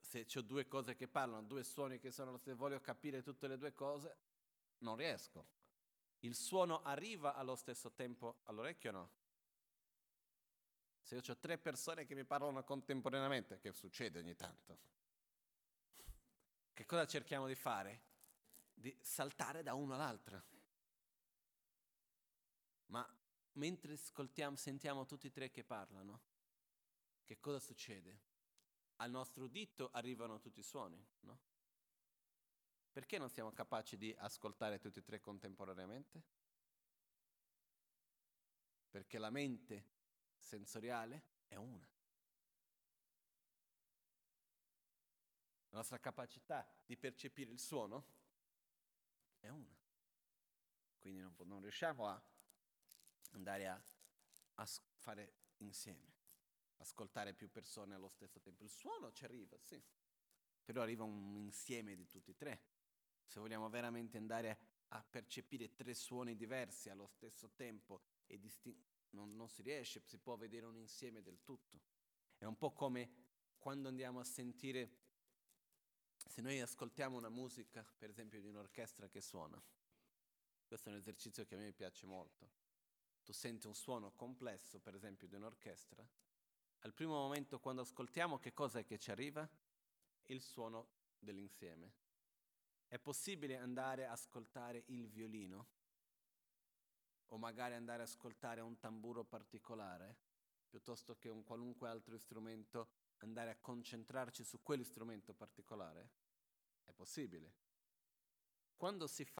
Se 0.00 0.26
ho 0.34 0.40
due 0.40 0.66
cose 0.66 0.96
che 0.96 1.06
parlano, 1.06 1.46
due 1.46 1.62
suoni 1.62 2.00
che 2.00 2.10
sono, 2.10 2.36
se 2.38 2.54
voglio 2.54 2.80
capire 2.80 3.22
tutte 3.22 3.46
le 3.46 3.56
due 3.56 3.72
cose, 3.72 4.16
non 4.78 4.96
riesco. 4.96 5.46
Il 6.22 6.34
suono 6.34 6.82
arriva 6.82 7.36
allo 7.36 7.54
stesso 7.54 7.92
tempo 7.92 8.40
all'orecchio 8.46 8.90
no? 8.90 9.10
Se 11.02 11.14
io 11.14 11.22
ho 11.24 11.38
tre 11.38 11.56
persone 11.56 12.04
che 12.04 12.16
mi 12.16 12.24
parlano 12.24 12.64
contemporaneamente, 12.64 13.60
che 13.60 13.70
succede 13.70 14.18
ogni 14.18 14.34
tanto, 14.34 14.98
che 16.80 16.86
cosa 16.86 17.06
cerchiamo 17.06 17.46
di 17.46 17.54
fare? 17.54 18.00
Di 18.72 18.96
saltare 19.02 19.62
da 19.62 19.74
uno 19.74 19.92
all'altro. 19.92 20.42
Ma 22.86 23.06
mentre 23.52 23.92
ascoltiamo, 23.92 24.56
sentiamo 24.56 25.04
tutti 25.04 25.26
e 25.26 25.30
tre 25.30 25.50
che 25.50 25.62
parlano, 25.62 26.22
che 27.26 27.38
cosa 27.38 27.60
succede? 27.60 28.22
Al 28.96 29.10
nostro 29.10 29.44
udito 29.44 29.90
arrivano 29.92 30.40
tutti 30.40 30.60
i 30.60 30.62
suoni, 30.62 31.06
no? 31.20 31.38
Perché 32.90 33.18
non 33.18 33.28
siamo 33.28 33.52
capaci 33.52 33.98
di 33.98 34.14
ascoltare 34.16 34.78
tutti 34.78 35.00
e 35.00 35.02
tre 35.02 35.20
contemporaneamente? 35.20 36.22
Perché 38.88 39.18
la 39.18 39.28
mente 39.28 39.84
sensoriale 40.38 41.24
è 41.46 41.56
una. 41.56 41.89
La 45.70 45.78
nostra 45.78 45.98
capacità 45.98 46.66
di 46.84 46.96
percepire 46.96 47.50
il 47.50 47.60
suono 47.60 48.06
è 49.38 49.48
una. 49.48 49.76
Quindi 50.98 51.20
non, 51.20 51.34
non 51.44 51.60
riusciamo 51.60 52.06
a 52.06 52.22
andare 53.30 53.68
a, 53.68 53.82
a 54.54 54.66
fare 54.66 55.32
insieme, 55.58 56.12
ascoltare 56.76 57.34
più 57.34 57.50
persone 57.50 57.94
allo 57.94 58.08
stesso 58.08 58.40
tempo. 58.40 58.64
Il 58.64 58.70
suono 58.70 59.12
ci 59.12 59.24
arriva, 59.24 59.56
sì, 59.58 59.82
però 60.62 60.82
arriva 60.82 61.04
un 61.04 61.36
insieme 61.36 61.94
di 61.94 62.06
tutti 62.06 62.32
e 62.32 62.36
tre. 62.36 62.62
Se 63.24 63.38
vogliamo 63.38 63.68
veramente 63.68 64.18
andare 64.18 64.58
a 64.88 65.02
percepire 65.02 65.74
tre 65.74 65.94
suoni 65.94 66.34
diversi 66.34 66.90
allo 66.90 67.06
stesso 67.06 67.50
tempo 67.50 68.02
e 68.26 68.38
distin- 68.38 68.76
non, 69.10 69.34
non 69.36 69.48
si 69.48 69.62
riesce, 69.62 70.00
si 70.00 70.18
può 70.18 70.36
vedere 70.36 70.66
un 70.66 70.76
insieme 70.76 71.22
del 71.22 71.42
tutto. 71.42 71.80
È 72.36 72.44
un 72.44 72.56
po' 72.56 72.72
come 72.72 73.28
quando 73.58 73.88
andiamo 73.88 74.20
a 74.20 74.24
sentire, 74.24 74.99
se 76.28 76.40
noi 76.40 76.60
ascoltiamo 76.60 77.16
una 77.16 77.28
musica, 77.28 77.84
per 77.96 78.10
esempio 78.10 78.40
di 78.40 78.48
un'orchestra 78.48 79.08
che 79.08 79.20
suona, 79.20 79.62
questo 80.66 80.88
è 80.88 80.92
un 80.92 80.98
esercizio 80.98 81.44
che 81.44 81.54
a 81.54 81.58
me 81.58 81.72
piace 81.72 82.06
molto 82.06 82.68
tu 83.30 83.32
senti 83.32 83.66
un 83.66 83.74
suono 83.74 84.12
complesso, 84.16 84.80
per 84.80 84.94
esempio 84.94 85.28
di 85.28 85.36
un'orchestra, 85.36 86.04
al 86.80 86.94
primo 86.94 87.12
momento 87.12 87.60
quando 87.60 87.82
ascoltiamo 87.82 88.38
che 88.38 88.52
cosa 88.52 88.80
è 88.80 88.84
che 88.84 88.98
ci 88.98 89.12
arriva? 89.12 89.48
Il 90.26 90.40
suono 90.40 90.88
dell'insieme. 91.18 91.92
È 92.88 92.98
possibile 92.98 93.56
andare 93.56 94.06
a 94.06 94.12
ascoltare 94.12 94.82
il 94.86 95.08
violino 95.08 95.68
o 97.28 97.38
magari 97.38 97.74
andare 97.74 98.02
a 98.02 98.06
ascoltare 98.06 98.60
un 98.60 98.78
tamburo 98.78 99.22
particolare 99.22 100.16
piuttosto 100.68 101.16
che 101.16 101.28
un 101.28 101.44
qualunque 101.44 101.88
altro 101.88 102.16
strumento, 102.18 102.88
andare 103.24 103.50
a 103.50 103.56
concentrarci 103.60 104.44
su 104.44 104.62
quell'istrumento 104.62 105.32
particolare? 105.34 106.10
È 106.84 106.92
possibile. 106.92 107.54
Quando 108.76 109.06
si 109.06 109.24
fa 109.24 109.28